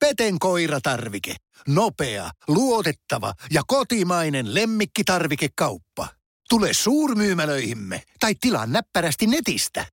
Peten 0.00 0.38
koiratarvike. 0.38 1.34
Nopea, 1.68 2.30
luotettava 2.48 3.32
ja 3.50 3.62
kotimainen 3.66 4.54
lemmikkitarvikekauppa. 4.54 6.08
Tule 6.48 6.72
suurmyymälöihimme 6.72 8.02
tai 8.20 8.34
tilaa 8.40 8.66
näppärästi 8.66 9.26
netistä. 9.26 9.86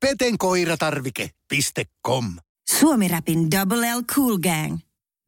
petenkoiratarvike.com 0.00 2.24
Suomi-räpin 2.78 3.50
Double 3.50 3.94
L 3.94 4.02
Cool 4.14 4.38
Gang. 4.38 4.78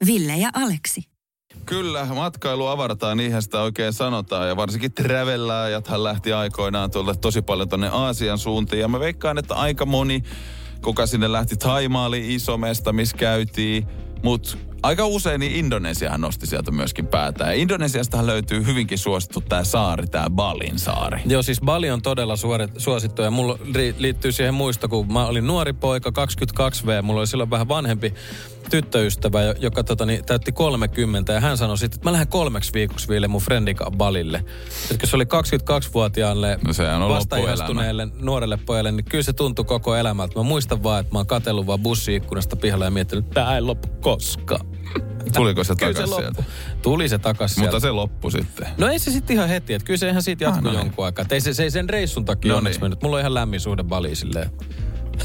Ville 0.06 0.36
ja 0.36 0.50
Aleksi. 0.54 1.02
Kyllä, 1.66 2.04
matkailu 2.04 2.66
avarataan, 2.66 3.16
niinhän 3.16 3.42
sitä 3.42 3.62
oikein 3.62 3.92
sanotaan. 3.92 4.48
Ja 4.48 4.56
varsinkin 4.56 4.92
travellaajathan 4.92 6.04
lähti 6.04 6.32
aikoinaan 6.32 6.90
tuolle 6.90 7.16
tosi 7.16 7.42
paljon 7.42 7.68
tonne 7.68 7.88
Aasian 7.88 8.38
suuntiin. 8.38 8.80
Ja 8.80 8.88
mä 8.88 9.00
veikkaan, 9.00 9.38
että 9.38 9.54
aika 9.54 9.86
moni, 9.86 10.22
kuka 10.84 11.06
sinne 11.06 11.32
lähti 11.32 11.56
Taimaali 11.56 12.34
iso 12.34 12.58
mesta, 12.58 12.92
missä 12.92 13.16
käytiin. 13.16 13.86
Mutta 14.22 14.56
aika 14.82 15.06
usein 15.06 15.40
niin 15.40 15.52
Indonesiahan 15.52 16.20
nosti 16.20 16.46
sieltä 16.46 16.70
myöskin 16.70 17.06
päätä. 17.06 17.44
Ja 17.44 17.52
Indonesiastahan 17.52 18.26
löytyy 18.26 18.66
hyvinkin 18.66 18.98
suosittu 18.98 19.40
tämä 19.40 19.64
saari, 19.64 20.06
tämä 20.06 20.30
Balin 20.30 20.78
saari. 20.78 21.20
Joo, 21.26 21.42
siis 21.42 21.60
Bali 21.60 21.90
on 21.90 22.02
todella 22.02 22.36
suori, 22.36 22.66
suosittu 22.76 23.22
ja 23.22 23.30
mulla 23.30 23.58
ri, 23.74 23.94
liittyy 23.98 24.32
siihen 24.32 24.54
muisto, 24.54 24.88
kun 24.88 25.12
mä 25.12 25.26
olin 25.26 25.46
nuori 25.46 25.72
poika, 25.72 26.10
22V, 26.10 27.02
mulla 27.02 27.20
oli 27.20 27.26
silloin 27.26 27.50
vähän 27.50 27.68
vanhempi 27.68 28.14
tyttöystävä, 28.70 29.40
joka 29.58 29.84
tota, 29.84 30.06
niin, 30.06 30.24
täytti 30.24 30.52
30 30.52 31.32
ja 31.32 31.40
hän 31.40 31.56
sanoi 31.56 31.78
sitten, 31.78 31.98
että 31.98 32.08
mä 32.08 32.12
lähden 32.12 32.28
kolmeksi 32.28 32.72
viikoksi 32.72 33.08
vielä 33.08 33.28
mun 33.28 33.40
friendikaan 33.40 33.92
Balille. 33.96 34.44
Eli 34.90 34.98
se 35.04 35.16
oli 35.16 35.24
22-vuotiaalle 35.24 36.58
No 36.98 37.08
vastaihastuneelle 37.08 38.08
nuorelle 38.20 38.56
pojalle, 38.56 38.92
niin 38.92 39.04
kyllä 39.04 39.24
se 39.24 39.32
tuntui 39.32 39.64
koko 39.64 39.96
elämältä. 39.96 40.38
Mä 40.38 40.42
muistan 40.42 40.82
vaan, 40.82 41.00
että 41.00 41.14
mä 41.14 41.18
oon 41.18 41.26
katsellut 41.26 41.66
vaan 41.66 41.80
bussiikkunasta 41.80 42.56
pihalla 42.56 42.84
ja 42.84 42.90
miettinyt, 42.90 43.24
että 43.24 43.34
tää 43.34 43.54
ei 43.54 43.60
loppu 43.60 43.88
koskaan. 44.00 44.71
Tuliko 45.34 45.64
se 45.64 45.74
takaisin 45.74 46.10
loppu. 46.10 46.22
sieltä? 46.22 46.44
Tuli 46.82 47.08
se 47.08 47.18
takaisin 47.18 47.60
Mutta 47.60 47.70
sieltä. 47.70 47.86
se 47.86 47.90
loppui 47.90 48.32
sitten. 48.32 48.68
No 48.78 48.88
ei 48.88 48.98
se 48.98 49.10
sitten 49.10 49.36
ihan 49.36 49.48
heti, 49.48 49.74
että 49.74 49.86
kyllä 49.86 49.98
se 49.98 50.08
ihan 50.08 50.22
siitä 50.22 50.44
jatkui 50.44 50.58
Ah, 50.58 50.64
no 50.64 50.70
ei. 50.70 50.76
jonkun 50.86 51.04
aikaa. 51.04 51.22
Et 51.22 51.32
Ei 51.32 51.40
se, 51.40 51.54
se 51.54 51.62
ei 51.62 51.70
sen 51.70 51.88
reissun 51.90 52.24
takia 52.24 52.52
No 52.52 52.58
onneksi 52.58 52.78
niin. 52.78 52.84
mennyt. 52.84 53.02
Mulla 53.02 53.16
on 53.16 53.20
ihan 53.20 53.34
lämmin 53.34 53.60
suhde 53.60 53.82
Baliin 53.84 54.16
silleen. 54.16 54.50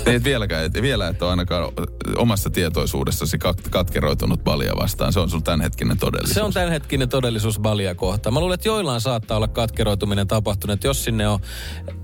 Ei 0.05 0.15
et 0.15 0.23
vieläkään, 0.23 0.65
et, 0.65 0.73
vielä 0.81 1.07
et 1.07 1.21
ole 1.21 1.29
ainakaan 1.29 1.71
omassa 2.17 2.49
tietoisuudessasi 2.49 3.37
kat, 3.37 3.61
katkeroitunut 3.69 4.43
balia 4.43 4.73
vastaan. 4.79 5.13
Se 5.13 5.19
on 5.19 5.29
sun 5.29 5.43
tämänhetkinen 5.43 5.97
todellisuus. 5.97 6.33
Se 6.35 6.43
on 6.43 6.53
tämänhetkinen 6.53 7.09
todellisuus 7.09 7.59
Balia 7.59 7.95
kohtaan. 7.95 8.33
Mä 8.33 8.39
luulen, 8.39 8.53
että 8.53 8.67
joillain 8.69 9.01
saattaa 9.01 9.37
olla 9.37 9.47
katkeroituminen 9.47 10.27
tapahtunut. 10.27 10.83
Jos 10.83 11.03
sinne 11.03 11.27
on 11.27 11.39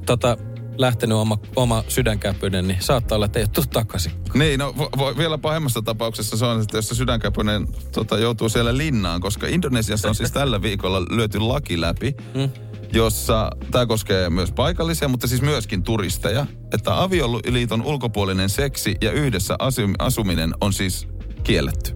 tota, 0.05 0.37
lähtenyt 0.77 1.17
oma, 1.17 1.37
oma 1.55 1.83
sydänkäpyinen, 1.87 2.67
niin 2.67 2.77
saattaa 2.81 3.15
olla, 3.15 3.25
että 3.25 3.39
ei 3.39 3.43
ole 3.43 3.49
tullut 3.53 3.69
takaisin. 3.69 4.11
Niin, 4.33 4.59
no 4.59 4.73
vo, 4.77 4.89
vo, 4.97 5.17
vielä 5.17 5.37
pahemmassa 5.37 5.81
tapauksessa 5.81 6.37
se 6.37 6.45
on, 6.45 6.61
että 6.61 6.77
jos 6.77 6.89
se 6.89 6.95
sydänkäpönen 6.95 7.67
tota, 7.91 8.17
joutuu 8.17 8.49
siellä 8.49 8.77
linnaan, 8.77 9.21
koska 9.21 9.47
Indonesiassa 9.47 10.09
on 10.09 10.15
siis 10.15 10.31
tällä 10.41 10.61
viikolla 10.61 11.01
lyöty 11.09 11.39
laki 11.39 11.81
läpi, 11.81 12.15
Mm. 12.35 12.49
jossa 12.93 13.51
tämä 13.71 13.85
koskee 13.85 14.29
myös 14.29 14.51
paikallisia, 14.51 15.07
mutta 15.07 15.27
siis 15.27 15.41
myöskin 15.41 15.83
turisteja, 15.83 16.45
että 16.73 17.01
avioliiton 17.03 17.81
ulkopuolinen 17.81 18.49
seksi 18.49 18.95
ja 19.01 19.11
yhdessä 19.11 19.55
asu- 19.59 19.95
asuminen 19.99 20.53
on 20.61 20.73
siis 20.73 21.07
kielletty. 21.43 21.91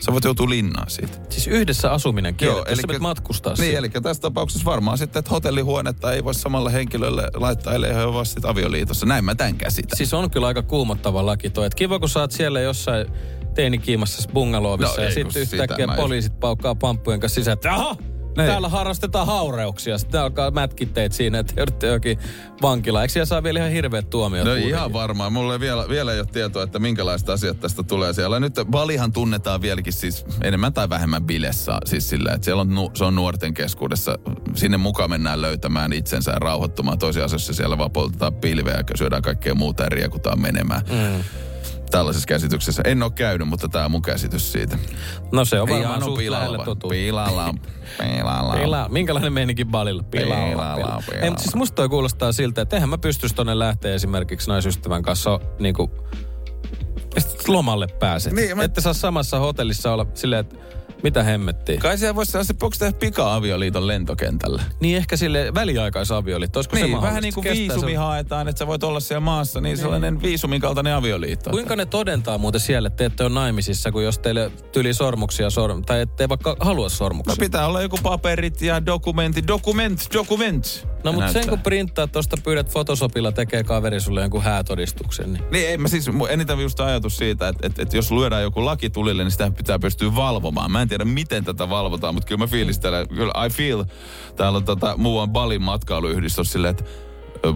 Sä 0.00 0.12
voit 0.12 0.24
joutua 0.24 0.48
linnaan 0.48 0.90
siitä. 0.90 1.12
Siis 1.28 1.46
yhdessä 1.46 1.90
asuminen 1.92 2.34
kielletty, 2.34 2.74
voit 2.88 3.00
matkustaa 3.00 3.52
Niin, 3.52 3.64
siellä. 3.64 3.78
eli 3.78 3.88
tässä 4.02 4.22
tapauksessa 4.22 4.64
varmaan 4.64 4.98
sitten, 4.98 5.20
että 5.20 5.30
hotellihuonetta 5.30 6.12
ei 6.12 6.24
voi 6.24 6.34
samalle 6.34 6.72
henkilölle 6.72 7.28
laittaa, 7.34 7.74
ellei 7.74 7.94
he 7.94 8.02
ole 8.04 8.24
sitten 8.24 8.50
avioliitossa. 8.50 9.06
Näin 9.06 9.24
mä 9.24 9.34
tämän 9.34 9.56
käsitän. 9.56 9.96
Siis 9.96 10.14
on 10.14 10.30
kyllä 10.30 10.46
aika 10.46 10.62
kuumottava 10.62 11.26
laki 11.26 11.50
toi. 11.50 11.66
Et 11.66 11.74
kiva, 11.74 11.98
kun 11.98 12.08
sä 12.08 12.20
oot 12.20 12.32
siellä 12.32 12.60
jossain 12.60 13.06
teinikiimassa 13.54 14.28
bungalovissa 14.34 15.00
No 15.00 15.06
ja 15.06 15.14
sitten 15.14 15.42
yhtäkkiä 15.42 15.86
mä 15.86 15.92
just- 15.92 16.02
poliisit 16.02 16.40
paukkaa 16.40 16.74
pamppujen 16.74 17.20
kanssa 17.20 17.34
sisään, 17.34 17.52
että 17.54 17.70
Niin. 18.36 18.46
täällä 18.46 18.68
harrastetaan 18.68 19.26
haureuksia. 19.26 19.98
Sitten 19.98 20.20
alkaa 20.20 20.50
mätkitteet 20.50 21.12
siinä, 21.12 21.38
että 21.38 21.54
joudutte 21.56 21.86
jokin 21.86 22.18
vankila. 22.62 23.02
Eikö 23.02 23.12
siellä 23.12 23.26
saa 23.26 23.42
vielä 23.42 23.58
ihan 23.58 23.70
hirveät 23.70 24.10
tuomiot? 24.10 24.44
No 24.44 24.50
kuitenkin? 24.50 24.74
ihan 24.74 24.92
varmaan. 24.92 25.32
Mulla 25.32 25.52
ei 25.52 25.60
vielä, 25.60 25.88
vielä 25.88 26.12
ei 26.12 26.20
ole 26.20 26.26
tietoa, 26.32 26.62
että 26.62 26.78
minkälaista 26.78 27.32
asiat 27.32 27.60
tästä 27.60 27.82
tulee 27.82 28.12
siellä. 28.12 28.40
Nyt 28.40 28.54
Balihan 28.70 29.12
tunnetaan 29.12 29.62
vieläkin 29.62 29.92
siis 29.92 30.24
enemmän 30.42 30.72
tai 30.72 30.88
vähemmän 30.88 31.24
bilessä. 31.24 31.78
Siis 31.84 32.08
sillä, 32.08 32.32
että 32.32 32.44
siellä 32.44 32.60
on, 32.60 32.74
nu, 32.74 32.90
se 32.94 33.04
on 33.04 33.14
nuorten 33.14 33.54
keskuudessa. 33.54 34.18
Sinne 34.54 34.76
mukaan 34.76 35.10
mennään 35.10 35.42
löytämään 35.42 35.92
itsensä 35.92 36.30
ja 36.30 36.38
rauhoittumaan. 36.38 36.98
Tosiasiassa 36.98 37.54
siellä 37.54 37.78
vaan 37.78 37.90
poltetaan 37.90 38.34
pilveä 38.34 38.74
ja 38.74 38.84
syödään 38.96 39.22
kaikkea 39.22 39.54
muuta 39.54 39.82
ja 39.82 39.88
riekutaan 39.88 40.40
menemään. 40.40 40.82
Mm. 40.90 41.24
Tällaisessa 41.90 42.26
käsityksessä. 42.26 42.82
En 42.86 43.02
ole 43.02 43.10
käynyt, 43.10 43.48
mutta 43.48 43.68
tämä 43.68 43.84
on 43.84 43.90
mun 43.90 44.02
käsitys 44.02 44.52
siitä. 44.52 44.78
No 45.32 45.44
se 45.44 45.60
on 45.60 45.68
Ei 45.68 45.74
varmaan 45.74 46.02
suht 46.04 46.22
lähellä 46.28 46.58
totuutta. 46.58 46.88
Pilalla. 46.88 47.54
Pilalla. 47.98 48.54
Pila, 48.54 48.88
minkälainen 48.88 49.32
meininki 49.32 49.64
balilla? 49.64 50.02
Pilalla. 50.02 50.44
Pilalla, 50.44 50.74
pilalla. 50.76 51.02
pilalla. 51.06 51.24
Ei, 51.24 51.30
mutta 51.30 51.42
siis 51.42 51.54
musta 51.54 51.88
kuulostaa 51.88 52.32
siltä, 52.32 52.62
että 52.62 52.76
eihän 52.76 52.88
mä 52.88 52.98
pystyisi 52.98 53.34
tonne 53.34 53.58
lähteä 53.58 53.94
esimerkiksi 53.94 54.48
naisystävän 54.48 55.02
kanssa 55.02 55.40
niin 55.58 55.74
kuin, 55.74 55.90
lomalle 57.48 57.86
pääset. 57.86 58.32
Niin, 58.32 58.56
mä- 58.56 58.62
Ette 58.64 58.80
saa 58.80 58.92
samassa 58.92 59.38
hotellissa 59.38 59.92
olla 59.92 60.06
silleen, 60.14 60.40
että 60.40 60.56
mitä 61.02 61.22
hemmettiin. 61.22 61.80
Kai 61.80 61.98
siellä 61.98 62.14
voisi 62.14 62.32
saada, 62.32 62.44
voiko 62.60 62.76
tehdä 62.78 62.92
pika-avioliiton 62.92 63.86
lentokentällä? 63.86 64.62
Niin 64.80 64.96
ehkä 64.96 65.16
sille 65.16 65.54
väliaikaisavioliitto, 65.54 66.58
olisiko 66.58 66.76
se 66.76 66.82
Niin, 66.82 66.90
mahdollista? 66.90 67.08
vähän 67.08 67.22
niin 67.22 67.34
kuin 67.34 67.44
Kestää 67.44 67.58
viisumi 67.74 67.90
se- 67.92 67.96
haetaan, 67.96 68.48
että 68.48 68.58
sä 68.58 68.66
voit 68.66 68.84
olla 68.84 69.00
siellä 69.00 69.20
maassa, 69.20 69.60
niin 69.60 69.76
sellainen 69.78 70.22
viisumin 70.22 70.60
kaltainen 70.60 70.94
avioliitto. 70.94 71.50
Kuinka 71.50 71.76
ne 71.76 71.86
todentaa 71.86 72.38
muuten 72.38 72.60
siellä, 72.60 72.86
että 72.86 72.96
te 72.96 73.04
ette 73.04 73.24
ole 73.24 73.32
naimisissa, 73.34 73.92
kun 73.92 74.04
jos 74.04 74.18
teille 74.18 74.50
tyli 74.72 74.94
sormuksia, 74.94 75.48
sorm- 75.48 75.82
tai 75.86 76.00
ettei 76.00 76.28
vaikka 76.28 76.56
halua 76.60 76.84
No 76.84 76.88
sormuksia? 76.88 77.36
pitää 77.40 77.66
olla 77.66 77.82
joku 77.82 77.98
paperit 78.02 78.62
ja 78.62 78.86
dokumentti, 78.86 79.46
dokument, 79.46 80.06
dokument. 80.14 80.88
No 81.04 81.12
mutta 81.12 81.32
sen 81.32 81.48
kun 81.48 81.58
printtaa 81.60 82.06
tuosta 82.06 82.36
pyydät 82.44 82.68
Photoshopilla 82.70 83.32
tekee 83.32 83.64
kaveri 83.64 84.00
sulle 84.00 84.20
jonkun 84.20 84.42
häätodistuksen, 84.42 85.32
niin 85.32 85.44
Niin 85.50 85.68
ei, 85.68 85.78
mä 85.78 85.88
siis 85.88 86.06
eniten 86.28 86.60
just 86.60 86.80
ajatus 86.80 87.16
siitä, 87.16 87.48
että, 87.48 87.66
että, 87.66 87.82
että 87.82 87.96
jos 87.96 88.10
lyödään 88.12 88.42
joku 88.42 88.64
laki 88.64 88.90
tulille, 88.90 89.24
niin 89.24 89.30
sitä 89.30 89.50
pitää 89.50 89.78
pystyä 89.78 90.14
valvomaan. 90.16 90.70
Mä 90.70 90.82
en 90.82 90.88
tiedä, 90.90 91.04
miten 91.04 91.44
tätä 91.44 91.68
valvotaan, 91.68 92.14
mutta 92.14 92.28
kyllä 92.28 92.38
mä 92.38 92.46
fiilistelen, 92.46 93.08
kyllä 93.08 93.46
I 93.46 93.50
feel, 93.50 93.84
täällä 94.36 94.56
on 94.56 94.64
tota, 94.64 94.96
muuan 94.96 95.30
Balin 95.30 95.62
matkailuyhdistys 95.62 96.52
silleen, 96.52 96.70
että 96.70 96.84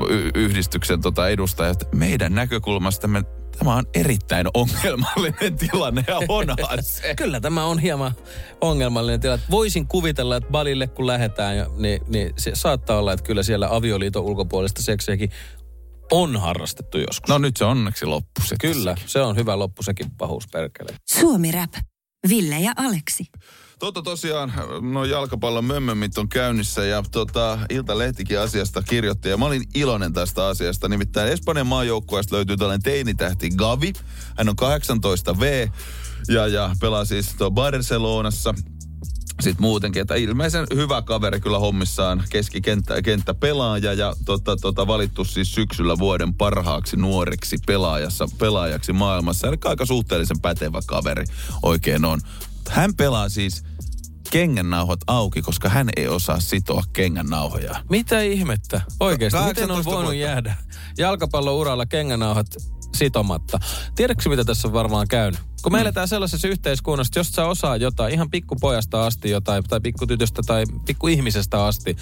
y- 0.09 0.31
yhdistyksen 0.35 1.01
tota 1.01 1.29
edustajat, 1.29 1.89
meidän 1.95 2.35
näkökulmasta 2.35 3.09
me, 3.09 3.23
tämä 3.59 3.75
on 3.75 3.85
erittäin 3.95 4.47
ongelmallinen 4.55 5.57
tilanne 5.57 6.05
ja 6.09 6.21
onhan 6.29 6.57
se. 6.81 7.15
Kyllä 7.17 7.41
tämä 7.41 7.65
on 7.65 7.79
hieman 7.79 8.13
ongelmallinen 8.61 9.21
tilanne. 9.21 9.45
Voisin 9.51 9.89
kuvitella, 9.89 10.37
että 10.37 10.51
Balille 10.51 10.87
kun 10.87 11.07
lähdetään, 11.07 11.67
niin, 11.77 12.01
niin 12.09 12.33
se 12.39 12.51
saattaa 12.55 12.99
olla, 12.99 13.13
että 13.13 13.27
kyllä 13.27 13.43
siellä 13.43 13.69
avioliiton 13.71 14.23
ulkopuolista 14.23 14.83
seksiäkin 14.83 15.31
on 16.13 16.37
harrastettu 16.37 16.99
joskus. 16.99 17.29
No 17.29 17.39
nyt 17.39 17.57
se 17.57 17.65
onneksi 17.65 18.07
loppu 18.07 18.41
sitten. 18.41 18.73
Kyllä, 18.73 18.97
se 19.07 19.21
on 19.21 19.37
hyvä 19.37 19.59
loppu 19.59 19.83
sekin 19.83 20.11
pahuus 20.11 20.45
perkele. 20.53 20.89
Suomi 21.07 21.53
Rap. 21.53 21.73
Ville 22.29 22.61
ja 22.61 22.73
Aleksi. 22.77 23.27
Tota 23.79 24.03
tosiaan, 24.03 24.53
no 24.93 25.05
jalkapallon 25.05 25.65
mömmömit 25.65 26.19
on 26.19 26.29
käynnissä 26.29 26.85
ja 26.85 27.03
tota, 27.11 27.59
Iltalehtikin 27.71 28.41
asiasta 28.41 28.83
kirjoitti 28.83 29.29
ja 29.29 29.37
mä 29.37 29.45
olin 29.45 29.65
iloinen 29.75 30.13
tästä 30.13 30.47
asiasta. 30.47 30.89
Nimittäin 30.89 31.33
Espanjan 31.33 31.67
maajoukkueesta 31.67 32.37
löytyy 32.37 32.57
tällainen 32.57 32.83
teinitähti 32.83 33.51
Gavi. 33.51 33.93
Hän 34.37 34.49
on 34.49 34.55
18V 34.61 35.71
ja, 36.29 36.47
ja 36.47 36.71
pelaa 36.81 37.05
siis 37.05 37.37
Barcelonassa. 37.51 38.55
Sitten 39.41 39.63
muutenkin, 39.63 40.03
että 40.03 40.15
ilmeisen 40.15 40.67
hyvä 40.75 41.03
kaveri 41.03 41.41
kyllä 41.41 41.59
hommissaan 41.59 42.25
keskikenttä 42.31 43.03
kenttä 43.03 43.35
pelaaja 43.35 43.93
ja 43.93 44.15
tota, 44.25 44.57
tota, 44.57 44.87
valittu 44.87 45.25
siis 45.25 45.55
syksyllä 45.55 45.99
vuoden 45.99 46.35
parhaaksi 46.35 46.97
nuoreksi 46.97 47.57
pelaajassa, 47.67 48.29
pelaajaksi 48.39 48.93
maailmassa. 48.93 49.49
Eli 49.49 49.57
aika 49.65 49.87
suhteellisen 49.87 50.41
pätevä 50.41 50.81
kaveri 50.87 51.25
oikein 51.63 52.05
on. 52.05 52.21
Hän 52.71 52.95
pelaa 52.95 53.29
siis 53.29 53.65
kengännauhat 54.31 55.01
auki, 55.07 55.43
koska 55.43 55.69
hän 55.69 55.89
ei 55.97 56.09
osaa 56.09 56.41
sitoa 56.41 56.83
kengännauhoja. 56.93 57.77
Mitä 57.91 58.21
ihmettä? 58.21 58.81
Oikeasti, 59.01 59.39
miten 59.39 59.71
on 59.71 59.85
18 59.85 59.91
voinut 59.91 60.05
vuotta. 60.05 60.15
jäädä 60.15 60.55
jalkapallouralla 60.99 61.87
kengänauhat 61.87 62.47
sitomatta? 62.95 63.59
Tiedätkö 63.95 64.29
mitä 64.29 64.45
tässä 64.45 64.69
on 64.69 64.75
varmaan 64.75 65.09
käynyt? 65.09 65.41
Kun 65.63 65.73
me 65.73 65.81
eletään 65.81 66.09
sellaisessa 66.09 66.49
yhteiskunnassa, 66.49 67.09
että 67.11 67.21
jos 67.21 67.29
sä 67.29 67.47
osaa 67.47 67.77
jotain, 67.77 68.15
ihan 68.15 68.31
pikkupojasta 68.31 69.07
asti 69.07 69.31
jotain, 69.31 69.65
tai 69.65 69.81
pikkutytöstä 69.81 70.43
tai 70.47 70.65
pikkuihmisestä 70.87 71.65
asti, 71.65 71.97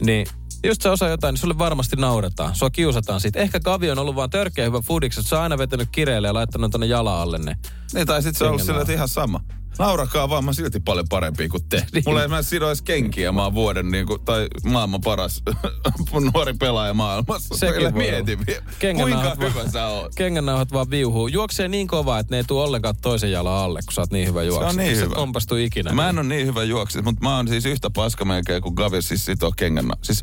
niin 0.00 0.26
just 0.64 0.82
sä 0.82 0.92
osaa 0.92 1.08
jotain, 1.08 1.32
niin 1.32 1.40
sulle 1.40 1.58
varmasti 1.58 1.96
nauretaan. 1.96 2.54
Sua 2.54 2.70
kiusataan 2.70 3.20
siitä. 3.20 3.38
Ehkä 3.38 3.60
Kavi 3.60 3.90
on 3.90 3.98
ollut 3.98 4.16
vaan 4.16 4.30
törkeä 4.30 4.64
hyvä 4.64 4.80
foodiksi, 4.80 5.20
että 5.20 5.30
sä 5.30 5.36
oon 5.36 5.42
aina 5.42 5.58
vetänyt 5.58 5.88
kireille 5.92 6.28
ja 6.28 6.34
laittanut 6.34 6.72
tonne 6.72 6.86
jala 6.86 7.22
alle 7.22 7.38
ne. 7.38 7.56
Niin, 7.94 8.06
tai 8.06 8.22
sitten 8.22 8.38
se 8.38 8.44
on 8.44 8.50
ollut 8.50 8.62
sillä, 8.62 8.80
että 8.80 8.92
ihan 8.92 9.08
sama. 9.08 9.40
Naurakaa 9.78 10.28
vaan, 10.28 10.44
mä 10.44 10.52
silti 10.52 10.80
paljon 10.80 11.06
parempi 11.08 11.48
kuin 11.48 11.62
te. 11.68 11.86
Niin. 11.92 12.02
Mulla 12.06 12.22
ei 12.22 12.28
mä 12.28 12.42
sidois 12.42 12.82
kenkiä, 12.82 13.32
mä 13.32 13.44
oon 13.44 13.54
vuoden 13.54 13.90
niin 13.90 14.06
kuin, 14.06 14.20
tai 14.24 14.48
maailman 14.64 15.00
paras 15.00 15.42
nuori 16.34 16.52
pelaaja 16.54 16.94
maailmassa. 16.94 17.56
Sekin 17.56 17.96
mieti, 17.96 18.36
kuinka 18.36 18.62
Kengännauhat 18.78 19.38
hyvä 19.38 19.54
vaan- 19.54 19.70
sä 19.70 19.86
oot. 19.86 20.14
Kengännauhat 20.14 20.72
vaan 20.72 20.90
viuhuu. 20.90 21.28
Juoksee 21.28 21.68
niin 21.68 21.86
kovaa, 21.88 22.18
että 22.18 22.34
ne 22.34 22.36
ei 22.36 22.44
tule 22.44 22.64
ollenkaan 22.64 22.94
toisen 23.02 23.32
jalan 23.32 23.52
alle, 23.64 23.80
kun 23.84 23.92
sä 23.92 24.00
oot 24.00 24.12
niin 24.12 24.28
hyvä 24.28 24.42
juoksija. 24.42 24.72
niin 24.84 24.96
Se 24.96 25.02
hyvä. 25.04 25.14
kompastu 25.14 25.56
ikinä. 25.56 25.92
Mä 25.92 26.08
en 26.08 26.18
ole 26.18 26.26
niin 26.28 26.46
hyvä 26.46 26.62
juoksija, 26.64 27.02
mutta 27.02 27.22
mä 27.22 27.36
oon 27.36 27.48
siis 27.48 27.66
yhtä 27.66 27.90
paska 27.90 28.24
melkein 28.24 28.62
kuin 28.62 28.74
Gavi 28.74 29.02
siis 29.02 29.24
sitoo 29.24 29.52
kengän. 29.56 29.92
Siis 30.02 30.22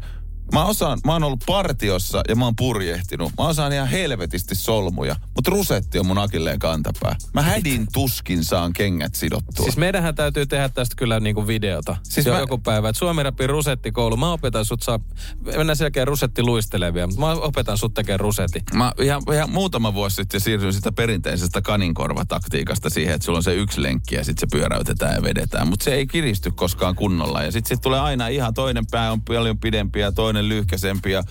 mä 0.54 0.66
osaan, 0.66 1.00
mä 1.06 1.14
oon 1.14 1.24
ollut 1.24 1.44
partiossa 1.46 2.22
ja 2.30 2.36
mä 2.36 2.46
oon 2.46 2.56
purjehtinut. 2.56 3.32
Mä 3.38 3.48
osaan 3.48 3.74
ihan 3.74 3.88
helvetisti 3.88 4.56
solmuja, 4.56 5.16
mutta 5.36 5.52
rusetti 5.52 6.00
on 6.00 6.06
mun 6.06 6.18
akilleen 6.18 6.60
kantapää. 6.60 7.16
Mä 7.34 7.42
hädin 7.42 7.88
tuskin 7.94 8.44
saan 8.44 8.74
kengät 8.74 9.16
sidottua. 9.16 9.64
Siis 9.64 9.78
meidänhän 9.78 10.16
täytyy 10.16 10.46
tehdä 10.46 10.70
tästä 10.70 10.96
kyllä 10.96 11.20
niinku 11.20 11.48
videota. 11.48 11.98
Siis 12.04 12.28
mä- 12.28 12.40
joku 12.40 12.58
päivä, 12.58 12.90
että 12.90 13.00
Suomi 13.00 13.24
Rapin 13.24 13.50
rusettikoulu. 13.50 14.18
Mä 14.18 14.32
opetan 14.32 14.66
sut 14.66 14.82
saa, 14.84 15.00
mennään 15.58 15.76
sen 15.76 15.86
jälkeen 15.86 16.08
rusetti 16.08 16.44
luistelevia, 16.44 17.08
mutta 17.08 17.22
mä 17.22 17.32
opetan 17.32 17.78
sut 17.78 17.94
tekemään 17.94 18.20
rusetti. 18.20 18.64
Mä 18.74 18.92
ihan, 19.02 19.22
ihan 19.34 19.50
muutama 19.50 19.94
vuosi 19.94 20.16
sitten 20.16 20.42
siirryin 20.42 20.74
sitä 20.74 20.92
perinteisestä 20.92 21.62
kaninkorvataktiikasta 21.62 22.90
siihen, 22.90 23.16
että 23.16 23.26
sulla 23.26 23.38
on 23.40 23.44
se 23.44 23.56
yksi 23.56 23.84
lenkki 23.84 24.16
ja 24.16 24.24
sitten 24.24 24.50
se 24.50 24.58
pyöräytetään 24.58 25.16
ja 25.16 25.24
vedetään. 25.24 25.68
Mutta 25.68 25.84
se 25.84 25.94
ei 25.94 26.08
kiristy 26.08 26.52
koskaan 26.52 26.96
kunnolla. 26.96 27.44
Ja 27.44 27.52
sitten 27.52 27.76
sit 27.78 27.82
tulee 27.82 28.00
aina 28.00 28.28
ihan 28.28 28.54
toinen 28.54 28.86
pää 28.92 29.12
on 29.12 29.22
paljon 29.22 29.58
pidempi 29.58 30.00
ja 30.00 30.12
toinen 30.12 30.35
lyhkäsempi. 30.42 31.12
Ja 31.12 31.24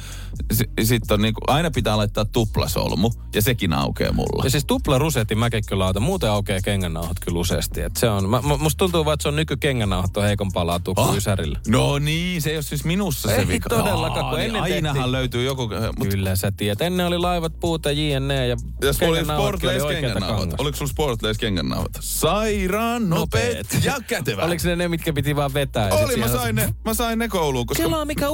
sitten 0.83 1.15
on 1.15 1.23
niinku, 1.23 1.41
aina 1.47 1.71
pitää 1.71 1.97
laittaa 1.97 2.25
tuplasolmu 2.25 3.11
ja 3.35 3.43
sekin 3.43 3.73
aukeaa 3.73 4.13
mulla. 4.13 4.45
Ja 4.45 4.51
siis 4.51 4.65
tupla 4.65 4.99
rusetti 4.99 5.35
mäkin 5.35 5.63
kyllä 5.69 5.87
otan. 5.87 6.03
Muuten 6.03 6.31
aukeaa 6.31 6.61
kengännauhat 6.65 7.17
kyllä 7.21 7.39
useasti. 7.39 7.81
Et 7.81 7.97
se 7.97 8.09
on, 8.09 8.29
mä, 8.29 8.41
musta 8.43 8.79
tuntuu 8.79 9.05
vaan, 9.05 9.15
että 9.15 9.23
se 9.23 9.29
on 9.29 9.37
nykykengännauhat 9.37 10.17
on 10.17 10.25
heikompaa 10.25 10.67
laatua 10.67 10.95
kuin 10.95 11.09
Ah. 11.09 11.17
Ysärillä. 11.17 11.59
No 11.69 11.99
niin, 11.99 12.43
se 12.43 12.51
ei 12.51 12.57
ole 12.57 12.63
siis 12.63 12.85
minussa 12.85 13.29
se 13.29 13.37
Ei 13.37 13.49
vika. 13.49 13.69
todellakaan, 13.69 14.27
kun 14.31 14.39
niin 14.39 14.47
ennen 14.47 14.63
ainahan 14.63 14.95
tehtiin- 14.97 15.13
löytyy 15.13 15.45
joku... 15.45 15.69
Mut, 15.99 16.09
Kyllä 16.09 16.37
sä 16.37 16.53
tiedät. 16.57 16.81
Ennen 16.81 17.07
oli 17.07 17.19
laivat, 17.19 17.61
puuta, 17.61 17.91
jne. 17.91 18.47
Ja 18.47 18.57
ja 18.83 18.93
sulla 18.93 19.11
oli 19.13 19.25
sportlace 19.25 19.95
kengännauhat. 20.01 20.55
Oliko 20.59 20.77
sulla 20.77 20.91
sportlace 20.91 21.41
kengännauhat? 21.41 21.91
Sairaan 22.01 23.11
nopeet 23.11 23.79
ja 23.85 23.97
kätevät. 24.07 24.45
Oliko 24.45 24.63
ne 24.65 24.77
ne, 24.77 24.89
mitkä 24.89 25.13
piti 25.13 25.37
vaan 25.37 25.55
vetää? 25.55 25.89
Oli, 25.95 26.17
mä 26.17 26.29
sain, 26.29 26.55
ne, 26.55 26.75
mä 26.85 26.95
sain 26.95 27.19
ne 27.19 27.29
kouluun, 27.29 27.67
koska... 27.67 27.83
Kelaa 27.83 28.05
mikä 28.05 28.29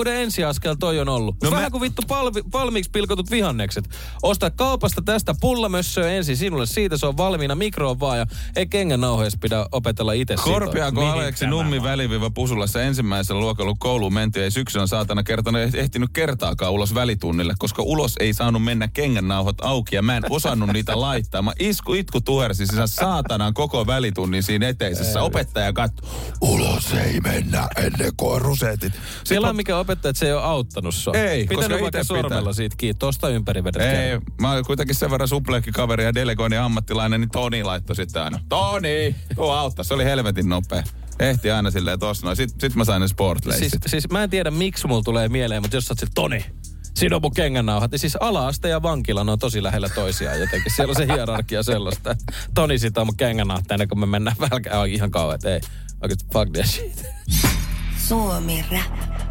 uusavuttomuuden 0.00 0.22
ensiaskel 0.22 0.74
toi 0.80 0.98
on 1.00 1.08
ollut. 1.08 1.36
No 1.42 1.50
Vähän 1.50 1.64
mä- 1.64 1.70
kuin 1.70 1.80
vittu 1.80 2.02
palvi, 2.08 2.42
valmiiksi 2.52 2.90
pilkotut 2.90 3.30
vihannekset. 3.30 3.88
Osta 4.22 4.50
kaupasta 4.50 5.02
tästä 5.02 5.34
pullamössöä 5.40 6.10
ensin 6.10 6.36
sinulle. 6.36 6.66
Siitä 6.66 6.96
se 6.98 7.06
on 7.06 7.16
valmiina 7.16 7.54
mikroon 7.54 8.00
vaan 8.00 8.18
ja 8.18 8.26
ei 8.56 8.66
kengän 8.66 9.00
nauhoissa 9.00 9.38
pidä 9.42 9.66
opetella 9.72 10.12
itse. 10.12 10.34
Korpiako 10.44 11.06
Aleksi 11.06 11.46
Nummi 11.46 11.82
väliviiva 11.82 12.30
Pusulassa 12.30 12.82
ensimmäisellä 12.82 13.40
luokalla 13.40 13.74
kouluun 13.78 14.14
mentiin. 14.14 14.42
Ei 14.44 14.50
syksynä 14.50 14.86
saatana 14.86 15.22
kertana 15.22 15.58
ehtinyt 15.60 16.10
kertaakaan 16.12 16.72
ulos 16.72 16.94
välitunnille, 16.94 17.54
koska 17.58 17.82
ulos 17.82 18.14
ei 18.20 18.32
saanut 18.32 18.64
mennä 18.64 18.88
kengännauhat 18.88 19.56
auki 19.62 19.96
ja 19.96 20.02
mä 20.02 20.16
en 20.16 20.22
osannut 20.30 20.72
niitä 20.72 21.00
laittaa. 21.00 21.42
Mä 21.42 21.52
isku, 21.58 21.94
itku 21.94 22.20
tuhersi 22.20 22.66
sisään 22.66 22.88
saatanan 22.88 23.54
koko 23.54 23.86
välitunnin 23.86 24.42
siinä 24.42 24.68
eteisessä. 24.68 25.22
Opettaja 25.22 25.72
katsoi, 25.72 26.08
ulos 26.40 26.92
ei 26.92 27.20
mennä 27.20 27.68
ennen 27.76 28.12
kuin 28.16 28.34
on 28.34 28.40
rusetit. 28.42 28.92
Sitten 28.92 29.02
Siellä 29.24 29.46
mä- 29.46 29.52
mikä 29.52 29.78
opettaa, 29.90 30.10
että 30.10 30.20
se 30.20 30.26
ei 30.26 30.32
ole 30.32 30.42
auttanut 30.42 30.94
sua. 30.94 31.14
Ei, 31.14 31.46
Pitänyt 31.46 31.68
koska 31.68 31.82
vaikka 31.82 32.04
sormella 32.04 32.38
pitää. 32.40 32.52
siitä 32.52 32.76
kiinni. 32.76 32.98
Tosta 32.98 33.28
ympäri 33.28 33.64
vedät 33.64 33.82
Ei, 33.82 34.18
mä 34.40 34.52
oon 34.52 34.64
kuitenkin 34.64 34.94
sen 34.94 35.10
verran 35.10 35.28
supleekkikaveri 35.28 36.04
ja 36.04 36.14
delegoinnin 36.14 36.60
ammattilainen, 36.60 37.20
niin 37.20 37.30
Toni 37.30 37.64
laittoi 37.64 37.96
sitten 37.96 38.22
aina. 38.22 38.40
Toni, 38.48 39.16
tuu 39.34 39.50
auttaa. 39.50 39.84
Se 39.84 39.94
oli 39.94 40.04
helvetin 40.04 40.48
nopea. 40.48 40.82
Ehti 41.18 41.50
aina 41.50 41.70
silleen 41.70 41.98
tossa 41.98 42.26
noin. 42.26 42.36
Sitten 42.36 42.60
sit 42.70 42.76
mä 42.76 42.84
sain 42.84 43.00
ne 43.00 43.08
sportleissit. 43.08 43.70
Siis, 43.70 43.90
siis 43.90 44.10
mä 44.10 44.22
en 44.22 44.30
tiedä 44.30 44.50
miksi 44.50 44.86
mulla 44.86 45.02
tulee 45.02 45.28
mieleen, 45.28 45.62
mutta 45.62 45.76
jos 45.76 45.86
sä 45.86 45.94
oot 46.02 46.10
Toni, 46.14 46.44
siinä 46.94 47.16
on 47.16 47.22
mun 47.22 47.34
kengännauhat. 47.34 47.90
Niin 47.90 47.98
siis 47.98 48.16
ala-aste 48.16 48.68
ja 48.68 48.82
vankila, 48.82 49.24
ne 49.24 49.32
on 49.32 49.38
tosi 49.38 49.62
lähellä 49.62 49.88
toisiaan 49.88 50.40
jotenkin. 50.40 50.72
Siellä 50.72 50.90
on 50.90 50.96
se 50.96 51.06
hierarkia 51.06 51.62
sellaista. 51.62 52.16
Toni 52.54 52.78
sitä 52.78 53.00
on 53.00 53.06
mun 53.06 53.16
kengännauhat 53.16 53.70
ennen 53.70 53.88
kuin 53.88 53.98
me 54.00 54.06
mennään 54.06 54.36
välkään. 54.50 54.88
Ihan 54.88 55.10
kauan, 55.10 55.34
että 55.34 55.54
ei. 55.54 55.60
Oikeesti 56.02 56.26
fuck 56.32 56.52
that 56.52 56.66
shit. 56.66 57.04
Suomi 58.08 58.64
Rap. 58.72 59.29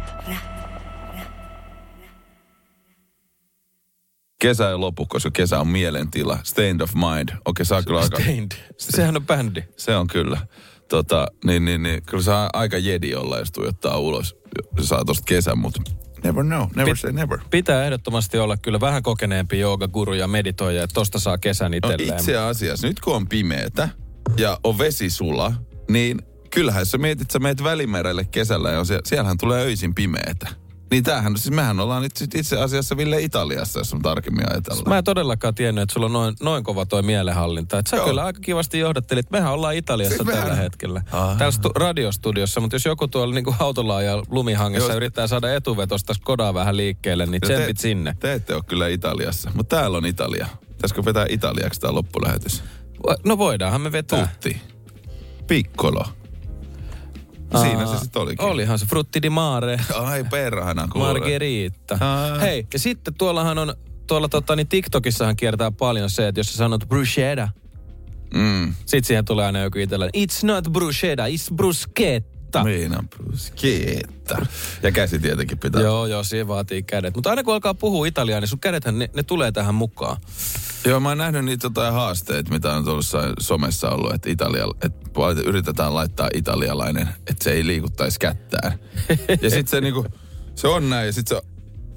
Kesä 4.40 4.70
ei 4.70 4.76
lopu, 4.76 5.06
koska 5.06 5.30
kesä 5.30 5.60
on 5.60 5.68
mielentila. 5.68 6.38
Stained 6.42 6.80
of 6.80 6.90
mind. 6.94 7.28
Okei, 7.44 7.66
saa 7.66 7.82
kyllä 7.82 8.00
aika... 8.00 8.20
Stained. 8.20 8.50
Sehän 8.78 9.16
on 9.16 9.26
bändi. 9.26 9.62
Se 9.76 9.96
on 9.96 10.06
kyllä. 10.06 10.40
Tota, 10.88 11.26
niin, 11.44 11.64
niin, 11.64 11.82
niin. 11.82 12.02
Kyllä 12.02 12.22
saa 12.22 12.50
aika 12.52 12.78
jedi 12.78 13.14
olla, 13.14 13.38
jos 13.38 13.52
tuijottaa 13.52 13.98
ulos. 13.98 14.36
Se 14.80 14.86
saa 14.86 15.04
tosta 15.04 15.24
kesän, 15.26 15.58
mutta 15.58 15.80
never 16.24 16.44
know. 16.44 16.68
Never 16.76 16.94
Pit- 16.94 16.98
say 16.98 17.12
never. 17.12 17.38
Pitää 17.50 17.84
ehdottomasti 17.84 18.38
olla 18.38 18.56
kyllä 18.56 18.80
vähän 18.80 19.02
kokeneempi 19.02 19.58
joogaguru 19.58 20.12
ja 20.14 20.28
meditoija, 20.28 20.82
että 20.84 20.94
tosta 20.94 21.18
saa 21.18 21.38
kesän 21.38 21.70
No 21.70 21.76
itselleen. 21.76 22.18
itse 22.20 22.36
asiassa, 22.36 22.86
nyt 22.86 23.00
kun 23.00 23.16
on 23.16 23.28
pimeetä 23.28 23.88
ja 24.36 24.58
on 24.64 24.78
vesisula, 24.78 25.52
niin 25.90 26.18
kyllähän 26.50 26.80
jos 26.80 26.90
sä 26.90 26.98
mietit, 26.98 27.30
sä 27.30 27.38
meet 27.38 27.64
Välimerelle 27.64 28.24
kesällä 28.24 28.70
ja 28.70 28.84
sie- 28.84 29.00
siellähän 29.04 29.38
tulee 29.38 29.62
öisin 29.64 29.94
pimeetä. 29.94 30.48
Niin 30.90 31.04
tämähän, 31.04 31.36
siis 31.36 31.54
mehän 31.54 31.80
ollaan 31.80 32.02
nyt 32.02 32.16
sit 32.16 32.34
itse 32.34 32.58
asiassa 32.58 32.96
Ville 32.96 33.20
Italiassa, 33.20 33.80
jos 33.80 33.92
on 33.92 34.02
tarkemmin 34.02 34.52
ajatella. 34.52 34.82
Mä 34.86 34.98
en 34.98 35.04
todellakaan 35.04 35.54
tiennyt, 35.54 35.82
että 35.82 35.92
sulla 35.92 36.06
on 36.06 36.12
noin, 36.12 36.34
noin 36.42 36.64
kova 36.64 36.86
toi 36.86 37.02
mielenhallinta. 37.02 37.78
Että 37.78 37.90
sä 37.90 37.96
Joo. 37.96 38.06
kyllä 38.06 38.24
aika 38.24 38.40
kivasti 38.40 38.78
johdattelit. 38.78 39.30
Mehän 39.30 39.52
ollaan 39.52 39.74
Italiassa 39.74 40.16
Siis 40.16 40.26
mehän- 40.26 40.42
tällä 40.42 40.56
hetkellä. 40.56 41.02
Aha. 41.12 41.34
Täällä 41.38 41.56
stu- 41.58 41.72
radiostudiossa, 41.74 42.60
mutta 42.60 42.74
jos 42.76 42.84
joku 42.84 43.08
tuolla 43.08 43.34
niin 43.34 43.44
autolla 43.58 44.02
ja 44.02 44.22
lumihangessa 44.28 44.88
Joo. 44.88 44.96
yrittää 44.96 45.26
saada 45.26 45.54
etuvetosta 45.54 46.14
Skodaa 46.14 46.54
vähän 46.54 46.76
liikkeelle, 46.76 47.26
niin 47.26 47.40
tsempit 47.40 47.78
sinne. 47.78 48.16
Te 48.20 48.32
ette 48.32 48.54
ole 48.54 48.62
kyllä 48.66 48.88
Italiassa, 48.88 49.50
mutta 49.54 49.76
täällä 49.76 49.96
on 49.98 50.06
Italia. 50.06 50.46
Pitäisikö 50.68 51.04
vetää 51.04 51.26
Italiaksi 51.28 51.80
tämä 51.80 51.94
loppulähetys? 51.94 52.62
No 53.24 53.38
voidaanhan 53.38 53.80
me 53.80 53.92
vetää. 53.92 54.26
Tutti. 54.26 54.60
Piccolo. 55.46 56.04
Siinä 57.58 57.86
se 57.86 57.98
sitten 57.98 58.22
olikin. 58.22 58.46
Olihan 58.46 58.78
se 58.78 58.86
Frutti 58.86 59.22
di 59.22 59.30
Mare, 59.30 59.80
Ai 59.94 60.24
perhana 60.24 60.88
kuule. 60.92 61.06
Margherita. 61.12 61.98
Aa. 62.00 62.38
Hei, 62.38 62.66
ja 62.72 62.78
sitten 62.78 63.14
tuollahan 63.14 63.58
on, 63.58 63.74
tuolla 64.06 64.28
tota, 64.28 64.56
niin 64.56 64.68
TikTokissahan 64.68 65.36
kiertää 65.36 65.70
paljon 65.70 66.10
se, 66.10 66.28
että 66.28 66.40
jos 66.40 66.52
sä 66.52 66.56
sanot 66.56 66.88
bruschetta, 66.88 67.48
Mm. 68.34 68.74
sit 68.86 69.04
siihen 69.04 69.24
tulee 69.24 69.46
aina 69.46 69.58
joku 69.60 69.78
itselleen, 69.78 70.10
it's 70.16 70.46
not 70.46 70.64
bruschetta, 70.72 71.26
it's 71.26 71.54
bruschetta. 71.54 72.39
Niin 72.64 72.98
on 72.98 73.08
bruschetta. 73.08 74.46
Ja 74.82 74.92
käsi 74.92 75.18
tietenkin 75.18 75.58
pitää. 75.58 75.82
Joo, 75.82 76.06
joo, 76.06 76.24
siihen 76.24 76.48
vaatii 76.48 76.82
kädet. 76.82 77.14
Mutta 77.14 77.30
aina 77.30 77.44
kun 77.44 77.54
alkaa 77.54 77.74
puhua 77.74 78.06
italiaa, 78.06 78.40
niin 78.40 78.48
sun 78.48 78.60
kädethän, 78.60 78.98
ne, 78.98 79.10
ne 79.14 79.22
tulee 79.22 79.52
tähän 79.52 79.74
mukaan. 79.74 80.16
Joo, 80.84 81.00
mä 81.00 81.08
oon 81.08 81.18
nähnyt 81.18 81.44
niitä 81.44 81.66
jotain 81.66 81.92
haasteita, 81.92 82.52
mitä 82.52 82.72
on 82.72 82.84
tuossa 82.84 83.18
somessa 83.40 83.90
ollut, 83.90 84.14
että, 84.14 84.30
Italia, 84.30 84.64
että 84.84 85.00
yritetään 85.46 85.94
laittaa 85.94 86.28
italialainen, 86.34 87.08
että 87.18 87.44
se 87.44 87.52
ei 87.52 87.66
liikuttaisi 87.66 88.18
kättään. 88.18 88.78
ja 89.42 89.50
sitten 89.50 89.66
se 89.66 89.80
niinku, 89.80 90.06
se 90.54 90.68
on 90.68 90.90
näin, 90.90 91.06
ja 91.06 91.12
sitten 91.12 91.36
se, 91.36 91.42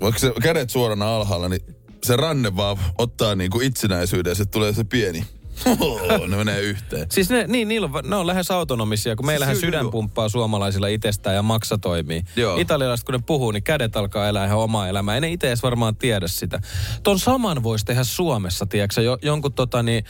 vaikka 0.01 0.19
se 0.19 0.33
kädet 0.41 0.69
suorana 0.69 1.15
alhaalla, 1.15 1.49
niin 1.49 1.61
se 2.03 2.15
ranne 2.15 2.55
vaan 2.55 2.77
ottaa 2.97 3.35
niinku 3.35 3.59
itsenäisyyden, 3.59 4.31
ja 4.31 4.35
se 4.35 4.45
tulee 4.45 4.73
se 4.73 4.83
pieni. 4.83 5.25
Ne 6.27 6.37
menee 6.37 6.61
yhteen. 6.61 7.05
Siis 7.11 7.29
ne, 7.29 7.45
niin, 7.47 7.67
niillä 7.67 7.89
on, 7.93 8.09
ne 8.09 8.15
on 8.15 8.27
lähes 8.27 8.51
autonomisia, 8.51 9.15
kun 9.15 9.25
meillähän 9.25 9.55
Siis 9.55 9.65
sydän 9.65 9.89
pumppaa 9.89 10.29
suomalaisilla 10.29 10.87
itsestään 10.87 11.35
ja 11.35 11.41
maksa 11.41 11.77
toimii. 11.77 12.23
Joo. 12.35 12.57
Italialaiset, 12.57 13.05
kun 13.05 13.13
ne 13.13 13.23
puhuu, 13.25 13.51
niin 13.51 13.63
kädet 13.63 13.95
alkaa 13.95 14.27
elää 14.27 14.45
ihan 14.45 14.57
omaa 14.57 14.87
elämää. 14.87 15.15
Ei 15.15 15.21
ne 15.21 15.31
itse 15.31 15.47
edes 15.47 15.63
varmaan 15.63 15.95
tiedä 15.95 16.27
sitä. 16.27 16.59
Ton 17.03 17.19
saman 17.19 17.63
voisi 17.63 17.85
tehdä 17.85 18.03
Suomessa, 18.03 18.65
tiedätkö, 18.65 19.01
jo, 19.01 19.17
jonkun 19.21 19.53
tota, 19.53 19.83
niin 19.83 20.03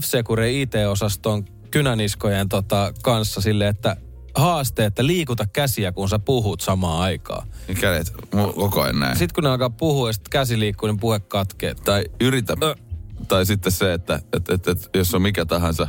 F-Secure 0.00 0.50
IT-osaston 0.50 1.44
kynäniskojen 1.70 2.48
tota, 2.48 2.92
kanssa 3.02 3.40
sille, 3.40 3.68
että 3.68 3.96
haaste, 4.34 4.84
että 4.84 5.06
liikuta 5.06 5.46
käsiä, 5.52 5.92
kun 5.92 6.08
sä 6.08 6.18
puhut 6.18 6.60
samaan 6.60 7.00
aikaan. 7.00 7.48
Niin 7.68 7.78
kädet 7.78 8.12
koko 8.54 8.82
ajan 8.82 9.00
näin. 9.00 9.16
Sitten 9.16 9.34
kun 9.34 9.44
ne 9.44 9.50
alkaa 9.50 9.70
puhua 9.70 10.08
ja 10.08 10.12
sitten 10.12 10.30
käsi 10.30 10.58
liikkuu, 10.58 10.86
niin 10.86 11.00
puhe 11.00 11.20
katkee. 11.20 11.74
tai 11.74 12.04
yritä. 12.20 12.56
Ö. 12.62 12.74
Tai 13.28 13.46
sitten 13.46 13.72
se, 13.72 13.92
että 13.92 14.20
et, 14.32 14.48
et, 14.48 14.68
et, 14.68 14.90
jos 14.94 15.14
on 15.14 15.22
mikä 15.22 15.44
tahansa 15.44 15.88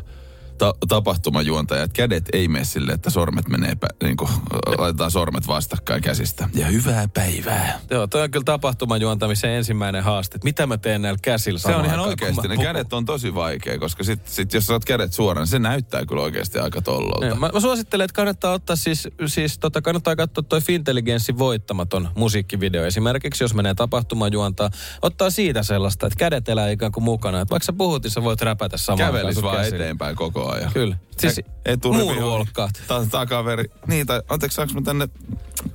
ta- 0.59 0.73
tapahtumajuontaja, 0.87 1.83
että 1.83 1.95
kädet 1.95 2.23
ei 2.33 2.47
mene 2.47 2.65
sille, 2.65 2.91
että 2.91 3.09
sormet 3.09 3.47
menee, 3.47 3.73
pä- 3.73 3.95
niin 4.03 4.17
kuin, 4.17 4.29
laitetaan 4.77 5.11
sormet 5.11 5.47
vastakkain 5.47 6.01
käsistä. 6.01 6.49
Ja 6.53 6.67
hyvää 6.67 7.07
päivää. 7.13 7.79
Joo, 7.89 8.07
toi 8.07 8.21
on 8.21 8.31
kyllä 8.31 8.43
tapahtumajuontamisen 8.43 9.51
ensimmäinen 9.51 10.03
haaste. 10.03 10.35
että 10.35 10.45
Mitä 10.45 10.67
mä 10.67 10.77
teen 10.77 11.01
näillä 11.01 11.19
käsillä 11.21 11.59
Se 11.59 11.75
on 11.75 11.85
ihan 11.85 11.99
oikeasti. 11.99 12.47
Ne 12.47 12.57
kädet 12.57 12.93
on 12.93 13.05
tosi 13.05 13.35
vaikea, 13.35 13.79
koska 13.79 14.03
sit, 14.03 14.27
sit 14.27 14.53
jos 14.53 14.65
sä 14.67 14.73
oot 14.73 14.85
kädet 14.85 15.13
suoraan, 15.13 15.47
se 15.47 15.59
näyttää 15.59 16.05
kyllä 16.05 16.21
oikeasti 16.21 16.59
aika 16.59 16.81
tollolta. 16.81 17.25
Joo, 17.25 17.35
Mä, 17.35 17.49
mä 17.53 17.59
suosittelen, 17.59 18.05
että 18.05 18.15
kannattaa 18.15 18.53
ottaa 18.53 18.75
siis, 18.75 19.07
siis 19.25 19.59
tota, 19.59 19.81
kannattaa 19.81 20.15
katsoa 20.15 20.43
toi 20.43 20.61
Fintelligenssin 20.61 21.37
voittamaton 21.37 22.09
musiikkivideo 22.15 22.85
esimerkiksi, 22.85 23.43
jos 23.43 23.53
menee 23.53 23.73
tapahtumajuontaa. 23.75 24.69
Ottaa 25.01 25.29
siitä 25.29 25.63
sellaista, 25.63 26.07
että 26.07 26.17
kädet 26.19 26.49
elää 26.49 26.69
ikään 26.69 26.91
kuin 26.91 27.03
mukana. 27.03 27.41
Että 27.41 27.51
vaikka 27.51 27.65
sä 27.65 27.73
puhut, 27.73 28.03
niin 28.03 28.11
sä 28.11 28.23
voit 28.23 28.41
räpätä 28.41 28.77
samaan 28.77 29.13
Kävelis 29.13 29.41
vaan 29.41 29.57
käsillä. 29.57 29.75
eteenpäin 29.77 30.15
koko 30.15 30.48
katoaa. 30.49 30.57
Ja 30.57 30.71
Kyllä. 30.73 30.97
Siis 31.17 31.41
moonwalkkaat. 31.83 32.81
Ta- 32.87 33.05
takaveri. 33.05 33.65
Niin, 33.87 34.07
tai 34.07 34.21
anteeksi, 34.29 34.55
saanko 34.55 34.73
mä 34.73 34.81
tänne 34.81 35.09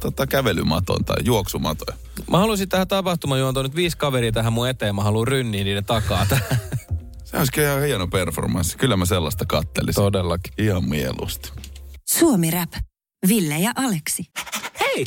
tota, 0.00 0.26
kävelymaton 0.26 1.04
tai 1.04 1.16
juoksumatoja? 1.24 1.96
Mä 2.30 2.38
haluaisin 2.38 2.68
tähän 2.68 2.88
tapahtumajuontoon 2.88 3.64
nyt 3.66 3.76
viisi 3.76 3.96
kaveria 3.96 4.32
tähän 4.32 4.52
mun 4.52 4.68
eteen. 4.68 4.94
Mä 4.94 5.02
haluan 5.02 5.28
rynniä 5.28 5.64
niiden 5.64 5.84
takaa 5.84 6.26
tähän. 6.28 6.46
Se 7.24 7.36
olisi 7.36 7.52
kyllä 7.52 7.68
ihan 7.68 7.82
hieno 7.82 8.06
performanssi. 8.06 8.78
Kyllä 8.78 8.96
mä 8.96 9.06
sellaista 9.06 9.44
kattelisin. 9.46 10.02
Todellakin. 10.02 10.52
Ihan 10.58 10.88
mieluusti. 10.88 11.52
Suomi 12.08 12.50
Rap. 12.50 12.72
Ville 13.28 13.58
ja 13.58 13.72
Aleksi. 13.76 14.24
Hei! 14.80 15.06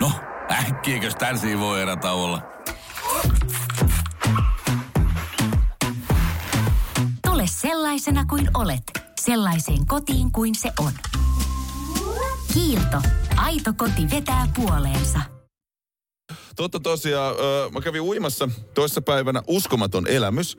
No, 0.00 0.12
äkkiäkös 0.50 1.14
tän 1.14 1.38
voi 1.60 1.82
erätä 1.82 2.12
olla? 2.12 2.42
Tule 7.26 7.44
sellaisena 7.46 8.24
kuin 8.24 8.50
olet, 8.54 8.82
sellaiseen 9.20 9.86
kotiin 9.86 10.32
kuin 10.32 10.54
se 10.54 10.72
on. 10.80 10.92
Kiilto. 12.54 12.96
Aito 13.36 13.72
koti 13.76 14.10
vetää 14.10 14.48
puoleensa. 14.56 15.20
Totta 16.56 16.80
tosiaan, 16.80 17.34
ö, 17.38 17.70
mä 17.72 17.80
kävin 17.80 18.00
uimassa 18.00 18.48
toissa 18.74 19.00
päivänä 19.02 19.42
uskomaton 19.46 20.06
elämys. 20.08 20.58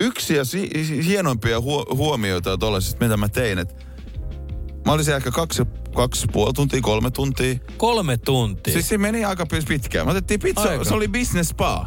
Yksi 0.00 0.36
ja 0.36 0.44
si- 0.44 0.70
hienoimpia 1.06 1.60
huo- 1.60 1.86
huomioita 1.94 2.58
tuollaisesta, 2.58 3.04
mitä 3.04 3.16
mä 3.16 3.28
tein, 3.28 3.58
että 3.58 3.85
mä 4.86 4.92
olisin 4.92 5.14
ehkä 5.14 5.30
kaksi, 5.30 5.62
kaksi 5.94 6.26
puoli 6.32 6.52
tuntia, 6.52 6.80
kolme 6.80 7.10
tuntia. 7.10 7.54
Kolme 7.76 8.16
tuntia. 8.16 8.72
Siis 8.72 8.88
se 8.88 8.98
meni 8.98 9.24
aika 9.24 9.46
pitkään. 9.68 10.06
Me 10.06 10.10
otettiin 10.10 10.40
pizza, 10.40 10.70
Aika. 10.70 10.84
se 10.84 10.94
oli 10.94 11.08
business 11.08 11.50
spa. 11.50 11.86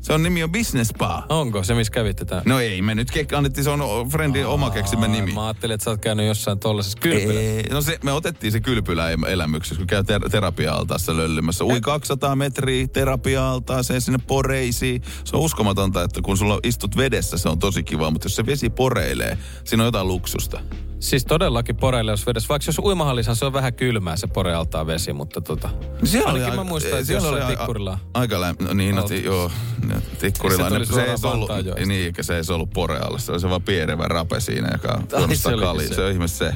Se 0.00 0.12
on 0.12 0.22
nimi 0.22 0.42
on 0.42 0.52
business 0.52 0.88
spa. 0.88 1.26
Onko 1.28 1.64
se, 1.64 1.74
missä 1.74 1.90
kävitte 1.92 2.24
tää? 2.24 2.42
No 2.44 2.60
ei, 2.60 2.82
me 2.82 2.94
nyt 2.94 3.10
kek- 3.10 3.36
annettiin, 3.36 3.64
se 3.64 3.70
on 3.70 4.08
friendin 4.10 4.46
oma 4.46 4.70
keksimä 4.70 5.08
nimi. 5.08 5.32
Mä 5.32 5.46
ajattelin, 5.46 5.74
että 5.74 5.84
sä 5.84 5.90
oot 5.90 6.00
käynyt 6.00 6.26
jossain 6.26 6.58
tollasessa 6.58 6.98
kylpylässä. 7.00 7.40
Ei, 7.40 7.62
no 7.70 7.80
se, 7.80 7.98
me 8.04 8.12
otettiin 8.12 8.52
se 8.52 8.60
kylpylä 8.60 9.10
elämyksessä, 9.10 9.76
kun 9.76 9.86
käy 9.86 10.04
ter- 10.04 10.30
terapia-altaassa 10.30 11.16
löllymässä. 11.16 11.64
Ui 11.64 11.80
200 11.80 12.36
metriä 12.36 12.86
terapia-altaaseen 12.86 14.00
sinne 14.00 14.18
poreisiin. 14.26 15.02
Se 15.24 15.36
on 15.36 15.42
uskomatonta, 15.42 16.02
että 16.02 16.20
kun 16.22 16.36
sulla 16.38 16.60
istut 16.62 16.96
vedessä, 16.96 17.38
se 17.38 17.48
on 17.48 17.58
tosi 17.58 17.82
kiva, 17.82 18.10
mutta 18.10 18.26
jos 18.26 18.36
se 18.36 18.46
vesi 18.46 18.70
poreilee, 18.70 19.38
siinä 19.64 19.82
on 19.82 19.86
jotain 19.88 20.08
luksusta. 20.08 20.60
Siis 21.00 21.24
todellakin 21.24 21.76
poreille 21.76 22.10
jos 22.10 22.26
vedessä. 22.26 22.48
Vaikka 22.48 22.68
jos 22.68 22.78
uimahallissa 22.78 23.34
se 23.34 23.44
on 23.44 23.52
vähän 23.52 23.74
kylmää 23.74 24.16
se 24.16 24.26
porealtaan 24.26 24.86
vesi, 24.86 25.12
mutta 25.12 25.40
tota... 25.40 25.70
Siellä 26.04 26.32
Ainakin 26.32 26.54
mä 26.54 26.64
muistan, 26.64 27.00
että 27.00 27.12
jossain 27.12 27.46
tikkurilla. 27.46 27.92
a- 28.14 28.20
aika 28.20 28.40
lämmin. 28.40 28.66
No 28.66 28.74
niin, 28.74 28.94
no, 28.96 29.06
joo. 29.24 29.50
no, 29.88 29.94
Tikkurilla. 30.18 30.70
Se 30.70 30.78
ne- 30.78 30.84
se, 30.84 31.02
ei 31.04 31.14
ollut, 31.24 31.50
niin, 31.86 32.14
se 32.20 32.36
ei 32.36 32.42
ollut 32.54 32.70
porealla. 32.70 33.18
Se 33.18 33.32
oli 33.32 33.40
se 33.40 33.50
vaan 33.50 33.62
pierevä 33.62 34.04
rape 34.08 34.40
siinä, 34.40 34.68
joka 34.72 34.92
Ai, 34.92 35.20
juonut 35.20 35.36
se 35.36 35.94
se. 35.94 36.04
On 36.04 36.12
ihme 36.12 36.28
se. 36.28 36.54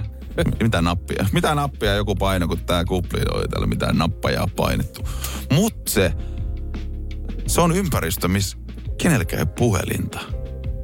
Mitä 0.62 0.82
nappia? 0.82 1.26
Mitä 1.32 1.54
nappia 1.54 1.94
joku 1.94 2.14
paino, 2.14 2.48
kun 2.48 2.58
tää 2.58 2.84
kupli 2.84 3.20
oli 3.34 3.48
täällä 3.48 3.66
mitään 3.66 3.98
nappajaa 3.98 4.48
painettu. 4.56 5.08
Mut 5.52 5.74
se, 5.88 6.12
se 7.46 7.60
on 7.60 7.76
ympäristö, 7.76 8.28
missä 8.28 8.56
kenelläkään 8.98 9.40
ei 9.40 9.54
puhelinta. 9.58 10.20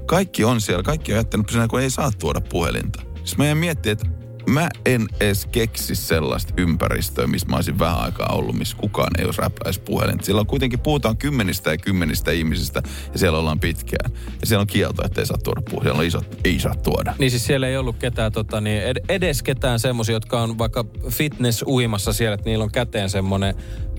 Kaikki 0.07 0.45
on 0.45 0.61
siellä, 0.61 0.83
kaikki 0.83 1.13
on 1.13 1.17
jättänyt 1.17 1.47
kun 1.69 1.81
ei 1.81 1.91
saa 1.91 2.11
tuoda 2.19 2.41
puhelinta. 2.41 3.08
Siis 3.29 3.39
meidän 3.39 3.59
miettiä, 3.59 3.93
että 3.93 4.07
mä 4.47 4.69
en 4.87 5.07
edes 5.21 5.47
keksi 5.47 5.95
sellaista 5.95 6.55
ympäristöä, 6.57 7.27
missä 7.27 7.49
mä 7.49 7.57
olisin 7.57 7.79
vähän 7.79 7.99
aikaa 7.99 8.29
ollut, 8.33 8.59
missä 8.59 8.77
kukaan 8.77 9.11
ei 9.19 9.25
olisi 9.25 9.41
räpläisi 9.41 9.81
puhelinta. 9.81 10.25
Siellä 10.25 10.41
on 10.41 10.47
kuitenkin, 10.47 10.81
puhutaan 10.81 11.17
kymmenistä 11.17 11.71
ja 11.71 11.77
kymmenistä 11.77 12.31
ihmisistä, 12.31 12.83
ja 13.13 13.19
siellä 13.19 13.39
ollaan 13.39 13.61
pitkään. 13.61 14.13
Ja 14.41 14.47
siellä 14.47 14.61
on 14.61 14.67
kielto, 14.67 15.07
että 15.07 15.21
ei 15.21 15.27
saa 15.27 15.39
tuoda 15.45 15.61
puhelinta. 15.61 15.85
Siellä 15.85 15.99
on 15.99 16.07
isot, 16.07 16.39
ei 16.45 16.59
saa 16.59 16.75
tuoda. 16.75 17.15
Niin 17.19 17.31
siis 17.31 17.47
siellä 17.47 17.69
ei 17.69 17.77
ollut 17.77 17.97
ketään, 17.97 18.33
tota, 18.33 18.61
niin 18.61 18.83
ed- 18.83 19.05
edes 19.09 19.43
ketään 19.43 19.81
semmoisia, 19.81 20.13
jotka 20.13 20.43
on 20.43 20.59
vaikka 20.59 20.85
fitness 21.09 21.65
uimassa 21.67 22.13
siellä, 22.13 22.35
että 22.35 22.51
niillä 22.51 22.65
on 22.65 22.73
käteen 22.73 23.11
semmoinen 23.11 23.55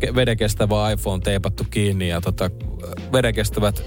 ke- 0.05 0.15
vedenkestävä 0.15 0.91
iPhone 0.91 1.21
teipattu 1.24 1.65
kiinni 1.69 2.09
ja 2.09 2.21
tota, 2.21 2.50
vedenkestävät 3.13 3.83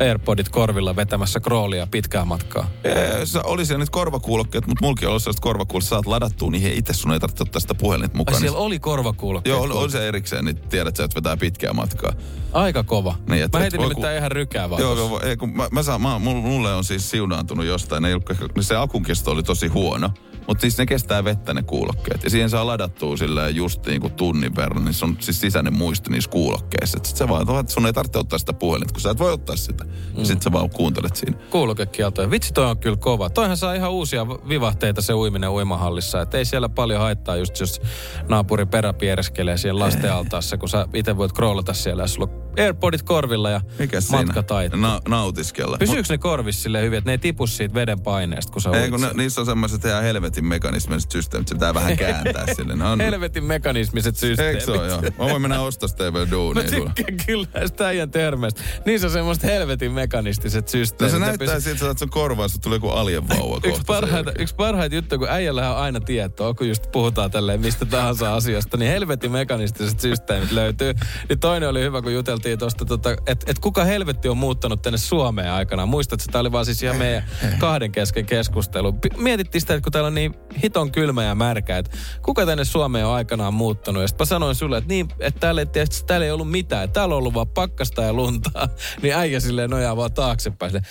Airpodit 0.00 0.48
korvilla 0.48 0.96
vetämässä 0.96 1.40
kroolia 1.40 1.86
pitkää 1.90 2.24
matkaa. 2.24 2.70
Ee, 2.84 3.26
Se 3.26 3.40
oli 3.44 3.66
siellä 3.66 3.82
nyt 3.82 3.90
korvakuulokkeet, 3.90 4.66
mutta 4.66 4.84
mulki 4.84 5.06
on 5.06 5.20
sellaiset 5.20 5.40
korvakuulokkeet, 5.40 5.88
saat 5.88 6.06
ladattua 6.06 6.50
niihin 6.50 6.72
itse, 6.72 6.92
sun 6.92 7.12
ei 7.12 7.20
tarvitse 7.20 7.42
ottaa 7.42 7.60
sitä 7.60 7.74
puhelinta 7.74 8.12
Ai 8.14 8.18
mukaan. 8.18 8.40
siellä 8.40 8.58
oli 8.58 8.78
korvakuulokkeet. 8.78 9.56
Joo, 9.56 9.62
on, 9.64 9.72
on 9.72 9.90
se 9.90 10.08
erikseen, 10.08 10.44
niin 10.44 10.56
tiedät 10.56 10.96
sä, 10.96 11.04
että 11.04 11.14
vetää 11.16 11.36
pitkää 11.36 11.72
matkaa. 11.72 12.12
Aika 12.52 12.82
kova. 12.82 13.14
Niin, 13.28 13.42
et- 13.42 13.52
mä 13.52 13.58
heitin 13.58 13.80
voi 13.80 13.88
nimittäin 13.88 14.14
ku- 14.14 14.18
ihan 14.18 14.30
rykää 14.32 14.70
vaan. 14.70 14.82
Joo, 14.82 14.94
joo, 14.96 15.20
ei, 15.20 15.36
kun 15.36 15.56
mä, 15.56 15.68
mä 15.72 15.82
saan, 15.82 16.02
mä, 16.02 16.18
mulle- 16.18 16.74
on 16.74 16.84
siis 16.84 17.10
siunaantunut 17.10 17.66
jostain. 17.66 18.02
Ne, 18.02 18.08
ei 18.08 18.14
ollut- 18.14 18.50
se 18.60 18.76
akun 18.76 19.02
kesto 19.02 19.30
oli 19.30 19.42
tosi 19.42 19.66
huono. 19.68 20.10
Mutta 20.48 20.60
siis 20.60 20.78
ne 20.78 20.86
kestää 20.86 21.24
vettä 21.24 21.54
ne 21.54 21.62
kuulokkeet. 21.62 22.24
Ja 22.24 22.30
siihen 22.30 22.50
saa 22.50 22.66
ladattua 22.66 23.16
sillä 23.16 23.48
just 23.48 23.86
niin 23.86 24.00
kuin 24.00 24.12
tunnin 24.12 24.56
verran. 24.56 24.84
Niin 24.84 24.94
se 24.94 25.04
on 25.04 25.16
siis 25.20 25.40
sisäinen 25.40 25.76
muisto 25.76 26.10
niissä 26.10 26.30
kuulokkeissa. 26.30 26.98
Et 26.98 27.04
sit 27.04 27.16
sä 27.16 27.28
vaan, 27.28 27.60
että 27.60 27.72
sun 27.72 27.86
ei 27.86 27.92
tarvitse 27.92 28.18
ottaa 28.18 28.38
sitä 28.38 28.52
puhelinta, 28.52 28.92
kun 28.92 29.00
sä 29.00 29.10
et 29.10 29.18
voi 29.18 29.32
ottaa 29.32 29.56
sitä. 29.56 29.84
Mm. 29.84 29.90
Ja 30.16 30.24
sit 30.24 30.42
sä 30.42 30.52
vaan 30.52 30.70
kuuntelet 30.70 31.16
siinä. 31.16 31.36
Kuulokekieltoja. 31.50 32.30
Vitsi 32.30 32.52
toi 32.52 32.66
on 32.66 32.78
kyllä 32.78 32.96
kova. 32.96 33.30
Toihan 33.30 33.56
saa 33.56 33.74
ihan 33.74 33.90
uusia 33.90 34.28
vivahteita 34.28 35.02
se 35.02 35.14
uiminen 35.14 35.50
uimahallissa. 35.50 36.20
Et 36.20 36.34
ei 36.34 36.44
siellä 36.44 36.68
paljon 36.68 37.00
haittaa 37.00 37.36
just 37.36 37.60
jos 37.60 37.80
naapuri 38.28 38.66
perä 38.66 38.92
piereskelee 38.92 39.56
siellä 39.56 39.84
lastenaltaassa, 39.84 40.56
kun 40.58 40.68
sä 40.68 40.88
itse 40.94 41.16
voit 41.16 41.32
kroolata 41.32 41.72
siellä 41.72 42.02
ja 42.02 42.06
sulla 42.06 42.43
Airpodit 42.58 43.02
korvilla 43.02 43.50
ja 43.50 43.60
Mikä 43.78 43.98
matka 44.10 44.42
taittuu. 44.42 44.80
Na, 44.80 45.00
nautiskella. 45.08 45.78
Pysyykö 45.78 46.02
ne 46.08 46.18
korvissa 46.18 46.62
silleen 46.62 46.84
hyvin, 46.84 46.98
että 46.98 47.08
ne 47.08 47.12
ei 47.12 47.18
tipu 47.18 47.46
siitä 47.46 47.74
veden 47.74 48.00
paineesta, 48.00 48.52
kun 48.52 48.62
sä 48.62 48.70
Ei, 48.70 48.90
kun 48.90 49.00
ne, 49.00 49.10
niissä 49.14 49.40
on 49.40 49.46
semmoiset 49.46 49.84
ihan 49.84 50.02
helvetin 50.02 50.44
mekanismiset 50.44 51.10
systeemit, 51.10 51.48
se 51.48 51.54
pitää 51.54 51.74
vähän 51.74 51.96
kääntää 52.04 52.46
sille. 52.54 52.76
Ne 52.76 52.84
on, 52.84 53.00
Helvetin 53.00 53.44
mekanismiset 53.44 54.16
systeemit. 54.16 54.54
Eikö 54.54 54.64
se 54.72 54.80
ole, 54.80 54.88
joo? 54.88 55.00
Mä 55.02 55.10
voin 55.18 55.42
mennä 55.42 55.56
sitä 55.86 56.10
Mä 56.10 56.30
duunia. 56.30 56.70
sulle. 56.70 56.90
tykkään 56.94 57.18
kyllä 57.26 57.46
näistä 57.54 57.86
äijän 57.86 58.10
termeistä. 58.10 58.60
Niissä 58.86 59.06
on 59.06 59.10
semmoiset 59.12 59.44
helvetin 59.44 59.92
mekanistiset 59.92 60.64
No 60.64 60.68
systeemit. 60.70 61.12
se 61.12 61.18
Ne 61.18 61.26
näyttää 61.26 61.54
pysyy- 61.56 61.76
siltä, 61.76 61.90
että 61.90 61.98
sun 61.98 62.10
korvaassa 62.10 62.58
tulee 62.60 62.76
joku 62.76 62.88
alien 62.88 63.28
vauva 63.28 63.56
Yksi 63.56 63.70
kohta. 63.70 63.84
parhaita, 63.86 64.32
yksi 64.38 64.54
parhaita 64.54 64.94
juttuja, 64.94 65.18
kun 65.18 65.28
äijällä 65.30 65.70
on 65.70 65.76
aina 65.82 66.00
tietoa, 66.00 66.54
kun 66.54 66.68
just 66.68 66.92
puhutaan 66.92 67.30
tälleen 67.30 67.60
mistä 67.60 67.84
tahansa 67.86 68.34
asiasta, 68.34 68.76
niin 68.76 68.90
helvetin 68.92 69.32
mekanistiset 69.32 70.00
systeemit 70.00 70.50
löytyy. 70.52 70.94
Niin 71.28 71.40
toinen 71.40 71.68
oli 71.68 71.80
hyvä, 71.80 72.02
kun 72.02 72.14
juteltiin 72.14 72.43
tuosta, 72.58 72.84
tota, 72.84 73.10
että 73.26 73.46
et 73.48 73.58
kuka 73.58 73.84
helvetti 73.84 74.28
on 74.28 74.36
muuttanut 74.36 74.82
tänne 74.82 74.98
Suomeen 74.98 75.50
aikana. 75.50 75.86
Muistatko, 75.86 76.22
että 76.22 76.32
tämä 76.32 76.40
oli 76.40 76.52
vaan 76.52 76.64
siis 76.64 76.82
ihan 76.82 76.96
meidän 76.96 77.24
kahden 77.58 77.92
kesken 77.92 78.26
keskustelu. 78.26 78.94
Mietittiin 79.16 79.60
sitä, 79.60 79.74
että 79.74 79.84
kun 79.84 79.92
täällä 79.92 80.06
on 80.06 80.14
niin 80.14 80.34
hiton 80.62 80.92
kylmä 80.92 81.24
ja 81.24 81.34
märkä, 81.34 81.78
että 81.78 81.96
kuka 82.22 82.46
tänne 82.46 82.64
Suomeen 82.64 83.06
on 83.06 83.14
aikanaan 83.14 83.54
muuttanut. 83.54 84.02
Ja 84.02 84.08
sitten 84.08 84.26
sanoin 84.26 84.54
sulle, 84.54 84.78
että 84.78 84.88
niin, 84.88 85.08
että 85.20 85.40
täällä 85.40 85.60
ei, 85.60 85.66
tietysti, 85.66 86.06
täällä 86.06 86.26
ei 86.26 86.32
ollut 86.32 86.50
mitään. 86.50 86.90
Täällä 86.90 87.14
on 87.14 87.18
ollut 87.18 87.34
vaan 87.34 87.48
pakkasta 87.48 88.02
ja 88.02 88.12
luntaa. 88.12 88.68
Niin 89.02 89.14
äijä 89.14 89.40
silleen 89.40 89.70
nojaa 89.70 89.96
vaan 89.96 90.12
taaksepäin. 90.12 90.70
Silleen, 90.70 90.86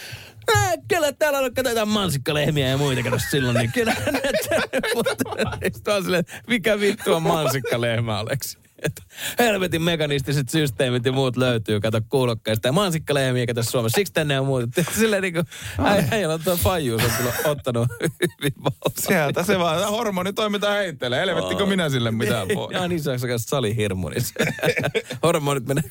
Äh, 0.58 0.74
kyllä 0.88 1.12
täällä 1.12 1.40
on, 1.40 1.54
katsotaan 1.54 1.88
mansikkalehmiä 1.88 2.68
ja 2.68 2.78
muita, 2.78 3.04
kato 3.04 3.18
silloin, 3.32 3.58
niin 3.58 3.72
kyllä 3.72 3.96
Sitten 5.74 5.94
on 5.94 6.04
silleen, 6.04 6.24
mikä 6.48 6.80
vittu 6.80 7.14
on 7.14 7.24
mansikkalehmä, 7.24 8.20
Aleksi? 8.20 8.63
Että 8.84 9.02
helvetin 9.40 9.82
mekanistiset 9.82 10.50
systeemit 10.50 11.06
ja 11.06 11.12
muut 11.12 11.38
löytyy, 11.38 11.80
kato 11.80 12.02
kuulokkeista. 12.10 12.68
Ja 12.68 12.72
mansikkalehmiä, 12.72 13.46
kato 13.46 13.64
Suomessa. 13.64 13.96
Siksi 13.96 14.14
tänne 14.14 14.40
on 14.40 14.46
muut. 14.46 14.70
Silleen 15.00 15.22
niin 15.22 15.34
kuin, 15.34 15.46
äijällä 16.12 16.34
on 16.34 16.44
tuo 16.44 16.56
fajuus 16.56 17.04
on 17.04 17.12
kyllä 17.18 17.34
ottanut 17.46 17.88
hyvin 18.22 18.54
valtaan. 18.64 19.08
Sieltä 19.08 19.44
se 19.44 19.60
vaan, 19.60 19.90
hormonitoiminta 19.90 20.72
heittelee. 20.72 21.20
Helvettikö 21.20 21.66
minä 21.66 21.90
sille 21.90 22.12
mitään 22.12 22.48
voi? 22.56 22.74
Ja 22.74 22.88
niin 22.88 23.04
se 23.04 23.12
on 23.12 23.20
sekä 23.20 23.38
salihirmu, 23.38 24.10
niin 24.10 24.22
se 24.22 24.34
hormonit 25.24 25.66
menee. 25.66 25.84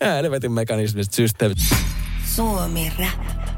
Helvetin 0.00 0.52
mekanismiset 0.52 1.12
systeemit. 1.12 1.58
Suomi 2.34 2.92
Rap. 2.98 3.51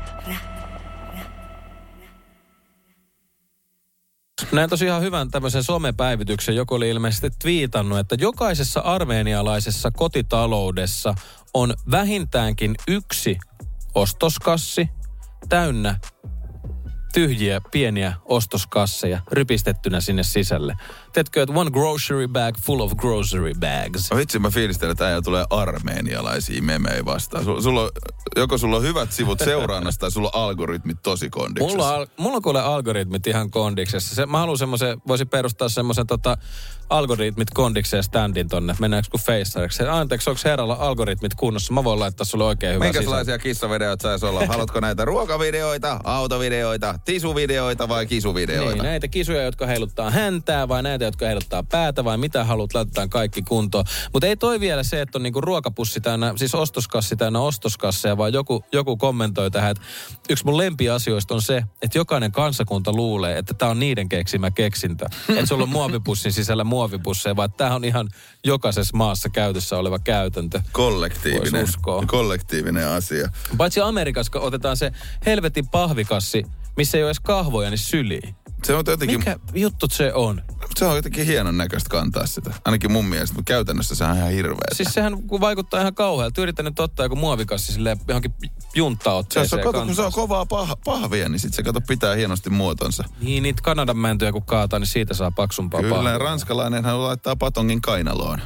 Näin 4.53 4.71
tosiaan 4.71 5.03
hyvän 5.03 5.31
tämmöisen 5.31 5.63
somepäivityksen. 5.63 6.57
Joku 6.57 6.75
oli 6.75 6.91
ilmeisesti 6.91 7.31
twiitannut, 7.43 7.99
että 7.99 8.17
jokaisessa 8.21 8.81
armeenialaisessa 8.81 9.91
kotitaloudessa 9.91 11.15
on 11.55 11.75
vähintäänkin 11.91 12.75
yksi 12.89 13.39
ostoskassi 13.95 14.89
täynnä 15.49 15.99
tyhjiä 17.15 17.61
pieniä 17.71 18.13
ostoskasseja 18.25 19.21
rypistettynä 19.33 20.01
sinne 20.01 20.23
sisälle. 20.23 20.75
Teetkö, 21.15 21.43
että 21.43 21.55
one 21.61 21.71
grocery 21.71 22.29
bag 22.29 22.55
full 22.63 22.81
of 22.81 22.93
grocery 22.97 23.53
bags. 23.55 24.11
No 24.11 24.17
Vitsi, 24.17 24.39
mä 24.39 24.51
fiilistelen, 24.51 24.93
että 24.93 25.07
äijä 25.07 25.23
tulee 25.23 25.45
armeenialaisia 25.51 26.63
memejä 26.63 27.05
vastaan. 27.05 27.45
Sulla, 27.45 27.61
sulla, 27.61 27.83
on- 27.83 27.91
joko 28.37 28.59
sulla 28.59 28.77
on 28.77 28.83
hyvät 28.83 29.13
sivut 29.13 29.39
seurannasta 29.39 30.01
tai 30.01 30.11
sulla 30.11 30.31
on 30.35 30.43
algoritmit 30.43 30.99
tosi 31.03 31.31
kondiksessa. 31.31 31.77
Mulla 31.77 31.95
al- 31.95 32.07
mulla 32.17 32.41
kuule 32.41 32.61
algoritmit 32.61 33.27
ihan 33.27 33.51
kondiksessa. 33.51 34.15
Se, 34.15 34.27
mä 34.27 34.39
haluan 34.39 34.59
semmoisen, 34.59 34.99
voisin 35.09 35.29
perustaa 35.29 35.69
semmoisen 35.69 36.07
tota, 36.07 36.37
algoritmit 36.91 37.51
kondikseen 37.51 38.03
standin 38.03 38.49
tonne. 38.49 38.75
Mennäänkö 38.79 39.09
kuin 39.11 39.21
feissariksi? 39.21 39.83
Anteeksi, 39.83 40.31
onko 40.31 40.43
herralla 40.45 40.75
algoritmit 40.81 41.35
kunnossa? 41.35 41.75
Mä 41.75 41.85
voin 41.85 42.01
laittaa 42.01 42.25
sulle 42.25 42.45
oikein 42.45 42.75
hyvä 42.75 42.85
Minkälaisia 42.85 43.39
kissavideoita 43.39 44.03
saisi 44.03 44.27
olla? 44.27 44.47
Haluatko 44.47 44.81
näitä 44.81 45.05
ruokavideoita, 45.05 46.01
autovideoita, 46.05 46.99
tisuvideoita 47.05 47.89
vai 47.89 48.07
kisuvideoita? 48.07 48.73
Niin, 48.73 48.83
näitä 48.83 49.09
kisuja, 49.09 49.43
jotka 49.43 49.67
heiluttaa 49.67 50.11
häntää 50.11 50.69
vai 50.69 50.83
näitä, 50.83 51.04
jotka 51.05 51.27
heiluttaa 51.27 51.63
päätä 51.63 52.05
vai 52.05 52.19
mitä 52.19 52.45
haluat, 52.45 52.75
laitetaan 52.75 53.11
kaikki 53.11 53.43
kuntoon. 53.43 53.85
Mutta 54.13 54.27
ei 54.27 54.37
toi 54.37 54.61
vielä 54.61 54.83
se, 54.83 55.01
että 55.01 55.19
on 55.19 55.23
niinku 55.23 55.41
ruokapussi 55.41 56.01
täynnä, 56.01 56.35
siis 56.37 56.55
ostoskassi 56.55 57.17
täynnä 57.17 57.41
ostoskasseja, 57.41 58.17
vaan 58.17 58.33
joku, 58.33 58.65
joku 58.73 58.97
kommentoi 58.97 59.51
tähän, 59.51 59.71
että 59.71 59.83
yksi 60.31 60.45
mun 60.45 60.57
lempiasioista 60.57 61.35
on 61.35 61.43
se, 61.43 61.63
että 61.83 61.99
jokainen 61.99 62.33
kansakunta 62.33 62.93
luulee, 62.93 63.39
että 63.39 63.55
tämä 63.55 63.71
on 63.71 63.81
niiden 63.81 64.09
keksimä 64.09 64.51
keksintö. 64.51 65.07
että 65.29 65.47
sulla 65.47 65.63
on 65.63 65.69
muovipussin 65.69 66.33
sisällä 66.33 66.65
muovipusseja, 66.65 67.37
vaan 67.37 67.53
tämä 67.53 67.75
on 67.75 67.85
ihan 67.85 68.09
jokaisessa 68.45 68.97
maassa 68.97 69.29
käytössä 69.29 69.79
oleva 69.79 69.99
käytäntö. 69.99 70.61
Kollektiivinen, 70.73 71.67
kollektiivinen 72.07 72.89
asia. 72.89 73.29
Paitsi 73.57 73.81
Amerikassa, 73.81 74.41
otetaan 74.41 74.77
se 74.77 74.93
helvetin 75.27 75.69
pahvikassi, 75.69 76.47
missä 76.77 76.99
ei 76.99 77.05
ole 77.05 77.09
edes 77.09 77.21
kahvoja, 77.21 77.71
niin 77.71 77.79
syliin. 77.79 78.37
Se 78.65 78.75
on 78.75 78.85
jotenkin, 78.87 79.19
Mikä 79.19 79.37
juttu 79.55 79.87
se 79.91 80.13
on? 80.15 80.43
se 80.77 80.85
on 80.85 80.97
jotenkin 80.97 81.27
hienon 81.27 81.59
näköistä 81.59 81.89
kantaa 81.91 82.27
sitä. 82.27 82.55
Ainakin 82.65 82.93
mun 82.93 83.05
mielestä, 83.05 83.37
mutta 83.37 83.49
käytännössä 83.53 83.95
se 83.95 84.05
on 84.05 84.17
ihan 84.17 84.31
hirveä. 84.31 84.69
Siis 84.73 84.89
sehän 84.95 85.29
vaikuttaa 85.41 85.81
ihan 85.81 85.95
kauhealta. 85.95 86.43
Yritän 86.43 86.65
nyt 86.65 86.81
ottaa 86.81 87.05
joku 87.05 87.17
muovikassi 87.17 87.73
silleen 87.73 88.01
johonkin 88.09 88.35
se, 88.43 88.49
junttaotteeseen. 88.75 89.67
on, 89.67 89.73
kato, 89.73 89.87
kun 89.87 89.95
se 89.95 90.03
on 90.03 90.13
kovaa 90.13 90.47
pah, 90.47 90.77
pahvia, 90.85 91.29
niin 91.29 91.41
sit 91.41 91.55
se 91.55 91.63
kato 91.63 91.81
pitää 91.81 92.15
hienosti 92.15 92.51
muotonsa. 92.51 93.05
Niin, 93.21 93.43
niitä 93.43 93.63
Kanadan 93.63 93.97
mäntyjä 93.97 94.33
kun 94.33 94.43
kaataa, 94.47 94.79
niin 94.79 94.87
siitä 94.87 95.15
saa 95.15 95.31
paksumpaa 95.31 95.81
Kyllä, 95.81 95.95
pahvia. 95.95 96.19
ranskalainen 96.19 96.85
hän 96.85 97.03
laittaa 97.05 97.37
patongin 97.37 97.81
kainaloon. 97.81 98.43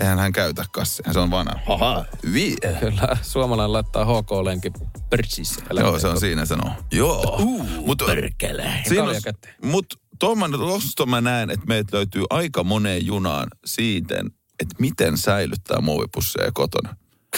Eihän 0.00 0.18
hän 0.18 0.32
käytä 0.32 0.64
kassia, 0.72 1.12
se 1.12 1.18
on 1.18 1.30
vanha. 1.30 1.60
Haha, 1.66 2.04
vie. 2.32 2.56
Kyllä, 2.80 3.16
suomalainen 3.22 3.72
laittaa 3.72 4.04
HK-lenki 4.04 4.72
persissä. 5.10 5.62
Joo, 5.80 5.98
se 5.98 6.08
on 6.08 6.20
siinä 6.20 6.44
sanoo. 6.44 6.72
Joo. 6.92 7.36
Uh, 7.38 7.66
Mut, 7.86 8.02
Perkele. 8.06 8.72
Siinä 8.88 9.02
on, 9.02 9.14
mut 9.62 9.86
mä 11.06 11.20
näen, 11.20 11.50
että 11.50 11.66
meitä 11.66 11.96
löytyy 11.96 12.24
aika 12.30 12.64
moneen 12.64 13.06
junaan 13.06 13.48
siitä, 13.64 14.14
että 14.60 14.74
miten 14.78 15.18
säilyttää 15.18 15.80
muovipusseja 15.80 16.50
kotona. 16.54 16.96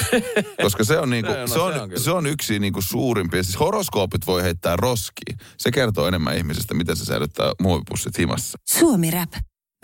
Koska 0.63 0.85
se 0.85 0.99
on, 0.99 1.11
niinku, 1.11 1.33
No, 1.33 1.47
se, 1.47 1.53
se 1.53 1.59
on, 1.59 1.81
on 1.81 1.89
kyllä. 1.89 2.03
se 2.03 2.11
on 2.11 2.27
yksi 2.27 2.59
niinku 2.59 2.83
suurimpia. 2.83 3.43
Siis 3.43 3.61
horoskoopit 3.61 4.27
voi 4.27 4.43
heittää 4.43 4.77
roskiin. 4.77 5.39
Se 5.59 5.71
kertoo 5.71 6.09
enemmän 6.09 6.37
ihmisestä, 6.37 6.75
miten 6.75 6.97
se 6.97 7.05
säilyttää 7.05 7.53
muovipussit 7.61 8.19
himassa. 8.19 8.59
Suomi 8.79 9.11
Rap. 9.11 9.33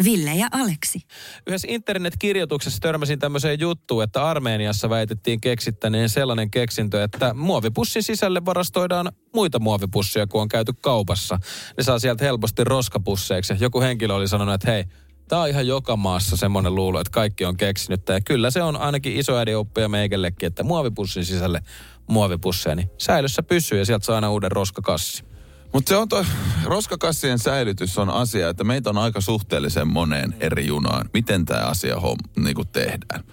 Ville 0.04 0.34
ja 0.34 0.48
Aleksi. 0.52 1.00
Yhdessä 1.46 1.68
internetkirjoituksessa 1.70 2.80
törmäsin 2.80 3.18
tämmöiseen 3.18 3.60
juttuun, 3.60 4.02
että 4.02 4.28
Armeeniassa 4.28 4.90
väitettiin 4.90 5.40
keksittäneen 5.40 6.08
sellainen 6.08 6.50
keksintö, 6.50 7.04
että 7.04 7.34
muovipussin 7.34 8.02
sisälle 8.02 8.44
varastoidaan 8.44 9.12
muita 9.34 9.58
muovipusseja, 9.58 10.26
kun 10.26 10.40
on 10.40 10.48
käyty 10.48 10.72
kaupassa. 10.80 11.38
Ne 11.76 11.82
saa 11.82 11.98
sieltä 11.98 12.24
helposti 12.24 12.64
roskapusseiksi. 12.64 13.54
Joku 13.60 13.80
henkilö 13.80 14.14
oli 14.14 14.28
sanonut, 14.28 14.54
että 14.54 14.70
hei, 14.70 14.84
Tämä 15.28 15.42
on 15.42 15.48
ihan 15.48 15.66
joka 15.66 15.96
maassa 15.96 16.36
semmoinen 16.36 16.74
luulo, 16.74 17.00
että 17.00 17.10
kaikki 17.10 17.44
on 17.44 17.56
keksinyt. 17.56 18.04
tämä. 18.04 18.20
Kyllä 18.20 18.50
se 18.50 18.62
on 18.62 18.76
ainakin 18.76 19.16
isoäidin 19.16 19.56
oppia 19.56 19.88
meikellekin, 19.88 20.46
että 20.46 20.62
muovipussin 20.62 21.24
sisälle 21.24 21.60
muovipusseja, 22.06 22.76
niin 22.76 22.90
säilössä 22.98 23.42
pysyy 23.42 23.78
ja 23.78 23.84
sieltä 23.84 24.06
saa 24.06 24.14
aina 24.14 24.30
uuden 24.30 24.52
roskakassi. 24.52 25.24
Mutta 25.76 25.88
se 25.88 25.96
on 25.96 26.08
toi, 26.08 26.24
roskakassien 26.64 27.38
säilytys 27.38 27.98
on 27.98 28.10
asia, 28.10 28.48
että 28.48 28.64
meitä 28.64 28.90
on 28.90 28.98
aika 28.98 29.20
suhteellisen 29.20 29.88
moneen 29.88 30.36
eri 30.40 30.66
junaan. 30.66 31.10
Miten 31.12 31.44
tämä 31.44 31.60
asia 31.60 32.00
hom, 32.00 32.18
niinku 32.36 32.64
tehdään? 32.64 33.24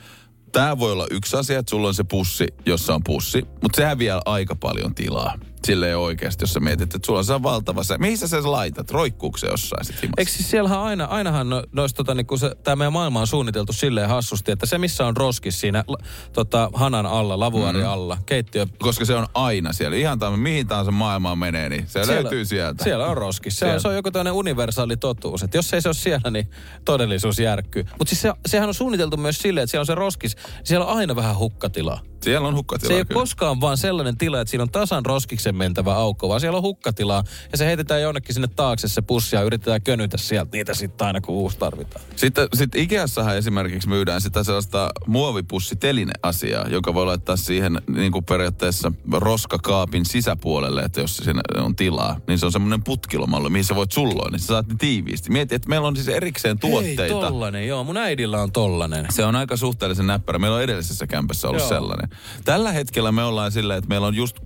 Tämä 0.51 0.79
voi 0.79 0.91
olla 0.91 1.07
yksi 1.11 1.37
asia, 1.37 1.59
että 1.59 1.69
sulla 1.69 1.87
on 1.87 1.93
se 1.93 2.03
pussi, 2.03 2.47
jossa 2.65 2.95
on 2.95 3.01
pussi, 3.03 3.47
mutta 3.61 3.75
sehän 3.75 3.99
vie 3.99 4.13
aika 4.25 4.55
paljon 4.55 4.95
tilaa. 4.95 5.35
Silleen 5.67 5.97
oikeasti, 5.97 6.43
jos 6.43 6.53
sä 6.53 6.59
mietit, 6.59 6.95
että 6.95 7.05
sulla 7.05 7.19
on 7.19 7.25
se 7.25 7.43
valtava 7.43 7.83
se. 7.83 7.97
Mihin 7.97 8.17
sä 8.17 8.27
sen 8.27 8.51
laitat? 8.51 8.91
Roikkuuko 8.91 9.37
se 9.37 9.47
jossain 9.47 9.85
sit 9.85 9.95
himassa? 9.95 10.13
Eikö 10.17 10.31
siis 10.31 10.51
siellähän 10.51 10.79
aina, 10.79 11.05
ainahan 11.05 11.49
no, 11.49 11.63
noista, 11.71 11.97
tota, 11.97 12.15
niin 12.15 12.25
kun 12.25 12.39
se, 12.39 12.55
tämä 12.63 12.75
meidän 12.75 12.93
maailma 12.93 13.19
on 13.19 13.27
suunniteltu 13.27 13.73
silleen 13.73 14.09
hassusti, 14.09 14.51
että 14.51 14.65
se 14.65 14.77
missä 14.77 15.05
on 15.05 15.17
roskis 15.17 15.59
siinä 15.59 15.83
la- 15.87 15.97
tota, 16.33 16.69
hanan 16.73 17.05
alla, 17.05 17.39
lavuari 17.39 17.79
mm. 17.79 17.87
alla, 17.87 18.17
keittiö... 18.25 18.65
Koska 18.79 19.05
se 19.05 19.15
on 19.15 19.27
aina 19.33 19.73
siellä. 19.73 19.97
Ihan 19.97 20.19
tämä, 20.19 20.37
mihin 20.37 20.67
tahansa 20.67 20.91
maailmaan 20.91 21.37
menee, 21.37 21.69
niin 21.69 21.85
se 21.87 22.07
löytyy 22.07 22.45
sieltä. 22.45 22.83
Siellä 22.83 23.05
on 23.05 23.17
roskis. 23.17 23.53
Se, 23.53 23.59
Siellä. 23.59 23.75
on, 23.75 23.81
se 23.81 23.87
on 23.87 23.95
joku 23.95 24.11
tämmöinen 24.11 24.33
universaali 24.33 24.97
totuus, 24.97 25.43
että 25.43 25.57
jos 25.57 25.73
ei 25.73 25.81
se 25.81 25.89
ole 25.89 25.93
siellä, 25.93 26.31
niin 26.31 26.49
todellisuus 26.85 27.39
järkkyy. 27.39 27.83
Mutta 27.99 28.09
siis 28.09 28.21
se, 28.21 28.33
sehän 28.45 28.67
on 28.67 28.73
suunniteltu 28.73 29.17
myös 29.17 29.37
silleen, 29.37 29.63
että 29.63 29.71
siellä 29.71 29.81
on 29.81 29.85
se 29.85 29.95
roskis, 29.95 30.35
siellä 30.63 30.85
on 30.85 30.97
aina 30.97 31.15
vähän 31.15 31.37
hukkatilaa. 31.37 31.99
Siellä 32.23 32.47
on 32.47 32.55
hukkatilaa. 32.55 32.87
Se 32.87 32.93
ei 32.93 32.99
ole 32.99 33.05
kyllä. 33.05 33.21
koskaan 33.21 33.61
vaan 33.61 33.77
sellainen 33.77 34.17
tila, 34.17 34.41
että 34.41 34.49
siinä 34.49 34.63
on 34.63 34.69
tasan 34.69 35.05
roskiksen 35.05 35.52
mentävä 35.55 35.95
aukko, 35.95 36.29
vaan 36.29 36.39
siellä 36.39 36.57
on 36.57 36.63
hukkatilaa 36.63 37.23
ja 37.51 37.57
se 37.57 37.65
heitetään 37.65 38.01
jonnekin 38.01 38.33
sinne 38.33 38.47
taakse 38.47 38.87
se 38.87 39.01
pussi 39.01 39.35
ja 39.35 39.41
yritetään 39.41 39.81
könytä 39.81 40.17
sieltä 40.17 40.49
niitä 40.53 40.73
sitten 40.73 41.07
aina, 41.07 41.21
kun 41.21 41.35
uusi 41.35 41.57
tarvitaan. 41.57 42.05
Sitten 42.15 42.47
sit 42.53 42.75
Ikeassahan 42.75 43.37
esimerkiksi 43.37 43.89
myydään 43.89 44.21
sitä 44.21 44.43
sellaista 44.43 44.89
muovipussiteline-asiaa, 45.07 46.67
joka 46.67 46.93
voi 46.93 47.05
laittaa 47.05 47.35
siihen 47.35 47.81
niin 47.87 48.11
kuin 48.11 48.25
periaatteessa 48.25 48.91
roskakaapin 49.11 50.05
sisäpuolelle, 50.05 50.81
että 50.81 51.01
jos 51.01 51.17
siinä 51.17 51.41
on 51.57 51.75
tilaa, 51.75 52.19
niin 52.27 52.39
se 52.39 52.45
on 52.45 52.51
semmoinen 52.51 52.83
putkilomalli, 52.83 53.49
mihin 53.49 53.65
sä 53.65 53.75
voit 53.75 53.91
sulloa, 53.91 54.29
niin 54.31 54.39
sä 54.39 54.45
saat 54.45 54.67
ne 54.67 54.75
tiiviisti. 54.79 55.31
Mieti, 55.31 55.55
että 55.55 55.69
meillä 55.69 55.87
on 55.87 55.95
siis 55.95 56.07
erikseen 56.07 56.59
tuotteita. 56.59 57.03
Ei 57.03 57.09
tollanen, 57.09 57.67
joo. 57.67 57.83
Mun 57.83 57.97
äidillä 57.97 58.41
on 58.41 58.51
tollanen. 58.51 59.05
Se 59.09 59.25
on 59.25 59.35
aika 59.35 59.57
suhteellisen 59.57 60.07
näppärä. 60.07 60.39
Meillä 60.39 60.57
on 60.57 60.63
edellisessä 60.63 61.07
kämpässä 61.07 61.47
ollut 61.47 61.61
Joo. 61.61 61.69
sellainen. 61.69 62.09
Tällä 62.45 62.71
hetkellä 62.71 63.11
me 63.11 63.23
ollaan 63.23 63.51
silleen, 63.51 63.77
että 63.77 63.89
meillä 63.89 64.07
on 64.07 64.15
just 64.15 64.39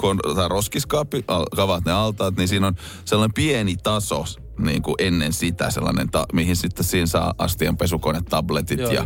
kun 0.00 0.20
on 0.24 0.36
tämä 0.36 0.48
roskiskaappi, 0.48 1.24
kavat 1.56 1.84
ne 1.84 1.92
altaat, 1.92 2.36
niin 2.36 2.48
siinä 2.48 2.66
on 2.66 2.74
sellainen 3.04 3.34
pieni 3.34 3.76
taso 3.76 4.24
niin 4.58 4.82
kuin 4.82 4.94
ennen 4.98 5.32
sitä 5.32 5.70
sellainen, 5.70 6.10
ta- 6.10 6.26
mihin 6.32 6.56
sitten 6.56 6.84
siinä 6.84 7.06
saa 7.06 7.34
astianpesukone, 7.38 8.20
tabletit 8.30 8.80
Joo, 8.80 8.90
ja 8.90 9.04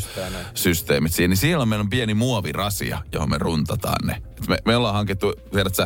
systeemit 0.55 1.13
siinä. 1.13 1.29
Niin 1.29 1.37
siellä 1.37 1.63
on 1.63 1.69
meillä 1.69 1.83
on 1.83 1.91
pieni 1.91 2.15
muovirasia, 2.15 2.99
johon 3.13 3.31
me 3.31 3.39
runtataan 3.39 4.07
ne. 4.07 4.23
Et 4.39 4.49
Me, 4.49 4.59
me 4.65 4.77
ollaan 4.77 4.95
hankittu, 4.95 5.33
tiedät 5.53 5.75
sä, 5.75 5.83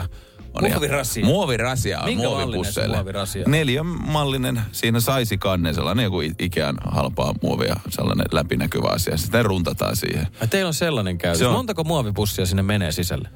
on 0.54 0.66
ihan- 0.66 0.72
Muovirasia? 0.80 1.24
Muovirasia 1.24 1.98
on 2.00 2.04
Minkä 2.04 2.24
mallinen 2.24 2.48
muovipusseille. 2.48 2.96
muovirasia? 2.96 3.44
Neljänmallinen, 3.48 4.60
siinä 4.72 5.00
saisi 5.00 5.38
kanne, 5.38 5.72
sellainen 5.72 6.04
joku 6.04 6.20
Ikean 6.38 6.76
halpaa 6.84 7.34
muovia, 7.42 7.76
sellainen 7.88 8.26
läpinäkyvä 8.32 8.88
asia. 8.88 9.16
Sitten 9.16 9.44
runtataan 9.44 9.96
siihen. 9.96 10.26
Ai, 10.40 10.48
teillä 10.48 10.68
on 10.68 10.74
sellainen 10.74 11.18
käytös. 11.18 11.38
Se 11.38 11.46
on- 11.46 11.52
Montako 11.52 11.84
muovipussia 11.84 12.46
sinne 12.46 12.62
menee 12.62 12.92
sisälle? 12.92 13.28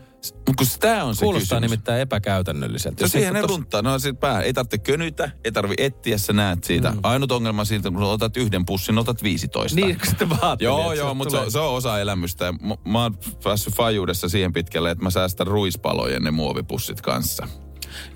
Kun 0.56 0.66
tämä 0.80 1.04
on 1.04 1.14
se 1.16 1.24
Kuulostaa 1.24 1.58
kysymys. 1.58 1.70
nimittäin 1.70 2.00
epäkäytännölliseltä. 2.00 3.04
No 3.04 3.08
siihen 3.08 3.32
ne 3.34 3.40
nyt 3.40 3.50
tos- 3.50 3.54
runttaa, 3.54 3.82
no 3.82 3.98
sit 3.98 4.20
pää. 4.20 4.42
Ei 4.42 4.52
tarvitse 4.52 4.78
könytä, 4.78 5.30
ei 5.44 5.52
tarvi 5.52 5.74
etsiä, 5.78 6.18
sä 6.18 6.32
näet 6.32 6.64
siitä. 6.64 6.90
Mm. 6.90 6.98
Ainut 7.02 7.32
ongelma 7.32 7.64
siitä, 7.64 7.90
kun 7.90 8.02
otat 8.02 8.36
yhden 8.36 8.66
pussin, 8.66 8.98
otat 8.98 9.22
15. 9.22 9.76
Niin, 9.80 9.96
kun 9.98 10.06
sitten 10.06 10.30
vaatii, 10.30 10.64
Joo, 10.64 10.92
joo, 10.92 11.14
mutta 11.14 11.30
se, 11.30 11.36
tulee. 11.36 11.50
se 11.50 11.58
on 11.58 11.74
osa 11.74 12.00
elämystä. 12.00 12.52
Mä, 12.52 12.74
mä 12.84 13.02
oon 13.02 13.18
päässyt 13.44 13.74
fajuudessa 13.74 14.28
siihen 14.28 14.52
pitkälle, 14.52 14.90
että 14.90 15.04
mä 15.04 15.10
säästän 15.10 15.46
ruispalojen 15.46 16.22
ne 16.22 16.30
muovipussit 16.30 17.00
kanssa. 17.00 17.48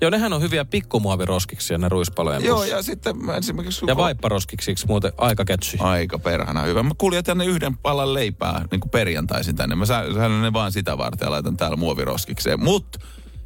Joo, 0.01 0.09
nehän 0.09 0.33
on 0.33 0.41
hyviä 0.41 0.65
pikkumuoviroskiksia, 0.65 1.77
ne 1.77 1.89
ruispalojen 1.89 2.43
Joo, 2.43 2.63
ja 2.63 2.81
sitten 2.81 3.25
mä 3.25 3.35
esimerkiksi... 3.35 3.85
Ja 3.87 3.97
vaipparoskiksiksi 3.97 4.87
muuten 4.87 5.11
aika 5.17 5.45
ketsy. 5.45 5.77
Aika 5.79 6.19
perhana 6.19 6.61
hyvä. 6.61 6.83
Mä 6.83 6.91
kuljetan 6.97 7.37
ne 7.37 7.45
yhden 7.45 7.77
palan 7.77 8.13
leipää 8.13 8.65
niin 8.71 8.79
kuin 8.79 8.89
perjantaisin 8.89 9.55
tänne. 9.55 9.75
Mä 9.75 9.85
säännän 9.85 10.41
ne 10.41 10.53
vaan 10.53 10.71
sitä 10.71 10.97
varten 10.97 11.25
ja 11.25 11.31
laitan 11.31 11.57
täällä 11.57 11.77
muoviroskikseen. 11.77 12.63
Mut 12.63 12.97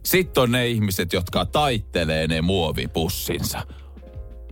sitten 0.03 0.43
on 0.43 0.51
ne 0.51 0.67
ihmiset, 0.67 1.13
jotka 1.13 1.45
taittelee 1.45 2.27
ne 2.27 2.41
muovipussinsa. 2.41 3.61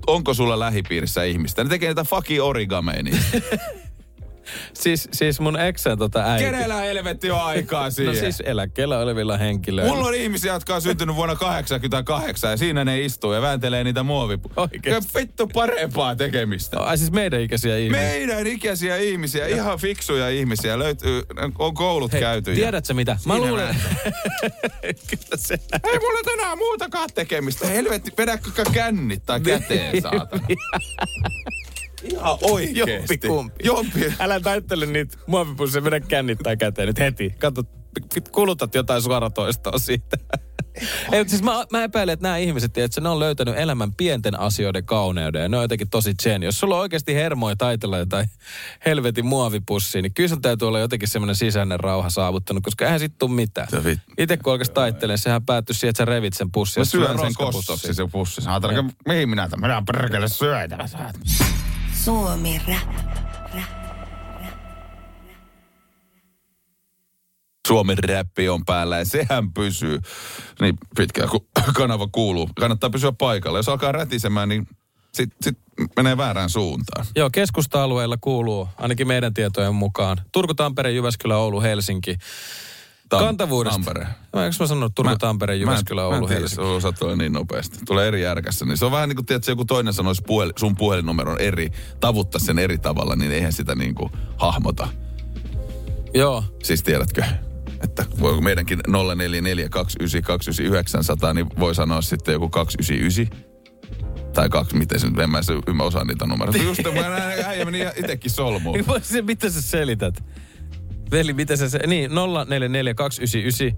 Onko 0.08 0.34
sulla 0.34 0.60
lähipiirissä 0.60 1.24
ihmistä? 1.24 1.64
Ne 1.64 1.70
tekee 1.70 1.90
niitä 1.90 2.04
fucking 2.04 2.44
origameja. 2.44 3.04
Siis, 4.74 5.10
siis 5.14 5.40
mun 5.40 5.60
eksän 5.60 5.98
tota 5.98 6.24
äiti. 6.24 6.44
Kenellä 6.44 6.76
helvetti 6.76 7.32
on 7.32 7.42
aikaa 7.42 7.84
No 7.86 7.92
siihen? 7.92 8.16
siis 8.16 8.44
eläkkeellä 8.46 9.00
olevilla 9.00 9.38
henkilöillä. 9.38 9.94
Mulla 9.94 10.08
on 10.08 10.16
ihmisiä, 10.16 10.54
jotka 10.54 10.76
on 10.76 10.82
syntynyt 10.82 11.16
vuonna 11.16 11.36
88 11.36 12.52
ja 12.52 12.58
siinä 12.58 12.86
ne 12.86 13.02
istuu 13.02 13.34
ja 13.34 13.42
vääntelee 13.42 13.84
niitä 13.84 14.04
muovipu. 14.04 14.52
Oikeesti? 14.58 15.12
Vittu 15.20 15.48
parempaa 15.48 16.16
tekemistä. 16.16 16.80
Ai 16.80 16.98
siis 16.98 17.12
meidän 17.12 17.42
ikäisiä 17.42 17.78
ihmisiä. 17.78 18.04
Meidän 18.08 18.48
ikäisiä 18.48 18.98
ihmisiä, 18.98 19.48
ihan 19.48 19.80
fiksuja 19.80 20.30
ihmisiä, 20.30 20.80
löytyy, 20.80 21.24
on 21.60 21.74
koulut 21.74 22.12
Hei, 22.12 22.22
käyty. 22.22 22.52
ja- 22.52 22.56
tiedätkö 22.56 22.94
mitä? 22.94 23.12
Mä 23.26 23.34
Siinä 23.34 23.48
luulen... 23.48 23.76
Kyllä 25.10 25.38
se 25.38 25.54
Ei 25.84 26.00
mulla 26.00 26.34
enää 26.34 26.56
muutakaan 26.56 27.10
tekemistä. 27.16 27.68
Helvetti, 27.68 28.12
vedäkö 28.18 28.50
kännit 28.74 29.26
tai 29.26 29.40
käteen, 29.52 30.02
saatana. 30.02 30.48
Ihan 32.04 32.38
oikeesti. 32.42 32.80
Jompikumpi. 32.92 33.64
Jompi. 33.64 34.14
Älä 34.20 34.40
taittele 34.40 34.86
niitä 34.86 35.18
muovipusseja, 35.28 35.84
vedä 35.84 36.00
kännittää 36.00 36.56
käteen 36.56 36.88
nyt 36.88 37.00
heti. 37.00 37.30
Kato, 37.40 37.64
kulutat 38.32 38.76
jotain 38.76 39.02
suoratoistoa 39.02 39.80
siitä. 39.80 40.18
Ei, 41.12 41.20
mutta 41.20 41.30
siis 41.30 41.44
mä, 41.44 41.66
mä 41.72 41.84
epäilen, 41.84 42.14
että 42.14 42.24
nämä 42.24 42.38
ihmiset, 42.38 42.78
että 42.78 43.02
ne 43.02 43.10
on 43.10 43.20
löytänyt 43.20 43.58
elämän 43.58 43.94
pienten 43.94 44.40
asioiden 44.40 44.86
kauneuden 44.86 45.42
ja 45.42 45.50
ne 45.50 45.58
on 45.58 45.64
jotenkin 45.64 45.90
tosi 45.90 46.14
chen. 46.14 46.44
Jos 46.44 46.60
sulla 46.60 46.76
on 46.76 46.82
oikeasti 46.82 47.16
hermoja 47.16 47.56
taitella 47.56 47.98
jotain 47.98 48.30
helvetin 48.86 49.26
muovipussia, 49.26 50.02
niin 50.02 50.14
kyllä 50.14 50.30
sun 50.30 50.42
täytyy 50.42 50.68
olla 50.68 50.80
jotenkin 50.80 51.08
semmoinen 51.08 51.36
sisäinen 51.36 51.80
rauha 51.80 52.10
saavuttanut, 52.10 52.64
koska 52.64 52.86
eihän 52.86 53.00
sit 53.00 53.18
tuu 53.18 53.28
mitään. 53.28 53.68
Itse 54.18 54.38
kun 54.38 54.54
alkaisi 54.54 54.72
taittelemaan, 54.72 55.18
sehän 55.18 55.46
päättyy 55.46 55.74
siihen, 55.74 55.90
että 55.90 56.02
sä 56.02 56.06
revit 56.06 56.34
sen 56.34 56.52
pussin. 56.52 56.82
Mä 56.82 56.86
syön 56.86 57.12
on 57.12 57.20
sen 57.20 57.34
kostoksi 57.34 57.94
se 57.94 58.04
pussi. 58.12 58.42
Saatana, 58.42 58.90
mihin 59.08 59.30
minä 59.30 59.50
tämän? 59.50 59.70
Minä 59.70 59.84
perkele 59.86 60.28
syötä. 60.28 60.88
Suomi 62.04 62.62
Rap. 62.68 62.96
Suomen 67.68 67.98
räppi 68.04 68.50
on 68.50 68.66
päällä 68.66 68.98
ja 68.98 69.06
sehän 69.06 69.54
pysyy 69.54 70.00
niin 70.62 70.78
pitkään 70.96 71.30
kuin 71.30 71.48
kanava 71.78 72.08
kuuluu. 72.12 72.50
Kannattaa 72.60 72.90
pysyä 72.90 73.12
paikalla. 73.12 73.60
Jos 73.60 73.70
alkaa 73.70 73.92
rätisemään, 73.92 74.50
niin 74.50 74.68
sit, 75.14 75.30
sit 75.42 75.58
menee 75.96 76.18
väärään 76.18 76.50
suuntaan. 76.50 77.06
Joo, 77.16 77.30
keskusta-alueella 77.30 78.18
kuuluu, 78.22 78.70
ainakin 78.78 79.08
meidän 79.08 79.34
tietojen 79.34 79.76
mukaan, 79.76 80.18
Turku, 80.32 80.54
Tampere, 80.54 80.92
Jyväskylä, 80.92 81.38
Oulu, 81.38 81.62
Helsinki. 81.62 82.18
Tam- 83.12 83.20
Kantavuudesta. 83.20 83.76
Tampere. 83.84 84.08
Mä, 84.34 84.46
eikö 84.46 84.56
mä 84.60 84.68
sanonut 84.68 84.96
Turku, 84.96 85.16
Tampere, 85.18 85.56
Jyväskylä, 85.56 86.02
mä, 86.02 86.08
Oulu, 86.08 86.18
mä 86.18 86.24
en 86.24 86.28
tiedä, 86.28 86.40
Helsinki? 86.40 86.56
se 86.56 86.62
osaa 86.72 86.92
tulla 86.92 87.16
niin 87.16 87.34
nopeasti. 87.34 87.78
Tulee 87.86 88.08
eri 88.08 88.22
järkässä. 88.22 88.66
Niin 88.66 88.78
se 88.78 88.86
on 88.86 88.92
vähän 88.92 89.10
niin 89.10 89.16
kuin, 89.16 89.26
tiedätkö, 89.26 89.52
joku 89.52 89.66
toinen 89.66 89.94
sanoisi 89.94 90.22
puhel, 90.28 90.52
sun 90.60 90.76
puhelinnumeron 90.76 91.40
eri, 91.40 91.70
tavuttaa 92.00 92.40
sen 92.40 92.60
eri 92.60 92.78
tavalla, 92.78 93.16
niin 93.16 93.32
eihän 93.32 93.54
sitä 93.54 93.76
niin 93.76 93.96
kuin 93.96 94.12
hahmota. 94.38 94.88
Joo, 96.14 96.44
Siis 96.64 96.84
tiedätkö, 96.84 97.24
että 97.84 98.06
voiko 98.20 98.42
meidänkin 98.42 98.80
0442992900, 98.80 98.84
niin 101.34 101.48
voi 101.60 101.76
sanoa 101.76 102.02
sitten 102.02 102.34
joku 102.34 102.50
299. 102.50 103.52
Tai 104.34 104.50
kaksi, 104.50 104.76
miten 104.76 105.00
se 105.00 105.08
nyt, 105.10 105.20
en 105.20 105.30
mä, 105.30 105.42
se, 105.42 105.54
en 105.68 105.76
mä 105.76 105.84
osaa 105.84 106.04
niitä 106.04 106.28
numeroita. 106.28 106.64
Just 106.64 106.82
mä 106.84 106.92
näin, 107.10 107.46
äijä 107.46 107.66
meni 107.66 107.82
itsekin 107.96 108.32
solmuun. 108.32 108.76
niin 108.76 108.86
se, 109.02 109.22
mitä 109.22 109.50
sä 109.50 109.62
selität? 109.62 110.24
Veli, 111.12 111.34
mitä 111.34 111.56
sä 111.56 111.70
se... 111.70 111.80
Niin, 111.88 112.12
044299. 112.16 113.72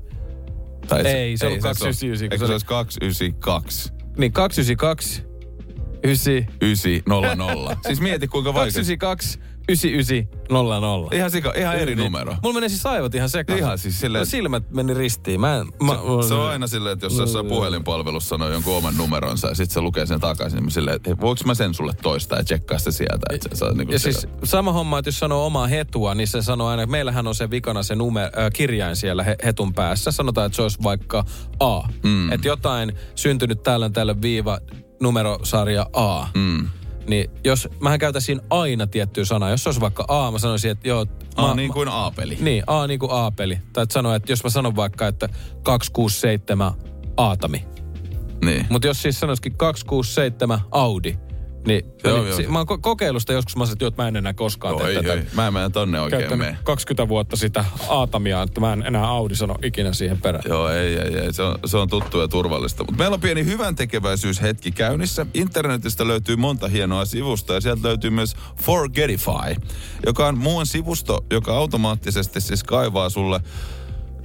Tai 0.88 1.02
Ei, 1.08 1.38
se 1.38 1.46
on 1.46 1.52
ei 1.52 1.60
299, 1.60 2.30
kun 2.30 2.34
Eikö 2.34 2.36
se 2.38 2.39
se 2.39 2.46
oli- 2.46 2.54
olisi 2.54 2.65
292? 2.65 3.89
Niin, 4.17 4.32
292, 4.34 5.24
9, 6.04 6.48
900. 6.62 7.78
siis 7.88 8.02
mieti 8.02 8.28
kuinka 8.28 8.54
vaikea. 8.54 8.65
292, 8.74 9.39
9900. 9.67 11.10
Ihan, 11.17 11.32
sika, 11.32 11.54
ihan 11.58 11.76
eri 11.76 11.95
numero. 11.95 12.36
Mulla 12.43 12.54
meni 12.60 12.69
siis 12.69 12.86
aivot 12.86 13.15
ihan 13.15 13.30
sekaisin. 13.30 13.63
Ihan 13.65 13.78
siis 13.78 13.99
silleen- 13.99 14.21
No, 14.21 14.26
silmät 14.26 14.71
meni 14.71 14.93
ristiin. 14.93 15.41
Mä, 15.41 15.56
en- 15.58 15.67
mä, 15.84 15.93
Se 16.28 16.34
on 16.34 16.47
aina 16.49 16.67
silleen, 16.67 16.93
että 16.93 17.06
jos 17.06 17.17
jossain 17.17 17.45
puhelinpalvelussa 17.45 18.30
sanoo 18.30 18.49
jonkun 18.49 18.78
oman 18.78 18.97
numeronsa 18.97 19.47
ja 19.47 19.56
sitten 19.56 19.73
se 19.73 19.82
lukee 19.82 20.06
sen 20.06 20.19
takaisin, 20.19 20.60
niin 20.60 20.71
silleen, 20.71 20.95
että 20.95 21.10
hei, 21.10 21.17
voinko 21.21 21.41
mä 21.45 21.54
sen 21.54 21.73
sulle 21.73 21.93
toistaa 22.02 22.38
ja 22.38 22.43
tsekkaa 22.43 22.78
sitä 22.78 22.91
sieltä. 22.91 23.26
Että 23.34 23.49
se, 23.49 23.56
saa 23.56 23.73
niinku 23.73 23.93
Ja 23.93 23.99
se, 23.99 24.12
siis 24.12 24.28
sama 24.43 24.71
homma, 24.71 24.99
että 24.99 25.08
jos 25.10 25.19
sanoo 25.19 25.45
omaa 25.45 25.67
hetua, 25.67 26.15
niin 26.15 26.28
se 26.28 26.41
sanoo 26.41 26.67
aina, 26.67 26.84
että 26.84 26.91
meillähän 26.91 27.28
on 27.28 27.36
se 27.36 27.49
vikana 27.49 27.84
se 27.84 27.95
numer, 27.95 28.26
äh, 28.26 28.49
kirjain 28.54 28.95
siellä 28.95 29.23
he, 29.23 29.36
hetun 29.45 29.73
päässä. 29.73 30.12
Sanotaan, 30.12 30.45
että 30.45 30.56
se 30.56 30.62
olisi 30.62 30.78
vaikka 30.84 31.26
A. 31.60 31.82
Mm. 32.04 32.32
Että 32.32 32.47
jotain 32.47 32.93
syntynyt 33.15 33.63
tällöin 33.63 33.93
tällöin 33.93 34.21
viiva 34.21 34.60
numerosarja 35.02 35.86
A. 35.93 36.28
mm. 36.36 36.67
Niin 37.07 37.31
jos, 37.43 37.69
mähän 37.79 37.99
käytäisin 37.99 38.41
aina 38.49 38.87
tiettyä 38.87 39.25
sanaa. 39.25 39.49
Jos 39.49 39.63
se 39.63 39.69
olisi 39.69 39.81
vaikka 39.81 40.05
A, 40.07 40.31
mä 40.31 40.39
sanoisin, 40.39 40.71
että 40.71 40.87
joo... 40.87 41.05
Mä, 41.37 41.53
niin 41.55 41.73
kuin 41.73 41.89
A-peli. 41.89 42.37
Niin, 42.41 42.63
A 42.67 42.87
niin 42.87 42.99
kuin 42.99 43.11
A-peli. 43.11 43.59
Tai 43.73 43.83
että 43.83 43.93
sanoa, 43.93 44.15
että 44.15 44.31
jos 44.31 44.43
mä 44.43 44.49
sanon 44.49 44.75
vaikka, 44.75 45.07
että 45.07 45.29
267 45.63 46.73
Aatami. 47.17 47.65
Niin. 48.45 48.65
Mutta 48.69 48.87
jos 48.87 49.01
siis 49.01 49.19
sanoisikin 49.19 49.57
267 49.57 50.59
Audi, 50.71 51.17
niin 51.67 51.86
Joo, 52.04 52.17
niin, 52.17 52.28
joo. 52.28 52.38
si- 52.38 52.47
mä 52.47 52.58
oon 52.58 52.67
ko- 52.67 52.80
kokeillusta 52.82 53.34
joskus, 53.34 53.56
mä 53.56 53.65
sanoin, 53.65 53.88
että 53.88 54.02
mä 54.02 54.08
en 54.08 54.15
enää 54.15 54.34
koskaan 54.34 54.71
Joo, 54.71 54.80
tee 54.80 54.89
ei, 54.89 54.95
tätä. 54.95 55.13
ei. 55.13 55.23
Mä 55.36 55.47
en 55.47 55.54
mene 55.54 55.69
tonne 55.69 55.99
oikein 55.99 56.39
mene. 56.39 56.58
20 56.63 57.08
vuotta 57.10 57.36
sitä 57.36 57.65
Aatamia, 57.89 58.41
että 58.41 58.62
mä 58.62 58.73
en 58.73 58.84
enää 58.88 59.06
Audi 59.08 59.36
sano 59.36 59.56
ikinä 59.63 59.93
siihen 59.93 60.21
perään. 60.21 60.43
Joo, 60.47 60.69
ei, 60.69 60.97
ei, 60.97 61.17
ei. 61.17 61.34
Se 61.34 61.43
on, 61.43 61.56
se 61.65 61.78
on 61.78 61.89
tuttu 61.89 62.19
ja 62.21 62.28
turvallista. 62.28 62.84
Mutta 62.84 62.97
meillä 62.97 63.13
on 63.13 63.21
pieni 63.21 63.45
hyvän 63.45 63.76
tekeväisyyshetki 63.76 64.71
käynnissä. 64.71 65.26
Internetistä 65.34 66.08
löytyy 66.08 66.36
monta 66.36 66.67
hienoa 66.67 67.06
sivusta 67.06 67.54
ja 67.54 67.62
sieltä 67.62 67.88
löytyy 67.88 68.10
myös 68.10 68.36
Forgetify, 68.63 69.56
joka 70.06 70.28
on 70.28 70.38
muun 70.38 70.65
sivusto, 70.65 71.26
joka 71.32 71.58
automaattisesti 71.58 72.41
siis 72.41 72.63
kaivaa 72.63 73.10
sulle 73.10 73.39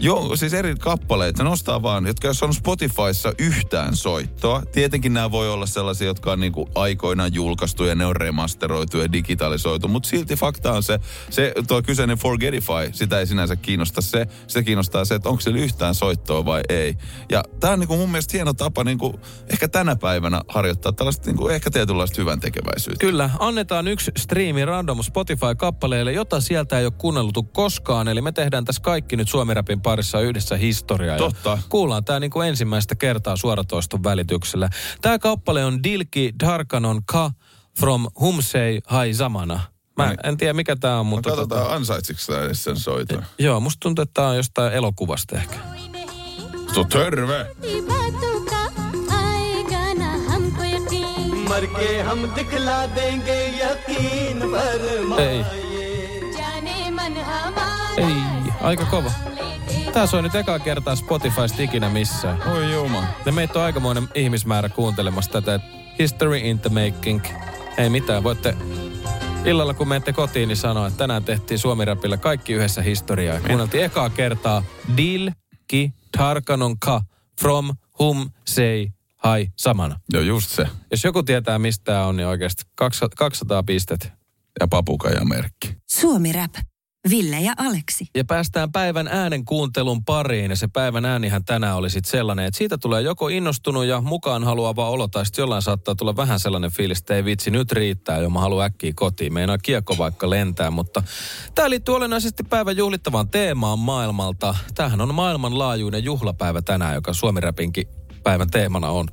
Joo, 0.00 0.36
siis 0.36 0.54
eri 0.54 0.74
kappaleita. 0.74 1.42
Ne 1.42 1.50
nostaa 1.50 1.82
vaan, 1.82 2.06
jotka 2.06 2.26
jos 2.28 2.42
on 2.42 2.54
Spotifyssa 2.54 3.32
yhtään 3.38 3.96
soittoa. 3.96 4.62
Tietenkin 4.72 5.14
nämä 5.14 5.30
voi 5.30 5.50
olla 5.50 5.66
sellaisia, 5.66 6.06
jotka 6.06 6.32
on 6.32 6.40
niinku 6.40 6.68
aikoinaan 6.74 7.34
julkaistu 7.34 7.84
ja 7.84 7.94
ne 7.94 8.06
on 8.06 8.16
remasteroitu 8.16 8.98
ja 8.98 9.12
digitalisoitu. 9.12 9.88
Mutta 9.88 10.08
silti 10.08 10.36
fakta 10.36 10.72
on 10.72 10.82
se, 10.82 10.98
se 11.30 11.52
tuo 11.68 11.82
kyseinen 11.82 12.18
Forgetify, 12.18 12.92
sitä 12.92 13.18
ei 13.18 13.26
sinänsä 13.26 13.56
kiinnosta 13.56 14.00
se. 14.00 14.26
Se 14.46 14.62
kiinnostaa 14.62 15.04
se, 15.04 15.14
että 15.14 15.28
onko 15.28 15.40
sillä 15.40 15.58
yhtään 15.58 15.94
soittoa 15.94 16.44
vai 16.44 16.60
ei. 16.68 16.96
Ja 17.30 17.42
tämä 17.60 17.72
on 17.72 17.80
niinku 17.80 17.96
mun 17.96 18.10
mielestä 18.10 18.36
hieno 18.36 18.52
tapa 18.52 18.84
niinku, 18.84 19.20
ehkä 19.52 19.68
tänä 19.68 19.96
päivänä 19.96 20.40
harjoittaa 20.48 20.92
tällaista 20.92 21.26
niinku, 21.26 21.48
ehkä 21.48 21.70
tietynlaista 21.70 22.20
hyvän 22.20 22.40
tekeväisyyttä. 22.40 23.06
Kyllä, 23.06 23.30
annetaan 23.38 23.88
yksi 23.88 24.12
striimi 24.16 24.64
random 24.64 25.02
Spotify-kappaleelle, 25.02 26.12
jota 26.12 26.40
sieltä 26.40 26.78
ei 26.78 26.84
ole 26.84 26.92
kuunneltu 26.98 27.42
koskaan. 27.42 28.08
Eli 28.08 28.22
me 28.22 28.32
tehdään 28.32 28.64
tässä 28.64 28.82
kaikki 28.82 29.16
nyt 29.16 29.28
Suomi-rapin 29.28 29.80
parissa 29.90 30.20
yhdessä 30.20 30.56
historiaa. 30.56 31.18
Totta. 31.18 31.58
Kuullaan 31.68 32.04
tämä 32.04 32.20
niinku 32.20 32.40
ensimmäistä 32.40 32.94
kertaa 32.94 33.36
suoratoiston 33.36 34.04
välityksellä. 34.04 34.68
Tämä 35.02 35.18
kappale 35.18 35.64
on 35.64 35.82
Dilki 35.82 36.32
Darkanon 36.40 37.00
Ka 37.04 37.30
from 37.78 38.06
Humsei 38.20 38.80
Hai 38.86 39.14
Zamana. 39.14 39.60
Mä 39.96 40.10
en, 40.10 40.18
en 40.24 40.36
tiedä 40.36 40.52
mikä 40.52 40.76
tämä 40.76 41.00
on, 41.00 41.06
no 41.06 41.10
mutta... 41.10 41.30
No 41.30 41.36
katsotaan, 41.36 41.62
tota... 41.62 41.74
ansaitsiko 41.74 42.20
tämä 42.26 42.54
sen 42.54 42.76
soita. 42.76 43.14
E, 43.14 43.18
eh, 43.18 43.24
Joo, 43.38 43.60
musta 43.60 43.80
tuntuu, 43.80 44.02
että 44.02 44.14
tämä 44.14 44.28
on 44.28 44.36
jostain 44.36 44.72
elokuvasta 44.72 45.36
ehkä. 45.36 45.56
Tuo 46.74 46.84
terve! 46.84 47.46
Ei. 55.18 55.44
Ei, 57.96 58.52
aika 58.60 58.84
kova. 58.84 59.10
Tää 59.92 60.06
soi 60.06 60.22
nyt 60.22 60.34
ekaa 60.34 60.58
kertaa 60.58 60.96
Spotifysta 60.96 61.62
ikinä 61.62 61.88
missään. 61.88 62.48
Oi 62.48 62.72
juma. 62.72 63.04
Ja 63.26 63.32
meitä 63.32 63.58
on 63.58 63.64
aikamoinen 63.64 64.08
ihmismäärä 64.14 64.68
kuuntelemassa 64.68 65.30
tätä. 65.30 65.60
History 65.98 66.36
in 66.36 66.58
the 66.58 66.70
making. 66.70 67.20
Ei 67.78 67.90
mitään, 67.90 68.22
voitte 68.22 68.56
illalla 69.44 69.74
kun 69.74 69.88
menette 69.88 70.12
kotiin, 70.12 70.48
niin 70.48 70.56
sanoa, 70.56 70.86
että 70.86 70.98
tänään 70.98 71.24
tehtiin 71.24 71.58
Suomi-rapilla 71.58 72.16
kaikki 72.16 72.52
yhdessä 72.52 72.82
historiaa. 72.82 73.34
Ja 73.34 73.40
Kuunneltiin 73.40 73.84
ekaa 73.84 74.10
kertaa 74.10 74.62
Dil 74.96 75.30
Ki 75.66 75.92
Tarkanon 76.16 76.78
Ka 76.78 77.00
from 77.40 77.70
Hum 77.98 78.30
Say 78.48 78.86
Hai 79.16 79.48
Samana. 79.56 80.00
Joo, 80.12 80.22
just 80.22 80.50
se. 80.50 80.66
Jos 80.90 81.04
joku 81.04 81.22
tietää, 81.22 81.58
mistä 81.58 81.84
tämä 81.84 82.06
on, 82.06 82.16
niin 82.16 82.26
oikeasti 82.26 82.62
200 83.16 83.62
pistet. 83.62 84.12
Ja 84.60 84.68
papukaja 84.68 85.24
merkki. 85.24 85.76
Suomi 85.86 86.32
Rap. 86.32 86.54
Ville 87.10 87.40
ja 87.40 87.52
Aleksi. 87.56 88.06
Ja 88.14 88.24
päästään 88.24 88.72
päivän 88.72 89.08
äänen 89.08 89.44
kuuntelun 89.44 90.04
pariin. 90.04 90.50
Ja 90.50 90.56
se 90.56 90.68
päivän 90.68 91.04
äänihän 91.04 91.44
tänään 91.44 91.76
oli 91.76 91.90
sitten 91.90 92.10
sellainen, 92.10 92.46
että 92.46 92.58
siitä 92.58 92.78
tulee 92.78 93.02
joko 93.02 93.28
innostunut 93.28 93.84
ja 93.84 94.00
mukaan 94.00 94.44
haluava 94.44 94.88
olo, 94.88 95.08
tai 95.08 95.26
sitten 95.26 95.42
jollain 95.42 95.62
saattaa 95.62 95.94
tulla 95.94 96.16
vähän 96.16 96.40
sellainen 96.40 96.70
fiilis, 96.70 96.98
että 96.98 97.14
ei 97.14 97.24
vitsi, 97.24 97.50
nyt 97.50 97.72
riittää 97.72 98.18
jo, 98.18 98.30
mä 98.30 98.40
haluan 98.40 98.66
äkkiä 98.66 98.92
kotiin. 98.94 99.32
Meinaa 99.32 99.58
kiekko 99.58 99.98
vaikka 99.98 100.30
lentää, 100.30 100.70
mutta 100.70 101.02
tämä 101.54 101.70
liittyy 101.70 101.96
olennaisesti 101.96 102.42
päivän 102.42 102.76
juhlittavaan 102.76 103.28
teemaan 103.28 103.78
maailmalta. 103.78 104.54
Tämähän 104.74 105.00
on 105.00 105.14
maailmanlaajuinen 105.14 106.04
juhlapäivä 106.04 106.62
tänään, 106.62 106.94
joka 106.94 107.12
Suomi-räpinkin 107.12 107.88
päivän 108.22 108.50
teemana 108.50 108.88
on. 108.88 109.08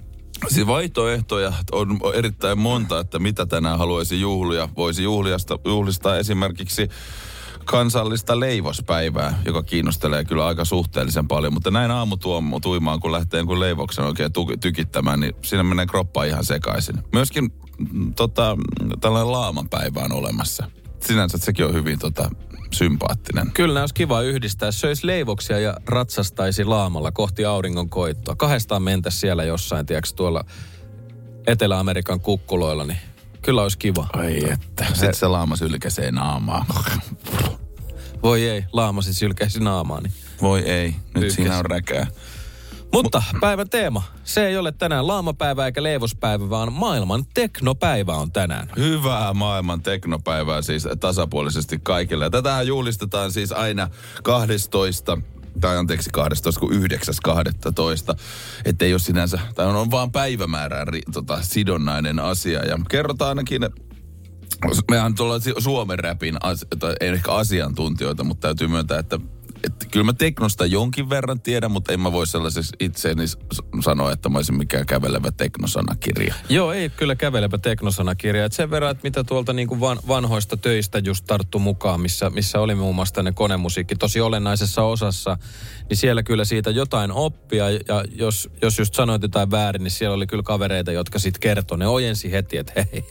Siis 0.48 0.68
vaihtoehtoja 0.68 1.54
on 1.72 2.00
erittäin 2.14 2.60
monta, 2.60 3.00
että 3.00 3.20
mitä 3.20 3.46
tänään 3.46 3.80
haluaisi 3.80 4.22
juhlia. 4.22 4.70
Voisi 4.78 5.04
juhliasta, 5.04 5.60
juhlistaa 5.66 6.18
esimerkiksi 6.18 6.90
kansallista 7.66 8.40
leivospäivää, 8.40 9.40
joka 9.46 9.64
kiinnostelee 9.64 10.26
kyllä 10.26 10.46
aika 10.46 10.66
suhteellisen 10.66 11.28
paljon. 11.28 11.54
Mutta 11.54 11.72
näin 11.72 11.92
aamu 11.92 12.18
tuimaan, 12.62 13.00
kun 13.00 13.12
lähtee 13.12 13.44
kun 13.44 13.60
leivoksen 13.60 14.06
oikein 14.06 14.34
tu- 14.34 14.58
tykittämään, 14.62 15.20
niin 15.20 15.34
siinä 15.42 15.64
menee 15.64 15.86
kroppa 15.86 16.24
ihan 16.24 16.46
sekaisin. 16.46 16.96
Myöskin 17.14 17.52
mm, 17.92 18.14
tota, 18.14 18.58
tällainen 19.02 19.32
laamanpäivä 19.32 20.00
on 20.00 20.12
olemassa. 20.12 20.72
Sinänsä 21.02 21.38
sekin 21.38 21.66
on 21.66 21.74
hyvin 21.74 22.00
tota, 22.00 22.30
sympaattinen. 22.72 23.52
Kyllä 23.52 23.80
olisi 23.82 23.94
kiva 23.94 24.22
yhdistää. 24.22 24.72
Söis 24.72 25.04
leivoksia 25.04 25.60
ja 25.60 25.78
ratsastaisi 25.86 26.64
laamalla 26.64 27.12
kohti 27.12 27.46
auringon 27.46 27.90
koittoa. 27.90 28.36
Kahdestaan 28.36 28.84
mentäisi 28.84 29.20
siellä 29.20 29.44
jossain, 29.44 29.86
tiedätkö, 29.86 30.12
tuolla 30.16 30.44
Etelä-Amerikan 31.48 32.20
kukkuloilla, 32.20 32.86
niin 32.86 33.00
kyllä 33.42 33.62
olisi 33.62 33.78
kiva. 33.78 34.08
Ai 34.14 34.52
että. 34.52 34.86
Sitten 34.94 35.14
se 35.14 35.28
laama 35.28 35.56
sylkäsee 35.56 36.12
naamaa. 36.12 36.66
Voi 38.26 38.50
ei, 38.50 38.66
laamasi 38.74 39.14
sylkäisi 39.14 39.60
naamaani. 39.60 40.10
Voi 40.42 40.60
ei, 40.60 40.88
nyt 40.88 41.14
Pyyhkäs. 41.14 41.34
siinä 41.36 41.58
on 41.58 41.66
räkää. 41.66 42.08
Mutta 42.94 43.24
päivän 43.42 43.70
teema, 43.70 44.04
se 44.24 44.48
ei 44.48 44.58
ole 44.58 44.72
tänään 44.72 45.08
laamapäivä 45.08 45.66
eikä 45.66 45.84
leivospäivä, 45.84 46.50
vaan 46.50 46.74
maailman 46.74 47.26
teknopäivä 47.34 48.14
on 48.14 48.32
tänään. 48.32 48.70
Hyvää 48.78 49.34
maailman 49.34 49.82
teknopäivää 49.82 50.62
siis 50.62 50.88
tasapuolisesti 51.00 51.80
kaikille. 51.84 52.26
Ja 52.26 52.30
tätähän 52.30 52.68
juhlistetaan 52.68 53.32
siis 53.32 53.52
aina 53.52 53.90
12 54.24 55.18
tai 55.62 55.78
anteeksi 55.78 56.10
12, 56.14 56.60
kun 56.60 56.72
9.12. 56.72 56.78
Että 58.66 58.86
ei 58.86 58.94
ole 58.94 59.00
sinänsä, 59.00 59.40
tai 59.56 59.66
on, 59.66 59.76
on 59.76 59.92
vaan 59.92 60.12
päivämäärään 60.12 60.88
ri, 60.88 61.02
tota, 61.14 61.38
sidonnainen 61.42 62.20
asia. 62.20 62.66
Ja 62.66 62.80
kerrotaan 62.90 63.30
ainakin, 63.30 63.64
mehän 64.92 65.14
si- 65.42 65.54
Suomen 65.58 66.00
räpin, 66.00 66.38
tai 66.80 66.96
ei 67.00 67.10
ehkä 67.10 67.32
asiantuntijoita, 67.34 68.24
mutta 68.24 68.48
täytyy 68.48 68.68
myöntää, 68.68 69.00
että 69.00 69.20
että 69.64 69.86
kyllä 69.92 70.04
mä 70.04 70.14
teknosta 70.14 70.66
jonkin 70.66 71.10
verran 71.10 71.42
tiedän, 71.42 71.72
mutta 71.72 71.94
en 71.94 72.00
mä 72.00 72.12
voi 72.12 72.28
sellaisessa 72.28 72.76
itseeni 72.80 73.24
sanoa, 73.84 74.12
että 74.12 74.30
mä 74.30 74.38
olisin 74.38 74.58
mikään 74.58 74.86
kävelevä 74.86 75.32
teknosanakirja. 75.32 76.36
Joo, 76.50 76.74
ei 76.74 76.90
kyllä 76.90 77.16
kävelevä 77.16 77.58
teknosanakirja. 77.58 78.46
Et 78.46 78.54
sen 78.54 78.72
verran, 78.72 78.92
että 78.92 79.04
mitä 79.04 79.24
tuolta 79.24 79.54
niin 79.54 79.68
kuin 79.68 79.80
van, 79.80 80.00
vanhoista 80.08 80.58
töistä 80.58 81.00
just 81.00 81.26
tarttu 81.28 81.60
mukaan, 81.60 82.02
missä, 82.02 82.30
missä 82.30 82.60
oli 82.60 82.76
muun 82.76 82.96
muassa 82.96 83.16
tänne 83.16 83.32
konemusiikki 83.32 83.96
tosi 83.96 84.22
olennaisessa 84.22 84.84
osassa, 84.84 85.38
niin 85.90 85.98
siellä 85.98 86.24
kyllä 86.24 86.46
siitä 86.46 86.70
jotain 86.70 87.12
oppia. 87.12 87.70
Ja 87.70 88.04
jos, 88.16 88.50
jos 88.62 88.80
just 88.80 88.94
sanoit 88.94 89.22
jotain 89.22 89.52
väärin, 89.52 89.84
niin 89.84 89.92
siellä 89.92 90.16
oli 90.16 90.28
kyllä 90.28 90.44
kavereita, 90.44 90.92
jotka 90.92 91.20
sitten 91.20 91.40
kertoi. 91.40 91.78
Ne 91.78 91.88
ojensi 91.88 92.32
heti, 92.32 92.58
että 92.58 92.74
hei, 92.76 93.06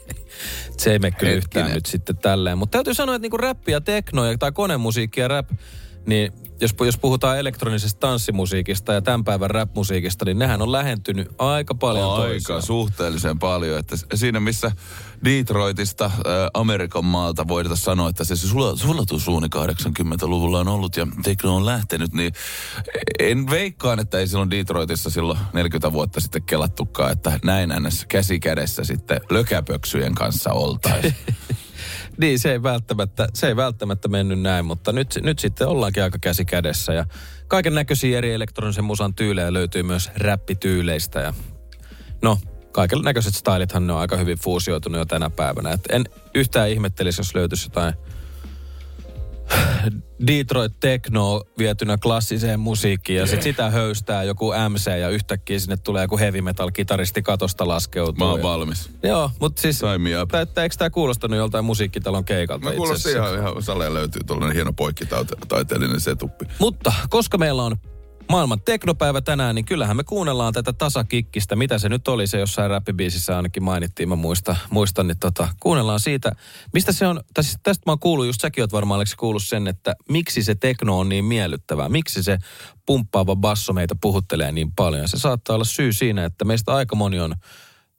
se 0.77 0.91
ei 0.91 0.99
mene 0.99 1.11
kyllä 1.11 1.33
yhtään 1.33 1.71
nyt 1.71 1.85
sitten 1.85 2.17
tälleen. 2.17 2.57
Mutta 2.57 2.75
täytyy 2.77 2.93
sanoa, 2.93 3.15
että 3.15 3.21
niinku 3.21 3.37
räppi 3.37 3.71
ja 3.71 3.81
tekno 3.81 4.25
ja, 4.25 4.37
tai 4.37 4.51
konemusiikki 4.51 5.21
ja 5.21 5.27
rap, 5.27 5.49
niin 6.05 6.31
jos, 6.61 6.75
jos 6.85 6.97
puhutaan 6.97 7.39
elektronisesta 7.39 7.99
tanssimusiikista 7.99 8.93
ja 8.93 9.01
tämän 9.01 9.23
päivän 9.23 9.49
rap-musiikista, 9.49 10.25
niin 10.25 10.39
nehän 10.39 10.61
on 10.61 10.71
lähentynyt 10.71 11.27
aika 11.37 11.75
paljon 11.75 12.11
Aika 12.13 12.23
toisiaan. 12.23 12.61
suhteellisen 12.61 13.39
paljon. 13.39 13.79
Että 13.79 13.95
siinä 14.15 14.39
missä 14.39 14.71
Detroitista, 15.25 16.05
ä, 16.05 16.11
Amerikan 16.53 17.05
maalta 17.05 17.47
voidaan 17.47 17.77
sanoa, 17.77 18.09
että 18.09 18.23
se 18.23 18.33
sula- 18.35 18.77
sulatusuuni 18.77 19.47
80-luvulla 19.55 20.59
on 20.59 20.67
ollut 20.67 20.97
ja 20.97 21.07
tekno 21.23 21.55
on 21.55 21.65
lähtenyt, 21.65 22.13
niin 22.13 22.33
en 23.19 23.49
veikkaan, 23.49 23.99
että 23.99 24.19
ei 24.19 24.27
silloin 24.27 24.51
Detroitissa 24.51 25.09
silloin 25.09 25.39
40 25.53 25.91
vuotta 25.93 26.19
sitten 26.19 26.43
kelattukaan, 26.43 27.11
että 27.11 27.39
näin 27.43 27.69
ns. 27.79 28.05
käsi 28.05 28.39
kädessä 28.39 28.83
sitten 28.83 29.21
lökäpöksyjen 29.29 30.15
kanssa 30.15 30.51
oltaisiin. 30.51 31.15
Niin, 32.17 32.39
se 32.39 32.51
ei 32.51 32.63
välttämättä, 32.63 33.27
se 33.33 33.47
ei 33.47 33.55
välttämättä 33.55 34.07
mennyt 34.07 34.39
näin, 34.39 34.65
mutta 34.65 34.91
nyt, 34.91 35.19
nyt 35.21 35.39
sitten 35.39 35.67
ollaankin 35.67 36.03
aika 36.03 36.17
käsi 36.21 36.45
kädessä. 36.45 36.93
Ja 36.93 37.05
kaiken 37.47 37.75
näköisiä 37.75 38.17
eri 38.17 38.33
elektronisen 38.33 38.83
musan 38.83 39.13
tyylejä 39.13 39.53
löytyy 39.53 39.83
myös 39.83 40.11
räppityyleistä. 40.17 41.19
Ja 41.19 41.33
no, 42.21 42.39
kaiken 42.71 43.01
näköiset 43.01 43.35
stylithan 43.35 43.87
ne 43.87 43.93
on 43.93 43.99
aika 43.99 44.17
hyvin 44.17 44.37
fuusioitunut 44.37 44.99
jo 44.99 45.05
tänä 45.05 45.29
päivänä. 45.29 45.71
Et 45.71 45.81
en 45.89 46.05
yhtään 46.35 46.69
ihmettelisi, 46.69 47.19
jos 47.19 47.35
löytyisi 47.35 47.65
jotain 47.65 47.93
Detroit 50.27 50.79
Techno 50.79 51.41
vietynä 51.57 51.97
klassiseen 51.97 52.59
musiikkiin 52.59 53.19
ja 53.19 53.27
sit 53.27 53.41
sitä 53.41 53.69
höystää 53.69 54.23
joku 54.23 54.53
MC 54.69 54.99
ja 54.99 55.09
yhtäkkiä 55.09 55.59
sinne 55.59 55.77
tulee 55.77 56.03
joku 56.03 56.17
heavy 56.17 56.41
metal 56.41 56.71
kitaristi 56.71 57.21
katosta 57.21 57.67
laskeutuu. 57.67 58.25
Mä 58.25 58.29
oon 58.29 58.39
ja- 58.39 58.43
valmis. 58.43 58.89
Joo, 59.03 59.31
mutta 59.39 59.61
siis 59.61 59.79
Sign 59.79 60.01
me 60.01 60.21
up. 60.21 60.29
Täyttä, 60.29 60.63
eikö 60.63 60.75
tämä 60.77 60.89
kuulostanut 60.89 61.37
joltain 61.37 61.65
musiikkitalon 61.65 62.25
keikalta 62.25 62.65
Mä 62.65 62.71
kuulostin 62.71 63.11
ihan, 63.11 63.35
ihan 63.35 63.63
saleen 63.63 63.93
löytyy 63.93 64.21
tuollainen 64.27 64.55
hieno 64.55 64.73
poikkitaiteellinen 64.73 65.99
setuppi. 65.99 66.45
Mutta 66.59 66.93
koska 67.09 67.37
meillä 67.37 67.63
on 67.63 67.75
maailman 68.29 68.61
teknopäivä 68.61 69.21
tänään, 69.21 69.55
niin 69.55 69.65
kyllähän 69.65 69.97
me 69.97 70.03
kuunnellaan 70.03 70.53
tätä 70.53 70.73
tasakikkistä. 70.73 71.55
Mitä 71.55 71.77
se 71.79 71.89
nyt 71.89 72.07
oli, 72.07 72.27
se 72.27 72.39
jossain 72.39 72.69
räppibiisissä 72.69 73.35
ainakin 73.35 73.63
mainittiin, 73.63 74.09
mä 74.09 74.15
muista, 74.15 74.55
muistan, 74.69 75.07
niin 75.07 75.19
tota, 75.19 75.47
kuunnellaan 75.59 75.99
siitä. 75.99 76.31
Mistä 76.73 76.91
se 76.91 77.07
on, 77.07 77.21
tai 77.33 77.43
siis 77.43 77.57
tästä 77.63 77.83
mä 77.85 77.91
oon 77.91 77.99
kuullut, 77.99 78.25
just 78.25 78.41
säkin 78.41 78.63
oot 78.63 78.71
varmaan 78.73 78.95
Aleksi 78.95 79.17
kuullut 79.17 79.43
sen, 79.43 79.67
että 79.67 79.95
miksi 80.09 80.43
se 80.43 80.55
tekno 80.55 80.99
on 80.99 81.09
niin 81.09 81.25
miellyttävää. 81.25 81.89
Miksi 81.89 82.23
se 82.23 82.37
pumppaava 82.85 83.35
basso 83.35 83.73
meitä 83.73 83.95
puhuttelee 84.01 84.51
niin 84.51 84.71
paljon. 84.71 85.07
Se 85.07 85.17
saattaa 85.17 85.55
olla 85.55 85.65
syy 85.65 85.93
siinä, 85.93 86.25
että 86.25 86.45
meistä 86.45 86.73
aika 86.73 86.95
moni 86.95 87.19
on 87.19 87.35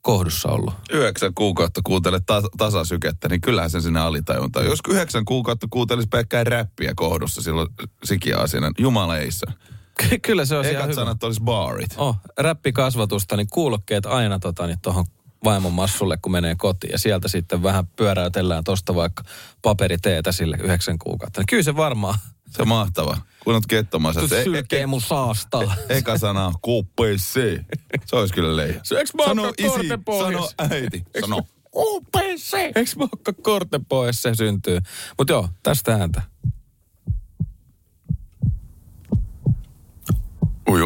kohdussa 0.01 0.49
ollut. 0.49 0.75
Yhdeksän 0.91 1.35
kuukautta 1.35 1.81
kuuntelet 1.85 2.23
ta- 2.27 2.51
tasasykettä, 2.59 3.29
niin 3.29 3.41
kyllähän 3.41 3.71
se 3.71 3.81
sinne 3.81 4.01
alitajunta. 4.01 4.63
Jos 4.63 4.79
yhdeksän 4.89 5.25
kuukautta 5.25 5.67
kuuntelisi 5.71 6.09
pelkkää 6.09 6.45
räppiä 6.45 6.93
kohdussa 6.97 7.43
silloin 7.43 7.69
sikiaasinen, 8.05 8.73
jumaleissa. 8.79 9.53
Ky- 9.99 10.19
Kyllä 10.19 10.45
se 10.45 10.57
on 10.57 10.65
ihan 10.65 10.75
Ekat 10.77 10.85
hyvä. 10.85 10.95
sanat 10.95 11.23
olisi 11.25 11.41
baarit. 11.43 11.91
Oh, 11.97 12.17
räppikasvatusta, 12.39 13.37
niin 13.37 13.47
kuulokkeet 13.51 14.07
aina 14.07 14.39
tota, 14.39 14.67
niin 14.67 14.81
tuohon 14.83 15.05
vaimon 15.45 15.73
massulle, 15.73 16.17
kun 16.23 16.33
menee 16.33 16.55
kotiin. 16.59 16.93
Ja 16.93 16.99
sieltä 16.99 17.29
sitten 17.29 17.63
vähän 17.63 17.87
pyöräytellään 17.87 18.65
tosta 18.65 18.95
vaikka 18.95 19.23
paperiteetä 19.63 20.33
sille 20.33 20.57
yhdeksän 20.63 20.99
kuukautta. 20.99 21.41
Niin 21.41 21.47
kyllä 21.47 21.63
se 21.63 21.77
varmaan 21.77 22.19
Se 22.51 22.63
on 22.63 22.69
mahtava. 22.69 23.17
Kun 23.45 23.55
olet 23.55 23.67
kettomassa. 23.67 24.21
että 24.21 24.39
e- 24.41 24.45
sylkee 24.45 24.87
mun 24.87 25.01
saastaa. 25.01 25.75
Eka 25.89 26.19
sana 26.19 26.53
KPC. 26.53 27.61
Se 28.05 28.17
olisi 28.17 28.35
kyllä 28.35 28.57
leija. 28.57 28.81
Syöks 28.83 29.15
mä 29.15 29.25
Sano 29.25 29.53
isi, 29.59 29.89
sano 30.23 30.49
äiti, 30.59 31.05
sano 31.21 31.41
UPC. 31.77 32.53
Eikö 32.55 32.91
mä 32.97 33.07
korten 33.43 33.85
pois, 33.85 34.23
se 34.23 34.35
syntyy. 34.35 34.79
Mutta 35.19 35.33
joo, 35.33 35.49
tästä 35.63 35.95
ääntä. 35.95 36.23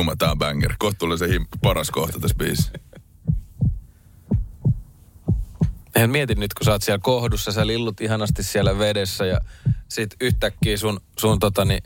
Ujuma, 0.01 0.17
tää 0.17 0.31
on 0.31 0.39
banger. 0.39 0.75
Kohta 0.79 0.99
tulee 0.99 1.19
se 1.19 1.27
him- 1.27 1.47
paras 1.63 1.91
kohta 1.91 2.21
tässä 2.21 2.37
biisissä. 2.37 2.73
En 5.95 6.11
mieti 6.11 6.35
nyt, 6.35 6.55
kun 6.55 6.65
sä 6.65 6.73
oot 6.73 6.83
siellä 6.83 6.99
kohdussa, 7.03 7.53
sä 7.53 7.67
lillut 7.67 8.01
ihanasti 8.01 8.43
siellä 8.43 8.79
vedessä 8.79 9.27
ja 9.27 9.41
sit 9.89 10.17
yhtäkkiä 10.21 10.77
sun, 10.77 11.01
sun 11.19 11.39
totani, 11.39 11.79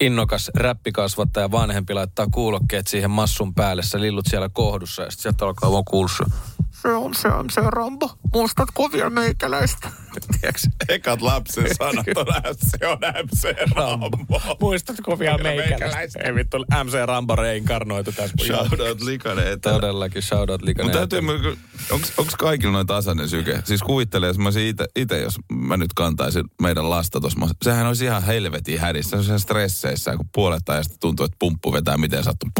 innokas 0.00 0.50
räppikasvattaja 0.54 1.50
vanhempi 1.50 1.94
laittaa 1.94 2.26
kuulokkeet 2.26 2.86
siihen 2.86 3.10
massun 3.10 3.54
päälle, 3.54 3.82
sä 3.82 4.00
lillut 4.00 4.26
siellä 4.30 4.48
kohdussa 4.48 5.02
ja 5.02 5.10
sit 5.10 5.20
sieltä 5.20 5.44
alkaa 5.44 5.72
vaan 5.72 5.84
kuulua 5.84 6.26
se, 6.82 6.88
se 6.88 6.94
on 6.94 7.14
se 7.14 7.28
on 7.28 7.50
se 7.50 7.60
Rambo, 7.64 8.10
muistatko 8.32 8.92
vielä 8.92 9.10
meikäläistä? 9.10 9.88
Tiedätkö? 10.40 10.60
Ekat 10.88 11.22
lapsen 11.22 11.66
sanat 11.78 12.06
on 12.16 12.26
MC 12.26 12.84
on 12.86 12.98
MC 13.24 13.72
Rambo. 13.74 14.10
Muistatko 14.60 15.18
vielä 15.18 15.38
meikäläistä? 15.38 16.20
Ei 16.24 16.34
vittu, 16.34 16.64
MC 16.84 16.92
Rambo 17.06 17.36
reinkarnoitu 17.36 18.12
tässä. 18.12 18.36
Shout 18.46 18.80
out 18.80 19.02
Likanen 19.02 19.52
etelä. 19.52 19.74
Todellakin, 19.74 20.22
shout 20.22 20.50
out 20.50 20.62
Likanen. 20.62 20.86
Mutta 20.86 20.98
täytyy, 20.98 21.28
onko 21.90 22.32
kaikilla 22.38 22.72
noin 22.72 22.86
tasainen 22.86 23.28
syke? 23.28 23.62
Siis 23.64 23.82
kuvittele, 23.82 24.26
jos 24.26 24.38
mä 24.38 24.44
olisin 24.44 24.74
itse, 24.96 25.18
jos 25.18 25.38
mä 25.52 25.76
nyt 25.76 25.92
kantaisin 25.94 26.44
meidän 26.62 26.90
lasta 26.90 27.20
tuossa. 27.20 27.40
Sehän 27.62 27.86
olisi 27.86 28.04
ihan 28.04 28.22
helvetin 28.22 28.80
hädissä. 28.80 29.10
Se 29.10 29.16
on 29.16 29.24
ihan 29.24 29.40
stresseissä, 29.40 30.16
kun 30.16 30.28
puolet 30.34 30.68
ajasta 30.68 30.96
tuntuu, 31.00 31.24
että 31.26 31.36
pumppu 31.38 31.72
vetää 31.72 31.96
miten 31.96 32.24
sattuu. 32.24 32.50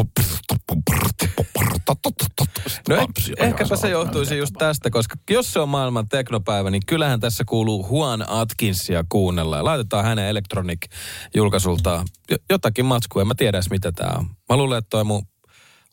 No 2.89 2.95
eh- 2.95 3.33
ehkäpä 3.37 3.75
se 3.75 3.89
johtuisi 4.11 4.37
just 4.37 4.55
tästä, 4.57 4.89
koska 4.89 5.15
jos 5.29 5.53
se 5.53 5.59
on 5.59 5.69
maailman 5.69 6.09
teknopäivä, 6.09 6.69
niin 6.69 6.85
kyllähän 6.87 7.19
tässä 7.19 7.43
kuuluu 7.47 7.87
Juan 7.91 8.25
Atkinsia 8.27 9.03
kuunnella. 9.09 9.57
Ja 9.57 9.63
laitetaan 9.63 10.05
hänen 10.05 10.29
Electronic-julkaisultaan 10.29 12.07
jo- 12.31 12.37
jotakin 12.49 12.85
matskua. 12.85 13.21
En 13.21 13.27
mä 13.27 13.33
tiedä 13.37 13.57
edes, 13.57 13.69
mitä 13.69 13.91
tää 13.91 14.15
on. 14.17 14.25
Mä 14.49 14.57
luulen, 14.57 14.77
että 14.77 14.89
toi 14.89 15.03
mun 15.03 15.27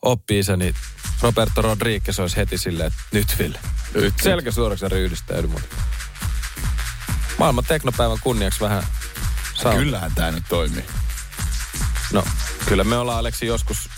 oppi-isäni 0.01 0.73
Roberto 1.21 1.61
Rodriguez 1.61 2.19
olisi 2.19 2.37
heti 2.37 2.57
silleen, 2.57 2.87
että 2.87 2.99
nyt 3.11 3.35
Ville. 3.39 3.59
Nyt 3.93 4.13
selkä 4.21 4.51
suoraksi 4.51 4.89
ryhdistäydy 4.89 5.47
mut. 5.47 5.61
Maailman 7.37 7.65
teknopäivän 7.67 8.17
kunniaksi 8.23 8.59
vähän 8.59 8.83
saa. 9.61 9.75
Kyllähän 9.75 10.11
tää 10.15 10.31
nyt 10.31 10.43
toimii. 10.49 10.85
No, 12.13 12.23
kyllä 12.65 12.83
me 12.83 12.97
ollaan 12.97 13.19
Aleksi 13.19 13.45
joskus 13.45 13.89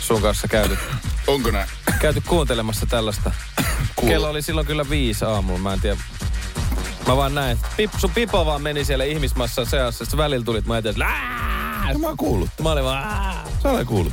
sun 0.00 0.22
kanssa 0.22 0.48
käyty 0.48 0.78
Onko 1.26 1.50
näin? 1.50 1.68
käyty 2.00 2.20
kuuntelemassa 2.20 2.86
tällaista. 2.86 3.32
Kello 4.06 4.30
oli 4.30 4.42
silloin 4.42 4.66
kyllä 4.66 4.90
viisi 4.90 5.24
aamulla, 5.24 5.58
mä 5.58 5.72
en 5.72 5.80
tiedä. 5.80 5.96
Mä 7.06 7.16
vaan 7.16 7.34
näin, 7.34 7.58
pip, 7.76 7.90
sun 7.98 8.10
pipo 8.10 8.46
vaan 8.46 8.62
meni 8.62 8.84
siellä 8.84 9.04
ihmismassan 9.04 9.66
seassa, 9.66 10.04
sitten 10.04 10.18
välillä 10.18 10.44
tulit, 10.44 10.66
mä 10.66 10.74
ajattelin, 10.74 11.02
"Ää!" 11.02 11.94
Mä 11.98 12.06
oon 12.06 12.16
kuullut. 12.16 12.50
mä 12.62 12.72
olin 12.72 12.84
vaan! 12.84 13.46
Sä 13.62 13.70
olet 13.70 13.88
kuullut. 13.88 14.12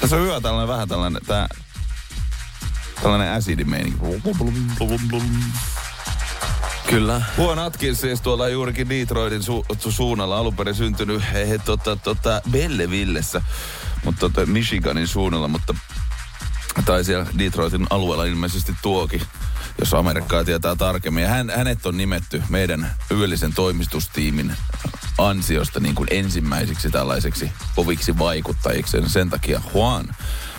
Tässä 0.00 0.16
on 0.16 0.22
hyvä 0.22 0.40
tällainen 0.40 0.68
vähän 0.68 0.88
tällainen, 0.88 1.22
tää, 1.26 1.48
tällainen 3.02 3.28
äsidimeininki. 3.28 3.98
Kyllä. 6.90 7.22
Juan 7.38 7.58
Atkins 7.58 8.00
siis 8.00 8.20
tuolla 8.20 8.48
juurikin 8.48 8.88
Detroitin 8.88 9.40
su- 9.40 9.90
suunnalla 9.90 10.38
alun 10.38 10.56
perin 10.56 10.74
syntynyt 10.74 11.22
he, 11.32 11.48
he, 11.48 11.58
tota, 11.58 11.96
tota, 11.96 12.40
Bellevillessä, 12.50 13.42
mutta 14.04 14.20
tota, 14.20 14.46
Michiganin 14.46 15.08
suunnalla, 15.08 15.48
mutta 15.48 15.74
tai 16.84 17.04
siellä 17.04 17.26
Detroitin 17.38 17.86
alueella 17.90 18.24
ilmeisesti 18.24 18.72
tuokin, 18.82 19.22
jos 19.80 19.94
Amerikkaa 19.94 20.44
tietää 20.44 20.76
tarkemmin. 20.76 21.22
Ja 21.22 21.28
hän, 21.28 21.52
hänet 21.56 21.86
on 21.86 21.96
nimetty 21.96 22.42
meidän 22.48 22.90
yöllisen 23.10 23.54
toimistustiimin 23.54 24.56
ansiosta 25.18 25.80
niin 25.80 25.94
kuin 25.94 26.08
ensimmäisiksi 26.10 26.90
tällaiseksi 26.90 27.52
koviksi 27.76 28.18
vaikuttajiksi. 28.18 28.96
Ja 28.96 29.08
sen 29.08 29.30
takia 29.30 29.60
Juan 29.74 30.16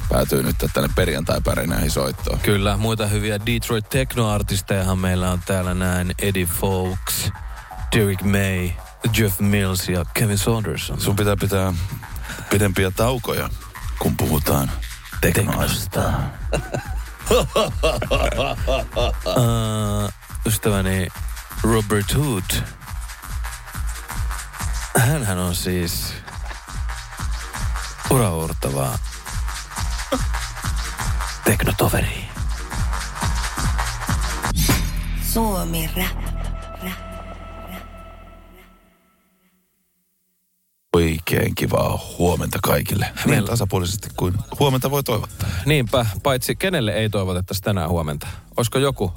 päätyy 0.10 0.44
nyt 0.44 0.56
tänne 0.74 0.90
perjantai-pärinäihin 0.96 1.92
soittoon. 1.92 2.40
Kyllä, 2.40 2.78
muita 2.78 3.08
hyviä 3.08 3.40
Detroit 3.46 3.90
techno-artistejahan 3.90 5.00
meillä 5.00 5.32
on 5.32 5.40
täällä 5.46 5.74
näin. 5.74 6.12
Eddie 6.22 6.46
Fowles, 6.46 7.32
Derek 7.96 8.22
May, 8.22 8.70
Jeff 9.18 9.40
Mills 9.40 9.90
ja 9.90 10.06
Kevin 10.14 10.38
Saunderson. 10.38 11.02
Sun 11.02 11.16
pitää 11.16 11.36
pitää 11.36 11.74
pidempiä 12.50 12.92
taukoja, 12.92 13.50
kun 14.00 14.18
puhutaan 14.18 14.72
teknoista. 15.22 16.14
uh, 19.36 20.12
ystäväni 20.48 21.08
Robert 21.64 22.16
Hood. 22.16 22.64
Hänhän 24.98 25.38
on 25.38 25.56
siis 25.56 26.14
uraurtava 28.10 29.00
teknotoveri. 31.44 32.30
Suomi 35.34 35.90
Rap. 35.98 36.27
Oikein 40.98 41.56
kivaa 41.56 42.00
huomenta 42.18 42.60
kaikille. 42.64 43.06
Niin 43.16 43.30
Meillä- 43.30 43.50
tasapuolisesti 43.50 44.10
kuin 44.18 44.34
huomenta 44.60 44.92
voi 44.92 45.04
toivottaa. 45.04 45.50
Niinpä, 45.66 46.06
paitsi 46.24 46.56
kenelle 46.56 46.92
ei 46.94 47.10
toivotettaisi 47.10 47.62
tänään 47.62 47.90
huomenta. 47.90 48.28
Olisiko 48.58 48.80
joku? 48.80 49.14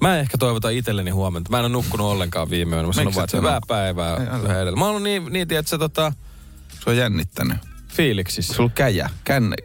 Mä 0.00 0.14
en 0.14 0.20
ehkä 0.20 0.38
toivota 0.38 0.70
itselleni 0.70 1.10
huomenta. 1.10 1.50
Mä 1.50 1.58
en 1.58 1.64
ole 1.64 1.68
nukkunut 1.72 2.06
ollenkaan 2.06 2.50
viime 2.50 2.76
yönä. 2.76 2.86
Mä 2.86 2.92
sanon 2.92 3.14
vaan, 3.14 3.24
et 3.24 3.28
että 3.28 3.36
hyvää 3.36 3.60
päivää 3.68 4.16
Ei. 4.16 4.76
Mä 4.76 4.86
oon 4.88 5.02
niin, 5.02 5.26
niin 5.30 5.48
tiedätkö, 5.48 5.78
tota, 5.78 6.12
Se 6.84 6.90
on 6.90 6.96
jännittänyt. 6.96 7.58
Fiiliksissä. 7.96 8.54
Sulla 8.54 8.70
käjä. 8.74 9.10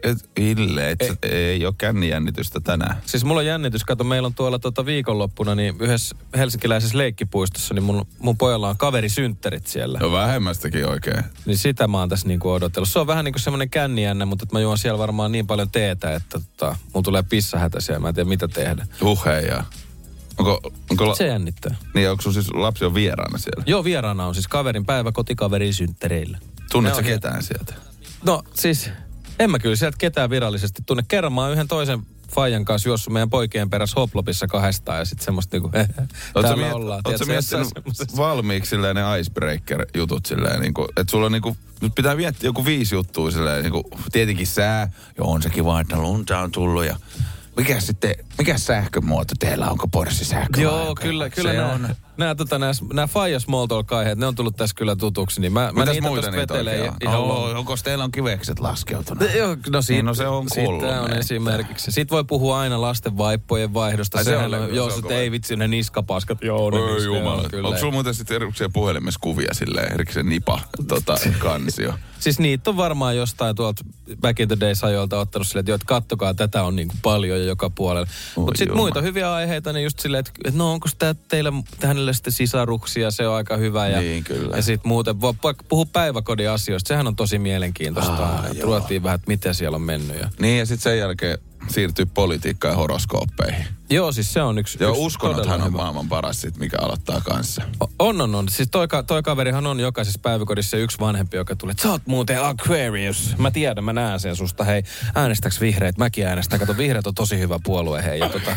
Et, 0.02 0.30
Ville, 0.36 0.90
et, 0.90 0.98
ei. 1.22 1.32
ei 1.32 1.66
ole 1.66 1.74
kännijännitystä 1.78 2.60
tänään. 2.60 2.96
Siis 3.06 3.24
mulla 3.24 3.40
on 3.40 3.46
jännitys, 3.46 3.84
kato 3.84 4.04
meillä 4.04 4.26
on 4.26 4.34
tuolla 4.34 4.58
tota 4.58 4.86
viikonloppuna 4.86 5.54
niin 5.54 5.74
yhdessä 5.80 6.16
helsinkiläisessä 6.36 6.98
leikkipuistossa, 6.98 7.74
niin 7.74 7.84
mun, 7.84 8.06
mun 8.18 8.36
pojalla 8.38 8.68
on 8.68 8.76
kaverisynttärit 8.76 9.66
siellä. 9.66 9.98
No 9.98 10.12
vähemmästäkin 10.12 10.86
oikein. 10.88 11.24
Niin 11.46 11.58
sitä 11.58 11.88
mä 11.88 11.98
oon 11.98 12.08
tässä 12.08 12.28
niinku 12.28 12.50
odotellut. 12.50 12.88
Se 12.88 12.98
on 12.98 13.06
vähän 13.06 13.24
niin 13.24 13.32
kuin 13.32 13.42
semmoinen 13.42 13.70
kännijännä, 13.70 14.26
mutta 14.26 14.42
että 14.42 14.56
mä 14.56 14.60
juon 14.60 14.78
siellä 14.78 14.98
varmaan 14.98 15.32
niin 15.32 15.46
paljon 15.46 15.70
teetä, 15.70 16.14
että 16.14 16.40
tota, 16.40 16.76
mulla 16.94 17.04
tulee 17.04 17.22
pissahätä 17.22 17.80
siellä. 17.80 18.00
Mä 18.00 18.08
en 18.08 18.14
tiedä 18.14 18.28
mitä 18.28 18.48
tehdä. 18.48 18.86
Uheja. 19.02 19.64
Onko, 20.38 20.60
onko, 20.90 21.08
la, 21.08 21.14
Se 21.14 21.26
jännittää. 21.26 21.74
niin, 21.94 22.10
onko 22.10 22.22
sun 22.22 22.32
siis 22.32 22.54
lapsi 22.54 22.84
on 22.84 22.94
vieraana 22.94 23.38
siellä? 23.38 23.64
Joo, 23.66 23.84
vieraana 23.84 24.26
on 24.26 24.34
siis 24.34 24.48
kaverin 24.48 24.86
päivä 24.86 25.12
kotikaverin 25.12 25.74
synttäreillä. 25.74 26.38
Tunnetko 26.72 27.02
ketään 27.02 27.42
sieltä? 27.42 27.74
No 28.26 28.42
siis, 28.54 28.90
en 29.38 29.50
mä 29.50 29.58
kyllä 29.58 29.76
sieltä 29.76 29.96
ketään 29.98 30.30
virallisesti 30.30 30.82
tunne. 30.86 31.02
Kerran 31.08 31.32
mä 31.32 31.40
oon 31.40 31.52
yhden 31.52 31.68
toisen 31.68 32.00
Fajan 32.34 32.64
kanssa 32.64 32.88
juossut 32.88 33.12
meidän 33.12 33.30
poikien 33.30 33.70
perässä 33.70 34.00
hoplopissa 34.00 34.46
kahdestaan 34.46 34.98
ja 34.98 35.04
sitten 35.04 35.24
semmoista 35.24 35.56
niinku, 35.56 35.70
Oletko 35.74 36.42
täällä 36.42 36.56
miet, 36.56 36.72
ollaan. 36.72 37.00
jossain 37.08 37.30
miettinyt 37.30 38.16
valmiiksi 38.16 38.70
silleen 38.70 38.96
ne 38.96 39.20
icebreaker-jutut 39.20 40.26
silleen, 40.26 40.60
niin 40.60 40.74
kuin, 40.74 40.88
että 40.96 41.10
sulla 41.10 41.26
on 41.26 41.32
niin 41.32 41.42
kuin, 41.42 41.56
nyt 41.80 41.94
pitää 41.94 42.16
miettiä 42.16 42.48
joku 42.48 42.64
viisi 42.64 42.94
juttua 42.94 43.30
silleen, 43.30 43.62
niin 43.62 43.72
kuin, 43.72 43.84
tietenkin 44.12 44.46
sää, 44.46 44.90
joo 45.18 45.30
on 45.30 45.42
se 45.42 45.50
kiva, 45.50 45.80
että 45.80 45.96
lunta 45.96 46.38
on 46.38 46.52
tullut 46.52 46.84
ja 46.84 46.96
mikä 47.56 47.80
sitten, 47.80 48.14
mikä 48.38 48.58
sähkömuoto 48.58 49.34
teillä, 49.38 49.70
onko 49.70 49.88
Porsche 49.88 50.24
sähkö? 50.24 50.60
Joo, 50.60 50.94
kyllä, 51.00 51.30
kyllä 51.30 51.50
se 51.50 51.56
nämä, 51.56 51.72
on. 51.72 51.88
nämä, 52.16 52.34
tota, 52.34 52.58
nämä, 52.58 52.72
nämä 52.92 53.06
Faija 53.06 53.40
small 53.40 53.66
talk 53.66 53.92
aiheet, 53.92 54.18
ne 54.18 54.26
on 54.26 54.34
tullut 54.34 54.56
tässä 54.56 54.74
kyllä 54.76 54.96
tutuksi, 54.96 55.40
niin 55.40 55.52
mä, 55.52 55.72
mä 55.72 55.84
niitä 55.84 56.08
muita 56.08 56.30
niitä 56.30 56.54
oikein 56.54 56.90
on? 57.08 57.14
Oh, 57.14 57.56
onko 57.56 57.76
teillä 57.84 58.04
on 58.04 58.10
kivekset 58.12 58.58
laskeutunut? 58.58 59.34
Joo, 59.34 59.56
no, 59.70 59.82
siitä, 59.82 59.96
Niin, 59.98 60.06
no 60.06 60.14
se 60.14 60.26
on 60.26 60.46
Siitä 60.54 61.00
on 61.02 61.12
esimerkiksi. 61.12 61.92
Sitten 61.92 62.14
voi 62.16 62.24
puhua 62.24 62.60
aina 62.60 62.80
lasten 62.80 63.18
vaippojen 63.18 63.74
vaihdosta. 63.74 64.18
Ai, 64.18 64.24
se 64.24 64.36
on- 64.36 64.54
on, 64.54 64.68
se 64.68 64.74
joo, 64.74 64.90
se 64.90 65.02
kova. 65.02 65.14
ei 65.14 65.30
vitsi, 65.30 65.56
ne 65.56 65.68
niskapaskat. 65.68 66.38
Joo, 66.42 66.70
ne, 66.70 66.76
Oi 66.78 67.04
jumala. 67.04 67.42
on 67.42 67.50
kyllä. 67.50 67.68
Onko 67.68 67.80
sulla 67.80 67.92
muuten 67.92 68.14
sitten 68.14 68.34
erikseen 68.34 68.72
puhelimessa 68.72 69.20
kuvia 69.22 69.54
silleen, 69.54 69.92
erikseen 69.92 70.28
nipa 70.28 70.60
tota, 70.88 71.16
kansio? 71.38 71.94
Siis 72.20 72.38
niitä 72.38 72.70
on 72.70 72.76
varmaan 72.76 73.16
jostain 73.16 73.56
tuolta 73.56 73.84
back 74.20 74.40
in 74.40 74.48
the 74.48 74.56
days 74.60 74.84
ajoilta 74.84 75.18
ottanut 75.20 75.46
silleen, 75.48 75.74
että, 75.74 75.86
kattokaa, 75.86 76.34
tätä 76.34 76.62
on 76.62 76.76
niin 76.76 76.88
kuin 76.88 76.98
paljon 77.02 77.38
jo 77.38 77.44
joka 77.44 77.70
puolella. 77.70 78.06
Mutta 78.36 78.58
sitten 78.58 78.76
muita 78.76 79.00
hyviä 79.00 79.32
aiheita, 79.34 79.72
niin 79.72 79.84
just 79.84 79.98
silleen, 79.98 80.20
että, 80.20 80.32
että 80.44 80.58
no 80.58 80.72
onko 80.72 80.88
tämä 80.98 81.14
teillä 81.28 81.52
hänelle 81.82 82.12
sitten 82.12 82.32
sisaruksia, 82.32 83.10
se 83.10 83.28
on 83.28 83.34
aika 83.34 83.56
hyvä. 83.56 83.88
Ja, 83.88 84.00
Niin, 84.00 84.24
kyllä. 84.24 84.56
Ja 84.56 84.62
sitten 84.62 84.88
muuten, 84.88 85.20
voi 85.20 85.34
vaikka 85.42 85.64
puhua 85.68 85.86
päiväkodin 85.92 86.50
asioista, 86.50 86.88
sehän 86.88 87.06
on 87.06 87.16
tosi 87.16 87.38
mielenkiintoista. 87.38 88.12
Ah, 88.12 88.44
joo. 88.54 88.66
Ruotiin 88.66 89.02
vähän, 89.02 89.14
että 89.14 89.28
miten 89.28 89.54
siellä 89.54 89.76
on 89.76 89.82
mennyt. 89.82 90.20
Ja... 90.20 90.30
Niin 90.40 90.58
ja 90.58 90.66
sitten 90.66 90.82
sen 90.82 90.98
jälkeen 90.98 91.38
siirtyy 91.68 92.06
politiikkaan 92.06 92.72
ja 92.72 92.76
horoskooppeihin. 92.76 93.66
Joo, 93.90 94.12
siis 94.12 94.32
se 94.32 94.42
on 94.42 94.58
yksi 94.58 94.78
Joo, 94.80 94.90
yksi 94.90 95.02
uskonnothan 95.02 95.44
todella 95.46 95.64
on 95.64 95.68
hyvä. 95.72 95.76
maailman 95.82 96.08
paras 96.08 96.40
sit, 96.40 96.56
mikä 96.56 96.76
aloittaa 96.80 97.20
kanssa. 97.20 97.62
On, 97.98 98.20
on, 98.20 98.34
on. 98.34 98.48
Siis 98.48 98.68
toi, 98.72 98.88
toi 99.06 99.22
kaverihan 99.22 99.66
on 99.66 99.80
jokaisessa 99.80 100.18
päiväkodissa 100.22 100.76
yksi 100.76 100.98
vanhempi, 101.00 101.36
joka 101.36 101.56
tulee, 101.56 101.70
että 101.70 101.82
sä 101.82 101.90
oot 101.90 102.02
muuten 102.06 102.44
Aquarius. 102.44 103.34
Mä 103.38 103.50
tiedän, 103.50 103.84
mä 103.84 103.92
näen 103.92 104.20
sen 104.20 104.36
susta. 104.36 104.64
Hei, 104.64 104.82
äänestäks 105.14 105.60
vihreät? 105.60 105.98
Mäkin 105.98 106.26
äänestän. 106.26 106.58
Kato, 106.58 106.76
vihreät 106.76 107.06
on 107.06 107.14
tosi 107.14 107.38
hyvä 107.38 107.58
puolue, 107.64 108.04
hei. 108.04 108.18
Ja 108.20 108.28
tota, 108.28 108.56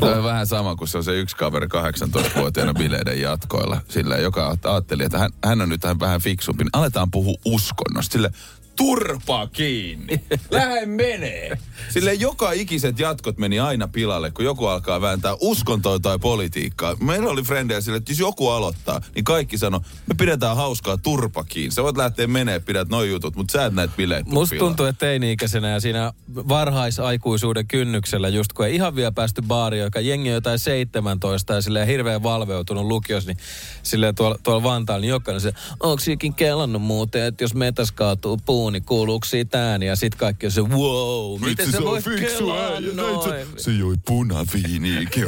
Tämä 0.00 0.16
on 0.16 0.24
vähän 0.24 0.46
sama 0.46 0.76
kuin 0.76 0.88
se 0.88 0.98
on 0.98 1.04
se 1.04 1.12
yksi 1.14 1.36
kaveri 1.36 1.66
18-vuotiaana 1.66 2.74
bileiden 2.74 3.20
jatkoilla. 3.20 3.80
Sillä 3.88 4.16
joka 4.16 4.56
ajatteli, 4.64 5.04
että 5.04 5.18
hän, 5.18 5.30
hän 5.44 5.60
on 5.60 5.68
nyt 5.68 5.82
vähän- 5.82 6.00
vähän 6.00 6.20
fiksumpi. 6.20 6.64
Niin 6.64 6.70
aletaan 6.72 7.10
puhua 7.10 7.34
uskonnosta. 7.44 8.12
Sille 8.12 8.30
turpa 8.78 9.46
kiinni. 9.46 10.20
Lähde 10.50 10.86
menee. 10.86 11.58
Sille 11.90 12.14
joka 12.14 12.52
ikiset 12.52 12.98
jatkot 12.98 13.38
meni 13.38 13.60
aina 13.60 13.88
pilalle, 13.88 14.30
kun 14.30 14.44
joku 14.44 14.66
alkaa 14.66 15.00
vääntää 15.00 15.36
uskontoa 15.40 15.98
tai 15.98 16.18
politiikkaa. 16.18 16.96
Meillä 17.00 17.28
oli 17.30 17.42
frendejä 17.42 17.80
sille, 17.80 17.96
että 17.96 18.12
jos 18.12 18.18
joku 18.18 18.48
aloittaa, 18.48 19.00
niin 19.14 19.24
kaikki 19.24 19.58
sanoi, 19.58 19.80
me 19.80 20.14
pidetään 20.18 20.56
hauskaa 20.56 20.96
turpa 20.96 21.44
kiinni. 21.44 21.70
Sä 21.70 21.82
voit 21.82 21.96
lähteä 21.96 22.26
menee, 22.26 22.60
pidät 22.60 22.88
noi 22.88 23.10
jutut, 23.10 23.36
mutta 23.36 23.52
sä 23.52 23.66
et 23.66 23.72
näet 23.72 23.96
bileet 23.96 24.26
musta 24.26 24.56
tuntuu, 24.56 24.86
että 24.86 25.06
teini-ikäisenä 25.06 25.68
ja 25.68 25.80
siinä 25.80 26.12
varhaisaikuisuuden 26.34 27.66
kynnyksellä, 27.66 28.28
just 28.28 28.52
kun 28.52 28.66
ei 28.66 28.74
ihan 28.74 28.96
vielä 28.96 29.12
päästy 29.12 29.42
baariin, 29.42 29.82
joka 29.82 30.00
jengi 30.00 30.28
on 30.28 30.34
jotain 30.34 30.58
17 30.58 31.54
ja 31.54 31.62
silleen 31.62 31.86
hirveän 31.86 32.22
valveutunut 32.22 32.86
lukios, 32.86 33.26
niin 33.26 33.36
silleen 33.82 34.14
tuolla, 34.14 34.38
tuolla 34.42 34.62
Vantaalla, 34.62 35.00
niin 35.00 35.08
jokainen 35.08 35.40
se, 35.40 35.52
onko 35.80 36.02
ikin 36.08 36.34
kellannut 36.34 36.82
muuten, 36.82 37.24
että 37.24 37.44
jos 37.44 37.54
metäs 37.54 37.92
kaatuu 37.92 38.36
puu, 38.68 38.72
niin 38.72 38.84
kuuluuko 38.84 39.24
siitä 39.26 39.70
ääni? 39.70 39.86
Ja 39.86 39.96
sit 39.96 40.14
kaikki 40.14 40.46
on 40.46 40.52
se, 40.52 40.60
wow, 40.60 41.40
miten 41.40 41.48
Vitsi, 41.66 41.70
se, 41.72 41.78
on 41.78 41.84
voi 41.84 42.02
kelaa 42.02 42.80
noin? 42.94 43.22
Se, 43.22 43.62
se 43.62 43.70
joi 43.70 43.94
punaviiniikin. 44.06 45.26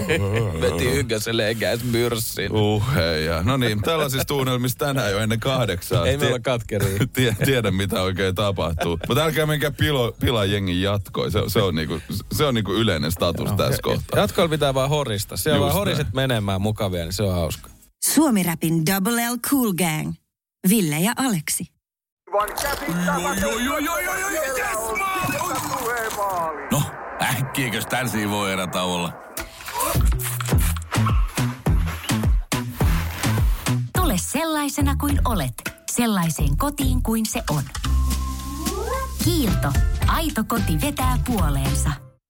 Veti 0.61 0.85
ykköselle 0.85 1.49
ekäs 1.49 1.85
myrssin. 1.85 2.53
Uh, 2.53 2.95
hei, 2.95 3.25
ja. 3.25 3.43
No 3.43 3.57
niin, 3.57 3.83
tällaisissa 3.83 4.25
tunnelmissa 4.25 4.79
tänään 4.79 5.13
jo 5.13 5.19
ennen 5.19 5.41
kahdeksaa. 5.41 6.07
Ei 6.07 6.17
me 6.17 6.25
Tie- 6.25 6.29
olla 6.29 6.39
katkeria. 6.39 7.07
Tie, 7.15 7.37
tiedä, 7.45 7.71
mitä 7.71 8.03
oikein 8.03 8.35
tapahtuu. 8.35 8.99
Mutta 9.09 9.25
älkää 9.25 9.47
menkää 9.47 9.71
pilo, 9.71 10.17
pilaa 10.21 10.45
jengin 10.45 10.83
jatkoon. 10.83 11.33
Se, 11.33 11.39
se, 11.49 11.63
on 11.63 11.75
niinku, 11.75 12.01
se 12.33 12.45
on 12.45 12.55
niinku 12.55 12.73
yleinen 12.73 13.13
status 13.13 13.51
tässä 13.57 13.83
kohtaa. 13.83 14.21
Jatkoilla 14.21 14.51
pitää 14.51 14.75
vaan 14.75 14.89
horista. 14.91 15.37
Siellä 15.37 15.57
Just 15.57 15.65
vaan 15.65 15.75
horiset 15.75 16.07
näin. 16.07 16.15
menemään 16.15 16.61
mukavia, 16.61 17.05
niin 17.05 17.13
se 17.13 17.23
on 17.23 17.35
hauska. 17.35 17.71
Suomi 18.05 18.43
Rapin 18.43 18.87
Double 18.87 19.31
L 19.31 19.37
Cool 19.51 19.73
Gang. 19.73 20.13
Ville 20.69 20.99
ja 20.99 21.13
Aleksi. 21.17 21.80
No, 26.71 26.83
äkkiäkös 27.23 27.87
tän 27.87 28.09
voi 28.31 28.53
erätä 28.53 28.83
olla? 28.83 29.13
Tule 33.99 34.15
sellaisena 34.17 34.97
kuin 34.97 35.21
olet, 35.25 35.55
sellaiseen 35.91 36.57
kotiin 36.57 37.03
kuin 37.03 37.27
se 37.27 37.43
on. 37.51 37.63
Kiilto. 39.25 39.73
Aito 40.09 40.45
koti 40.49 40.81
vetää 40.87 41.19
puoleensa. 41.27 42.10